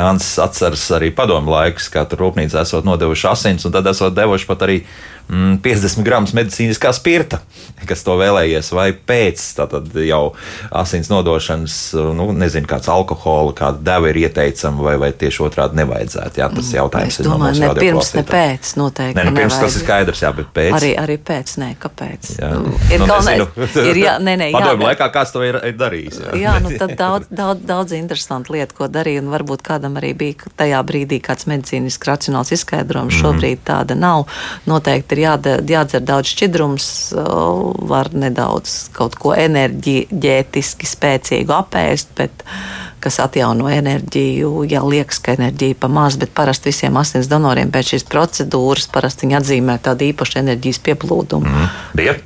Ants 0.00 0.34
atceras 0.42 0.84
arī 0.96 1.10
padomu 1.14 1.52
laikus, 1.54 1.90
kā 1.92 2.04
tur 2.08 2.26
rūpnīcā 2.26 2.64
esot 2.64 2.86
nodevuši 2.88 3.30
asins 3.30 3.66
un 3.66 3.74
tad 3.74 3.88
esot 3.90 4.14
devuši 4.16 4.48
pat 4.48 4.66
arī 4.66 4.80
mm, 5.30 5.58
50 5.64 6.04
gramus 6.06 6.34
medicīniskā 6.36 6.92
spirta, 6.96 7.40
kas 7.88 8.04
to 8.06 8.16
vēlējies, 8.20 8.72
vai 8.76 8.90
pēc 8.94 9.44
jau 10.06 10.22
asins 10.82 11.10
nodošanas, 11.12 11.78
nu, 12.16 12.30
nezinu, 12.36 12.68
kāds 12.70 12.90
alkohola, 12.92 13.54
kāda 13.56 13.82
deva 13.92 14.10
ir 14.10 14.20
ieteicama, 14.24 14.84
vai, 14.90 14.96
vai 15.00 15.12
tieši 15.16 15.44
otrādi 15.46 15.78
nevajadzētu. 16.10 16.40
Jā, 16.40 16.48
tas 16.50 16.64
mm, 16.64 16.76
jautājums 16.76 17.18
ir. 17.20 17.28
No 17.28 17.38
ne 17.50 17.70
pirms, 17.78 18.10
ne 18.16 18.24
pēc, 18.26 18.70
noteikti. 18.78 19.16
Nē, 19.18 19.24
nu, 19.26 19.34
pirms 19.36 19.54
nevajag. 19.54 19.66
tas 19.66 19.76
ir 19.76 19.84
skaidrs, 19.84 20.22
jā, 20.24 20.30
bet 20.36 20.50
pēc. 20.56 20.74
Arī, 20.78 20.90
arī 20.98 21.16
pēc, 21.30 21.52
nē, 21.60 21.68
kāpēc? 21.80 22.30
Jā. 22.40 22.50
Nu, 22.54 22.72
ir 22.94 23.02
nu, 23.02 23.08
galvenais, 23.10 23.78
ir 23.90 24.00
jā, 24.00 24.16
nē, 24.22 24.34
nē, 24.40 24.48
jā. 24.50 24.58
Padomju 24.58 24.88
laikā 24.88 25.08
kāds 25.14 25.34
to 25.34 25.44
ir, 25.46 25.58
ir 25.70 25.76
darījis. 25.78 26.20
Jā, 26.24 26.34
jā 26.40 26.54
nu 26.64 26.72
tad 26.80 26.94
daudz, 26.98 27.30
daudz, 27.30 27.64
daudz 27.66 27.96
interesantu 27.98 28.56
lietu, 28.56 28.78
ko 28.80 28.90
darīja, 28.92 29.22
un 29.24 29.30
varbūt 29.34 29.64
kādam 29.66 29.98
arī 30.00 30.12
bija 30.18 30.50
tajā 30.60 30.82
brīdī 30.86 31.20
kāds 31.24 31.48
medicīnisks 31.50 32.10
racionāls 32.10 32.52
izskaidrojums. 32.56 33.14
Mm. 33.14 33.20
Šobrīd 33.24 33.64
tāda 33.68 33.98
nav. 33.98 34.26
Noteikti 34.70 35.18
ir 35.18 35.24
jādara, 35.26 35.64
jādzer 35.66 36.04
daudz 36.04 36.34
šķidrums, 36.34 36.90
var 37.90 38.12
nedaudz 38.16 38.90
kaut 38.96 39.16
ko 39.20 39.34
enerģētiski 39.36 40.88
spēcīgu 40.88 41.54
apēst, 41.60 42.14
bet 42.18 42.44
kas 43.02 43.20
atjauno 43.22 43.70
enerģiju. 43.72 44.52
Jā, 44.70 44.82
liekas, 44.86 45.20
ka 45.24 45.34
enerģija 45.38 45.74
ir 45.74 45.80
pa 45.80 45.90
maz, 45.92 46.18
bet 46.20 46.34
parasti 46.36 46.70
visiem 46.70 46.98
asins 47.00 47.30
donoriem 47.30 47.72
pēc 47.72 47.94
šīs 47.94 48.08
procedūras 48.10 48.90
parasti 48.92 49.26
viņi 49.26 49.38
atzīmē 49.40 49.78
tādu 49.84 50.10
īpašu 50.10 50.42
enerģijas 50.42 50.82
pieplūdumu. 50.88 51.48
Mm. 51.48 51.72
Bija? 51.98 52.18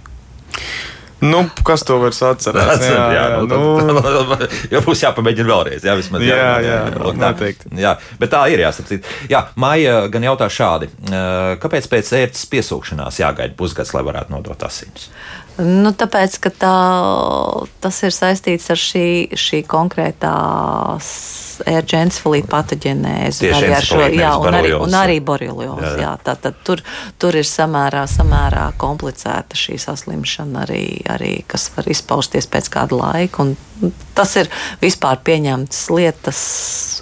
Nu, 1.25 1.45
kas 1.65 1.85
to 1.87 1.97
var 2.03 2.13
atcerēties? 2.13 2.85
jā, 2.85 3.05
jā, 3.15 3.23
jā, 3.33 3.37
nu, 3.49 3.59
nu, 3.87 4.01
tad, 4.29 4.43
jau 4.75 4.81
būs 4.85 5.05
jāpamēģina 5.07 5.49
vēlreiz. 5.49 5.87
Jā, 5.87 5.95
vismaz, 5.97 6.25
jā, 6.27 6.37
jā, 6.37 6.51
jā, 6.65 6.75
jā 6.91 7.13
noteikti. 7.21 7.71
Jā, 7.81 7.95
bet 8.21 8.33
tā 8.35 8.43
ir 8.53 8.61
jāsaprot. 8.65 9.09
Jā, 9.31 9.47
Maija 9.61 10.03
gan 10.13 10.27
jautā 10.29 10.51
šādi. 10.53 10.91
Kāpēc 11.63 11.89
pēc 11.93 12.13
ērtas 12.21 12.45
piesūkšanās 12.53 13.23
jāgaida 13.23 13.57
pusgads, 13.57 13.95
lai 13.97 14.05
varētu 14.05 14.35
nodot 14.35 14.69
asinis? 14.69 15.09
Nu, 15.63 15.93
tāpēc, 15.95 16.39
ka 16.43 16.51
tā, 16.51 16.77
tas 17.85 18.03
ir 18.03 18.15
saistīts 18.15 18.71
ar 18.75 18.81
šī, 18.81 19.07
šī 19.39 19.63
konkrētā 19.71 20.35
encefalīta 21.63 22.49
patoģenēzi. 22.51 23.51
Arī 23.55 23.71
ar 23.77 23.87
šo, 23.87 24.01
jā, 24.11 24.33
un 24.41 24.57
arī, 24.59 24.73
un 24.75 24.97
arī 24.99 25.21
boreliozi. 25.25 26.01
Jā, 26.01 26.01
jā. 26.03 26.13
Tā, 26.25 26.35
tad 26.41 26.59
tur, 26.67 26.83
tur 27.21 27.39
ir 27.39 27.47
samērā, 27.47 28.05
samērā 28.11 28.71
komplicēta 28.81 29.59
šī 29.59 29.79
saslimšana, 29.83 30.65
arī, 30.67 30.85
arī, 31.15 31.37
kas 31.47 31.71
var 31.77 31.89
izpausties 31.91 32.51
pēc 32.51 32.71
kāda 32.75 32.99
laika. 32.99 33.45
Un 33.45 33.93
tas 34.15 34.35
ir 34.39 34.51
vispār 34.83 35.19
pieņemts 35.27 35.81
lietas 35.95 36.41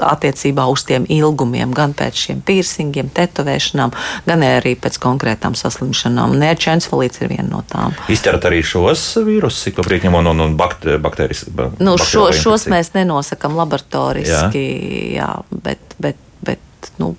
attiecībā 0.02 0.64
uz 0.72 0.84
tiem 0.88 1.06
ilgumiem, 1.12 1.72
gan 1.76 1.92
pēc 1.96 2.26
šiem 2.26 2.42
piercingiem, 2.46 3.10
tetovēšanām, 3.14 3.92
gan 4.28 4.46
arī 4.46 4.74
pēc 4.80 4.98
konkrētām 5.02 5.56
saslimšanām. 5.58 6.36
Nērča 6.40 6.76
encefalīts 6.76 7.22
ir 7.22 7.32
viena 7.34 7.48
no 7.50 7.62
tām. 7.68 7.96
Izķerat 8.42 8.50
arī 8.50 8.62
šos 8.66 9.02
vīrusus, 9.22 9.62
cik 9.68 9.76
to 9.78 9.82
brīdi 9.86 10.08
ņemot 10.08 10.24
no, 10.26 10.32
no 10.34 10.48
bakter, 10.58 10.98
bakterijas. 10.98 11.44
ba- 11.54 11.70
Nu, 11.78 11.94
šo, 11.98 12.32
šos 12.34 12.66
mēs 12.66 12.90
nenosakām 12.94 13.54
laboratoriski, 13.54 15.14
jā. 15.14 15.22
Jā, 15.22 15.42
bet, 15.62 15.78
bet, 16.02 16.16
bet 16.42 16.58
nu, 16.98 17.14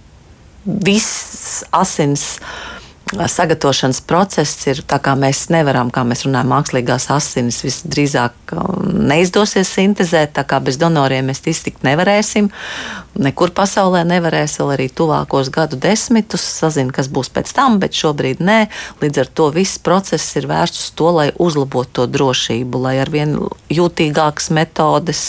viss 0.65 1.63
asins 1.71 2.39
sagatavošanas 3.29 4.01
process 4.07 4.67
ir 4.67 4.81
tā, 4.87 4.99
kā 5.03 5.13
mēs 5.19 5.45
nevaram, 5.53 5.91
kā 5.93 6.03
mēs 6.07 6.25
runājam, 6.27 6.51
mākslīgās 6.53 7.09
asinis 7.13 7.61
visdrīzāk 7.65 8.55
um, 8.57 8.89
neizdosies 9.09 9.71
sintēzēt, 9.75 10.33
tā 10.37 10.45
kā 10.47 10.59
bez 10.63 10.79
donoriem 10.81 11.31
mēs 11.31 11.43
iztikt 11.49 11.85
nevarēsim. 11.87 12.49
Nekur 13.23 13.51
pasaulē 13.53 14.01
nevarēs 14.09 14.57
vēl 14.57 14.73
arī 14.73 14.87
tuvākos 14.89 15.51
gadu 15.53 15.77
desmitus. 15.77 16.41
Sazinu, 16.63 16.93
kas 16.95 17.09
būs 17.13 17.29
pēc 17.33 17.51
tam, 17.53 17.77
bet 17.81 17.93
šobrīd 17.97 18.41
nē. 18.41 18.59
Līdz 19.03 19.21
ar 19.21 19.29
to 19.37 19.49
viss 19.53 19.81
process 19.81 20.33
ir 20.39 20.49
vērsts 20.49 20.87
uz 20.87 20.95
to, 20.97 21.11
lai 21.19 21.27
uzlabotu 21.37 21.99
to 21.99 22.07
drošību, 22.09 22.81
lai 22.87 22.95
ar 23.03 23.11
vien 23.13 23.35
jūtīgākas 23.69 24.49
metodes, 24.55 25.23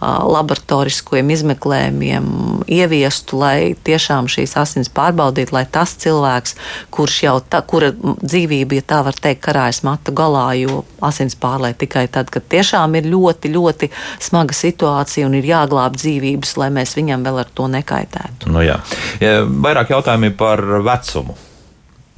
laboratoriskiem 0.00 1.30
izmeklējumiem 1.34 2.28
ieviestu, 2.70 3.38
lai 3.40 3.74
tiešām 3.84 4.28
šīs 4.30 4.54
asins 4.60 4.90
pārbaudītu, 4.94 5.54
lai 5.56 5.64
tas 5.70 5.96
cilvēks, 5.98 6.54
kurš 6.94 7.16
jau 7.24 7.34
tā, 7.42 7.62
kura 7.66 7.90
dzīvība, 7.96 8.78
ja 8.78 8.86
tā 8.94 9.00
var 9.06 9.18
teikt, 9.18 9.42
karājas 9.48 9.82
matu 9.86 10.14
galā, 10.14 10.46
jo 10.60 10.84
asins 11.04 11.34
pārlai 11.38 11.72
tikai 11.78 12.06
tad, 12.14 12.30
kad 12.34 12.46
tiešām 12.46 12.94
ir 13.00 13.10
ļoti, 13.10 13.50
ļoti 13.54 13.90
smaga 14.22 14.54
situācija 14.54 15.26
un 15.26 15.34
ir 15.40 15.50
jāglāb 15.50 15.98
dzīvības, 15.98 16.56
lai 16.62 16.70
mēs 16.78 16.94
viņam 16.98 17.26
vēl 17.26 17.42
ar 17.42 17.52
to 17.54 17.66
nekaitētu. 17.74 18.54
Nu, 18.54 18.62
jā. 18.62 18.78
Vairāk 19.18 19.94
jautājumi 19.96 20.34
par 20.38 20.62
vecumu. 20.86 21.34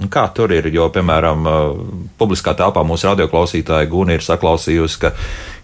Kā 0.09 0.23
tur 0.33 0.53
ir? 0.57 0.71
Jo, 0.73 0.87
piemēram, 0.89 1.45
publiskā 2.17 2.55
telpā 2.57 2.81
mūsu 2.89 3.11
radioklausītāja 3.11 3.89
Guna 3.91 4.17
ir 4.17 4.25
saklausījusi, 4.25 5.01
ka 5.03 5.11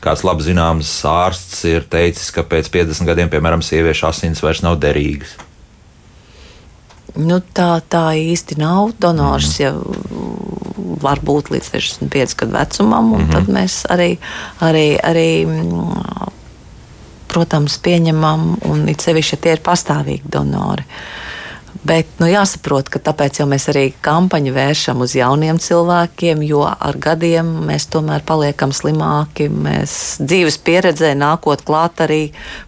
kāds 0.05 0.25
labi 0.27 0.47
zināms 0.47 0.93
ārsts 1.09 1.65
ir 1.69 1.87
teicis, 1.91 2.31
ka 2.35 2.45
pēc 2.47 2.71
50 2.73 3.09
gadiem, 3.09 3.31
piemēram, 3.33 3.65
sieviešu 3.65 4.09
asins 4.11 4.43
vairs 4.45 4.63
nav 4.67 4.79
derīgas. 4.83 5.37
Nu, 7.17 7.41
tā, 7.41 7.81
tā 7.89 8.11
īsti 8.21 8.59
nav. 8.61 8.93
Donors 9.01 9.55
mm. 9.57 9.63
jau 9.63 10.97
var 11.01 11.21
būt 11.25 11.51
līdz 11.55 11.71
65 11.73 12.37
gadu 12.43 12.57
vecumam, 12.57 13.13
un 13.13 13.21
mm 13.21 13.29
-hmm. 13.29 13.33
tad 13.33 13.49
mēs 13.49 13.85
arī, 13.91 14.11
arī, 14.61 14.87
arī 15.01 15.47
mm, 15.47 16.33
protams, 17.29 17.79
pieņemam, 17.79 18.57
un 18.65 18.89
it 18.89 19.01
sevišķi, 19.01 19.35
ja 19.35 19.43
tie 19.43 19.53
ir 19.53 19.65
pastāvīgi 19.65 20.33
donori. 20.33 20.85
Bet 21.87 22.09
nu, 22.19 22.27
jāsaprot, 22.27 22.89
ka 22.91 22.99
tāpēc 23.03 23.39
jau 23.41 23.47
mēs 23.51 23.69
arī 23.71 23.91
kampaņu 24.03 24.53
vēršam 24.57 25.03
uz 25.05 25.13
jauniem 25.15 25.59
cilvēkiem, 25.63 26.41
jo 26.47 26.65
ar 26.67 26.99
gadiem 26.99 27.51
mēs 27.69 27.87
tomēr 27.93 28.25
paliekam 28.27 28.73
slimāki. 28.75 29.47
Mēs 29.53 30.17
dzīves 30.23 30.59
pieredzē 30.67 31.13
nākot 31.19 31.63
klāt 31.67 32.03
arī 32.03 32.21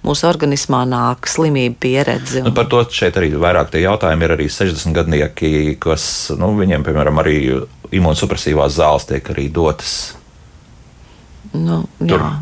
mūsu 0.06 0.28
organismā 0.28 0.84
nāk 0.86 1.26
slimību 1.30 1.80
pieredze. 1.82 2.44
Nu, 2.46 2.52
par 2.54 2.68
to 2.70 2.84
šeit 2.94 3.18
arī 3.18 3.32
vairāk 3.34 3.72
tie 3.72 3.82
jautājumi 3.86 4.28
ir 4.28 4.36
arī 4.36 4.50
60 4.52 4.94
gadnieki, 5.00 5.50
kas, 5.82 6.04
nu, 6.38 6.52
viņiem, 6.60 6.86
piemēram, 6.86 7.18
arī 7.24 7.38
imunsupresīvās 7.98 8.76
zāles 8.78 9.08
tiek 9.08 9.32
arī 9.34 9.48
dotas. 9.52 9.96
Nu, 11.56 11.86
Tur- 11.98 12.20
jā, 12.20 12.32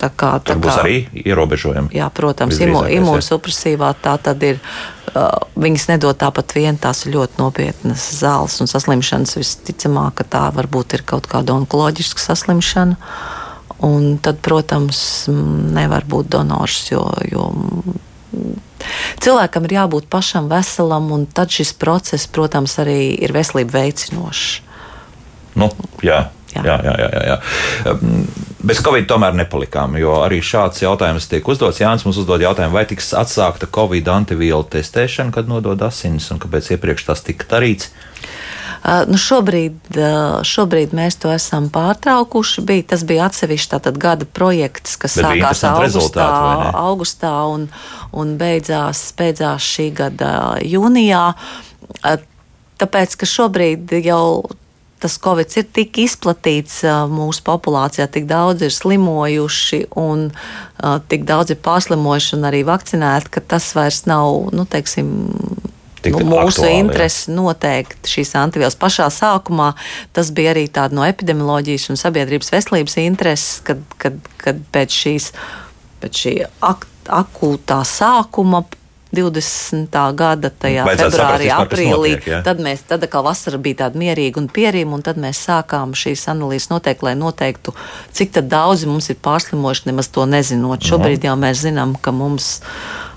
tā 0.00 0.10
kā, 0.10 0.36
tā 0.40 0.54
Tur 0.54 0.62
būs 0.64 0.74
kā, 0.74 0.82
arī 0.82 1.24
ierobežojumi. 1.26 1.92
Jā, 1.96 2.08
protams, 2.14 2.58
jā. 2.60 2.72
imūnsupresīvā 2.98 3.94
tā 4.02 4.16
tad 4.22 4.42
ir. 4.48 4.62
Viņas 5.56 5.86
nedod 5.88 6.18
tāpat 6.20 6.52
vien, 6.56 6.76
tās 6.80 7.04
ir 7.06 7.14
ļoti 7.16 7.40
nopietnas 7.40 8.04
zāles 8.18 8.58
un 8.60 8.70
saslimšanas. 8.70 9.36
Visticamāk, 9.38 10.18
ka 10.20 10.26
tā 10.36 10.44
varbūt 10.56 10.98
ir 10.98 11.04
kaut 11.08 11.28
kāda 11.30 11.54
onkoloģiska 11.56 12.22
saslimšana. 12.22 12.98
Un 13.86 14.16
tad, 14.24 14.40
protams, 14.44 14.98
nevar 15.28 16.06
būt 16.08 16.30
donors, 16.32 16.78
jo, 16.88 17.02
jo 17.28 17.50
cilvēkam 19.20 19.66
ir 19.68 19.76
jābūt 19.76 20.08
pašam 20.12 20.48
veselam, 20.48 21.10
un 21.12 21.26
tad 21.28 21.52
šis 21.52 21.74
process, 21.76 22.28
protams, 22.28 22.78
arī 22.80 23.16
ir 23.20 23.36
veselību 23.36 23.76
veicinošs. 23.76 24.48
Nu, 25.60 25.70
jā. 26.04 26.26
Jā. 26.56 26.62
Jā. 26.64 26.76
Jā, 26.84 26.94
jā, 26.96 27.08
jā, 27.12 27.22
jā. 27.28 27.36
Um, 27.92 28.26
Bez 28.66 28.80
Covid 28.82 29.06
tomēr 29.06 29.36
nepalikām, 29.38 29.94
jo 30.00 30.16
arī 30.24 30.40
šāds 30.42 30.82
jautājums 30.82 31.28
tiek 31.30 31.46
uzdots. 31.46 31.78
Jānis 31.78 32.02
mums 32.06 32.18
uzdod 32.18 32.42
jautājumu, 32.42 32.74
vai 32.74 32.82
tiks 32.88 33.12
atsākta 33.14 33.68
Covid 33.70 34.08
antivielu 34.10 34.66
testēšana, 34.72 35.30
kad 35.34 35.46
nodod 35.50 35.82
asinis, 35.86 36.26
un 36.34 36.40
kāpēc 36.42 36.72
iepriekš 36.74 37.06
tas 37.06 37.22
tika 37.26 37.46
darīts. 37.52 37.92
Nu 39.10 39.18
šobrīd, 39.18 39.98
šobrīd 40.46 40.92
mēs 40.94 41.18
to 41.22 41.30
esam 41.34 41.70
pārtraukuši. 41.74 42.62
Bija, 42.66 42.88
tas 42.94 43.06
bija 43.06 43.26
atsevišķs 43.26 43.72
tātad 43.72 43.98
gada 44.02 44.26
projekts, 44.26 44.98
kas 44.98 45.16
Bet 45.18 45.26
sākās 45.26 45.64
augustā, 45.70 46.28
augustā 46.82 47.32
un, 47.50 47.66
un 48.14 48.36
beidzās, 48.38 49.08
beidzās 49.18 49.66
šī 49.74 49.88
gada 50.02 50.30
jūnijā. 50.62 51.24
Tāpēc, 52.82 53.18
ka 53.18 53.30
šobrīd 53.30 53.98
jau 54.04 54.22
tas 55.06 55.16
covid 55.22 55.54
ir 55.60 55.68
tik 55.78 56.00
izplatīts 56.02 56.80
mūsu 57.12 57.44
populācijā, 57.46 58.08
tik 58.10 58.26
daudz 58.26 58.66
ir 58.66 58.74
slimojuši 58.74 59.84
un 60.02 60.28
tik 61.06 61.22
daudz 61.28 61.54
ir 61.54 61.60
pārslimojuši 61.62 62.34
un 62.40 62.48
arī 62.50 62.64
vakcinēti, 62.66 63.30
ka 63.36 63.44
tas 63.54 63.70
vairs 63.78 64.02
nav, 64.10 64.50
nu, 64.56 64.66
teiksim, 64.66 65.14
Tik 66.06 66.14
nu, 66.20 66.26
mūsu 66.28 66.60
aktuāli, 66.60 66.80
interesi 66.84 67.32
noteikti 67.34 68.10
šīs 68.12 68.34
antivielas. 68.38 68.76
Pašā 68.78 69.08
sākumā 69.10 69.72
tas 70.14 70.30
bija 70.34 70.52
arī 70.52 70.66
tāda 70.70 70.94
no 70.94 71.06
epidemioloģijas 71.06 71.88
un 71.90 71.98
sabiedrības 71.98 72.52
veselības 72.54 72.98
intereses, 73.02 73.62
kad, 73.66 73.80
kad, 74.02 74.20
kad 74.42 74.60
pēc, 74.74 74.98
šīs, 75.02 75.30
pēc 76.04 76.22
šī 76.22 76.34
ak 76.68 76.86
akūtā 77.22 77.80
sākuma. 77.88 78.62
20. 79.16 79.96
gada 80.18 80.50
tajā 80.50 80.84
februārī, 80.90 81.48
aprīlī. 81.54 82.12
notiek, 82.16 82.28
jā. 82.32 82.42
Tad 82.46 82.60
mēs, 82.64 82.84
tad 82.88 83.06
atkal 83.06 83.24
vasara 83.26 83.60
bija 83.62 83.84
tāda 83.84 84.00
mierīga 84.00 84.42
un 84.42 84.50
pierīma, 84.52 84.98
un 84.98 85.06
tad 85.06 85.20
mēs 85.22 85.40
sākām 85.48 85.96
šīs 85.96 86.26
analīzes 86.32 86.70
noteikt, 86.72 87.06
lai 87.06 87.16
noteiktu, 87.18 87.74
cik 88.16 88.36
daudzi 88.46 88.88
mums 88.90 89.10
ir 89.12 89.20
pārslimojuši, 89.24 89.88
nemaz 89.90 90.12
to 90.12 90.28
nezinot. 90.28 90.84
Šobrīd 90.86 91.24
jau 91.26 91.36
mēs 91.40 91.64
zinām, 91.64 91.96
ka 92.00 92.14
mums 92.14 92.56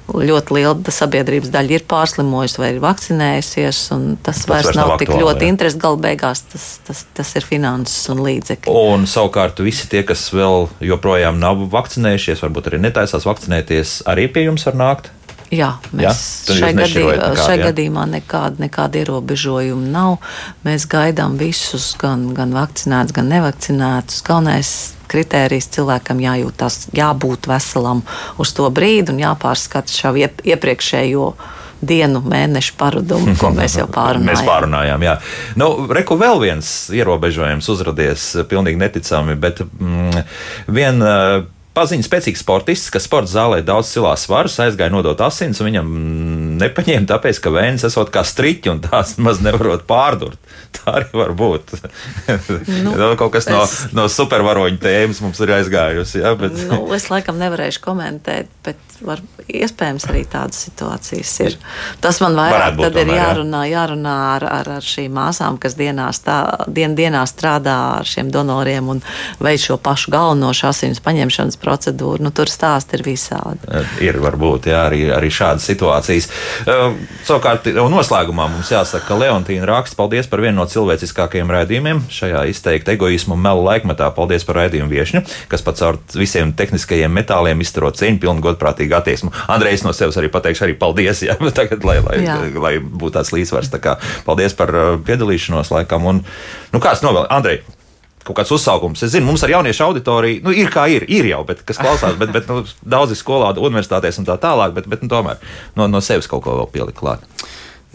ļoti 0.10 0.56
liela 0.56 0.93
sabiedrības 0.93 1.52
daļa 1.54 1.76
ir 1.78 1.86
pārslimojusi 1.89 2.62
vai 2.62 2.72
ir 2.74 2.82
vakcinējusies, 2.84 3.82
tas, 4.24 4.41
Tas 4.41 4.41
vairs 4.50 4.72
nav 4.74 4.93
nav 4.93 5.02
tik 5.02 5.12
aktuāli, 5.12 5.26
ļoti 5.26 5.45
jā. 5.45 5.52
interesi. 5.54 5.80
Galu 5.82 6.02
beigās 6.02 6.43
tas, 6.50 6.68
tas, 6.88 7.04
tas 7.16 7.36
ir 7.38 7.45
finanses 7.45 8.10
un 8.14 8.24
līdzekļi. 8.26 8.74
Un 8.74 9.06
savukārt 9.10 9.62
visi 9.66 9.89
tie, 9.91 10.04
kas 10.08 10.28
vēl 10.34 10.70
joprojām 10.89 11.39
nav 11.41 11.62
vakcinējušies, 11.74 12.43
varbūt 12.45 12.72
arī 12.72 12.82
netaisās 12.88 13.28
vakcinēties, 13.30 14.00
arī 14.10 14.28
pie 14.34 14.47
jums 14.50 14.66
var 14.70 14.80
nākt. 14.80 15.14
Jā, 15.50 15.70
mēs 15.97 16.06
jūs 16.45 16.60
šai, 16.60 16.70
gadī, 16.70 16.78
nešķirojat 16.84 17.20
nekādu, 17.20 17.41
šai 17.41 17.56
jā? 17.58 17.66
gadījumā 17.66 18.06
nekāda, 18.12 18.62
nekāda 18.62 19.02
ierobežojuma 19.02 19.91
nav. 19.95 20.32
Mēs 20.68 20.86
gaidām 20.89 21.39
visus, 21.41 21.91
gan, 22.00 22.28
gan 22.38 22.54
vakcinētus, 22.54 23.16
gan 23.18 23.32
nevakcinētus. 23.34 24.22
Galvenais 24.28 24.74
kritērijs 25.10 25.72
cilvēkam 25.74 26.22
jājūtas, 26.22 26.84
jābūt 26.93 27.50
veselam 27.50 28.04
uz 28.38 28.54
to 28.54 28.70
brīdi 28.70 29.16
un 29.16 29.24
jāpārskata 29.24 29.93
šo 29.93 30.14
iep, 30.22 30.43
iepriekšējo 30.45 31.32
dienu, 31.82 32.22
mēnešu 32.30 32.76
paradumu, 32.78 33.34
ko 33.39 33.50
mēs 33.56 33.80
jau 33.80 33.88
pārunājām. 33.97 34.30
Mēs 34.30 34.45
pārunājām, 34.45 35.06
jā. 35.08 35.16
Nu, 35.58 35.72
reku 35.89 36.20
vēl 36.20 36.43
viens 36.43 36.74
ierobežojums 36.93 37.70
uzradies 37.74 38.34
pilnīgi 38.52 38.82
neticami, 38.82 39.39
bet 39.39 39.64
mm, 39.66 40.28
vien. 40.78 41.08
Uh, 41.80 41.86
Paziņa 41.86 42.04
spēcīgs 42.04 42.42
sportists, 42.44 42.90
kas 42.92 43.06
sporta 43.08 43.32
zālē 43.32 43.62
daudz 43.64 43.94
cilās 43.94 44.26
svarus, 44.28 44.58
aizgāja 44.60 44.92
nodot 44.92 45.22
asins, 45.24 45.62
un 45.64 45.70
viņam 45.70 45.92
nepaņēma, 46.60 47.08
tāpēc, 47.08 47.40
ka 47.46 47.54
vēns 47.56 47.86
esot 47.88 48.12
kā 48.12 48.24
striķi 48.28 48.74
un 48.74 48.82
tās 48.84 49.16
maz 49.22 49.40
nevarot 49.46 49.86
pārdurt. 49.88 50.40
Tā 50.76 50.98
arī 51.00 51.08
var 51.22 51.32
būt. 51.40 51.72
Nu, 52.90 53.14
kaut 53.20 53.32
kas 53.38 53.48
no, 53.50 53.64
es- 53.64 53.88
no 53.96 54.06
supervaroņa 54.12 54.80
tēmas 54.84 55.22
mums 55.24 55.40
ir 55.44 55.56
aizgājusi. 55.56 56.20
Jā, 56.24 56.36
bet, 56.40 56.58
Nu, 56.70 56.82
es 56.96 57.08
laikam 57.12 57.40
nevarēšu 57.40 57.82
komentēt, 57.86 58.52
bet 58.66 58.89
var, 59.06 59.22
iespējams 59.47 60.06
arī 60.12 60.24
tādas 60.30 60.64
situācijas 60.68 61.34
ir. 61.45 61.58
Tas 62.04 62.20
man 62.24 62.38
vairāk 62.38 62.78
būt 62.78 62.86
tad 62.88 62.97
ir 62.97 63.08
tomēr, 63.08 63.18
jā. 63.18 63.28
jārunā, 63.28 63.62
jārunā 63.70 64.16
ar, 64.36 64.45
ar, 64.60 64.72
ar 64.78 64.86
šīm 64.86 65.14
māsām, 65.16 65.58
kas 65.62 65.78
dienās 65.80 66.22
tā, 66.26 66.38
dien, 66.68 66.95
dienā 66.97 67.24
strādā 67.30 67.76
ar 68.00 68.10
šiem 68.10 68.32
donoriem 68.34 68.91
un 68.93 69.02
veic 69.43 69.64
šo 69.64 69.80
pašu 69.82 70.14
galveno 70.14 70.52
asins 70.70 71.02
paņemšanas 71.04 71.60
procedūru. 71.62 72.24
Nu, 72.26 72.34
tur 72.36 72.52
stāsti 72.52 72.97
ir 72.97 73.06
visādi. 73.08 73.84
Ir 74.04 74.20
varbūt 74.22 74.70
jā, 74.72 74.84
arī, 74.89 75.06
arī 75.16 75.32
šādas 75.34 75.68
situācijas. 75.70 76.30
Uh, 76.66 76.97
savukārt, 77.28 77.70
noslēgumā 77.89 78.50
mums 78.52 78.72
jāsaka, 78.74 79.08
ka 79.08 79.20
Leontīna 79.20 79.68
raksta 79.70 79.97
paldies 80.00 80.30
par 80.30 80.43
vienu 80.43 80.60
no 80.60 80.68
cilvēciskākajiem 80.70 81.54
raidījumiem 81.56 82.04
šajā 82.14 82.43
izteikti 82.52 82.95
egoismu 82.95 83.38
un 83.38 83.43
melu 83.47 83.66
laikmetā. 83.66 84.12
Paldies 84.16 84.45
par 84.47 84.62
raidījumu 84.64 84.91
viešņu, 84.91 85.24
kas 85.52 85.64
pats 85.66 85.86
ar 85.86 86.00
visiem 86.18 86.54
tehniskajiem 86.58 87.14
metāliem 87.14 87.62
izturot 87.64 88.00
cieņu, 88.00 88.20
pilnu 88.24 88.43
godprātīgu 88.43 88.89
attieksmi. 88.98 89.32
Andrejs 89.52 89.86
no 89.86 89.94
sevis 89.96 90.18
arī 90.20 90.32
pateikšu, 90.34 90.66
arī 90.68 90.78
paldies, 90.80 91.24
jā, 91.30 91.38
bet 91.42 91.58
tagad, 91.58 91.86
lai, 91.88 92.00
lai, 92.06 92.22
Jā. 92.26 92.40
lai 92.58 92.76
būtu 92.80 93.18
tāds 93.20 93.34
līdzsvars. 93.36 93.74
Tā 93.74 93.82
kā, 93.84 93.98
paldies 94.28 94.58
par 94.58 94.74
uh, 94.74 94.94
piedalīšanos 95.06 95.74
laikam. 95.76 96.08
Un, 96.10 96.24
nu, 96.74 96.82
kāds 96.84 97.04
novēl? 97.06 97.28
Andrej, 97.34 97.62
kaut 98.30 98.38
kāds 98.40 98.52
uzsaukums. 98.54 99.04
Es 99.06 99.14
zinu, 99.14 99.28
mums 99.30 99.44
ar 99.46 99.54
jauniešu 99.56 99.86
auditoriju 99.88 100.44
nu, 100.46 100.54
ir 100.56 100.72
kā 100.74 100.86
ir, 100.92 101.06
ir 101.12 101.30
jau, 101.32 101.42
bet 101.48 101.64
kas 101.68 101.80
klausās, 101.82 102.18
bet, 102.20 102.34
bet 102.36 102.50
nu, 102.52 102.62
daudzi 102.96 103.18
skolā, 103.20 103.54
universitātēs 103.58 104.22
un 104.22 104.30
tā 104.30 104.38
tālāk, 104.42 104.76
bet, 104.78 104.90
bet 104.92 105.06
nu, 105.06 105.12
tomēr 105.12 105.42
no, 105.80 105.90
no 105.90 106.04
sevis 106.04 106.30
kaut 106.30 106.46
ko 106.46 106.60
vēl 106.62 106.70
pielikt 106.74 107.00
klāt. 107.00 107.26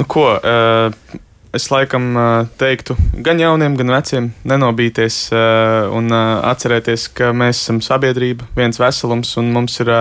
Nu, 0.01 0.07
ko, 0.11 0.26
uh, 0.34 1.20
es 1.55 1.68
laikam 1.70 2.11
uh, 2.18 2.51
teiktu 2.59 2.97
gan 3.24 3.38
jauniem, 3.38 3.76
gan 3.78 3.95
veciem 3.95 4.32
nenobīties 4.49 5.18
uh, 5.30 5.92
un 5.95 6.11
atcerēties, 6.14 7.09
ka 7.14 7.30
mēs 7.36 7.62
esam 7.62 7.82
sabiedrība, 7.84 8.49
viens 8.59 8.80
veselums 8.82 9.36
un 9.38 9.53
mums 9.55 9.78
ir 9.84 9.92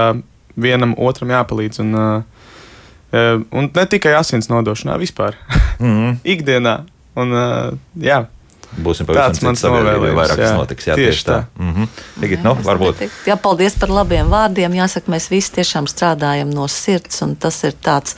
vienam 0.55 0.95
otram 0.97 1.29
jāpalīdz. 1.33 1.79
Un, 1.83 1.95
uh, 1.95 3.41
un 3.51 3.69
ne 3.75 3.85
tikai 3.85 4.13
asins 4.19 4.49
nodošanā, 4.51 4.97
vispār 5.01 5.37
Mm. 5.83 6.19
ikdienā. 6.23 6.83
Un, 7.15 7.33
uh, 7.33 7.73
jā, 7.99 8.25
Būsim 8.73 9.05
pavisam 9.05 9.21
Tāds 9.29 9.41
mans 9.45 9.61
novēlējums, 9.61 10.17
vairāk 10.17 10.39
kas 10.39 10.49
jā. 10.49 10.53
notiks. 10.57 10.87
Jā, 10.87 10.95
Tieši 10.97 11.25
tā. 11.27 11.33
tā. 11.33 11.61
Mm 11.61 11.73
-hmm. 11.73 12.23
Igit, 12.25 12.43
nu, 12.43 12.53
varbūt. 12.65 13.03
Jā, 13.27 13.35
paldies 13.37 13.75
par 13.79 13.89
labiem 13.89 14.29
vārdiem. 14.29 14.73
Jāsaka, 14.73 15.11
mēs 15.11 15.29
visi 15.29 15.51
tiešām 15.51 15.85
strādājam 15.85 16.53
no 16.53 16.67
sirds, 16.67 17.21
un 17.21 17.35
tas 17.35 17.63
ir 17.63 17.73
tāds 17.83 18.15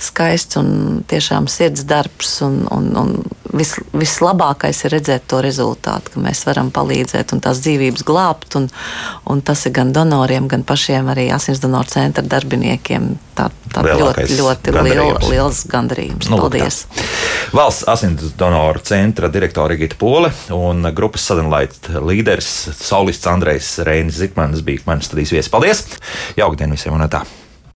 skaists 0.00 0.58
un 0.60 0.70
tiešām 1.10 1.48
sirds 1.50 1.84
darbs. 1.88 2.38
Un, 2.46 2.62
un, 2.72 2.90
un 2.96 3.12
vis, 3.56 3.74
vislabākais 3.96 4.84
ir 4.86 4.94
redzēt 4.96 5.26
to 5.30 5.40
rezultātu, 5.44 6.14
ka 6.14 6.22
mēs 6.24 6.42
varam 6.48 6.70
palīdzēt 6.74 7.34
un 7.34 7.42
tās 7.44 7.62
dzīvības 7.64 8.04
glābt. 8.08 8.56
Un, 8.58 8.68
un 9.30 9.42
tas 9.44 9.64
ir 9.68 9.74
gan 9.76 9.92
donoriem, 9.96 10.48
gan 10.50 10.64
pašiem 10.66 11.10
arī 11.12 11.28
asinsdonoru 11.34 11.90
centra 11.92 12.24
darbiniekiem. 12.26 13.12
Tā, 13.38 13.48
tā 13.72 13.84
Lielākais 13.86 14.34
ļoti, 14.36 14.72
ļoti 14.72 14.72
liel, 14.74 14.76
gandarījums. 14.76 15.28
liels 15.32 15.60
gandarījums. 15.70 16.30
Nu, 16.32 16.40
Paldies! 16.42 16.82
tā. 16.84 17.08
Valsts 17.56 17.86
asins 17.88 18.34
donoru 18.38 18.82
centra 18.84 19.30
direktore 19.32 19.78
Gita 19.80 19.96
Pole 20.00 20.32
un 20.54 20.84
grupas 20.94 21.24
sadalīta 21.30 22.02
līderis 22.04 22.50
Saulists 22.78 23.30
Andrejs 23.30 23.78
Reinis 23.86 24.20
Zikmanis 24.20 24.64
bija 24.66 24.84
manas 24.90 25.08
studijas 25.10 25.36
viesis. 25.36 25.52
Paldies! 25.52 25.86
Jauktdien 26.38 26.76
visiem 26.76 26.98
un 26.98 27.08
tā! 27.10 27.24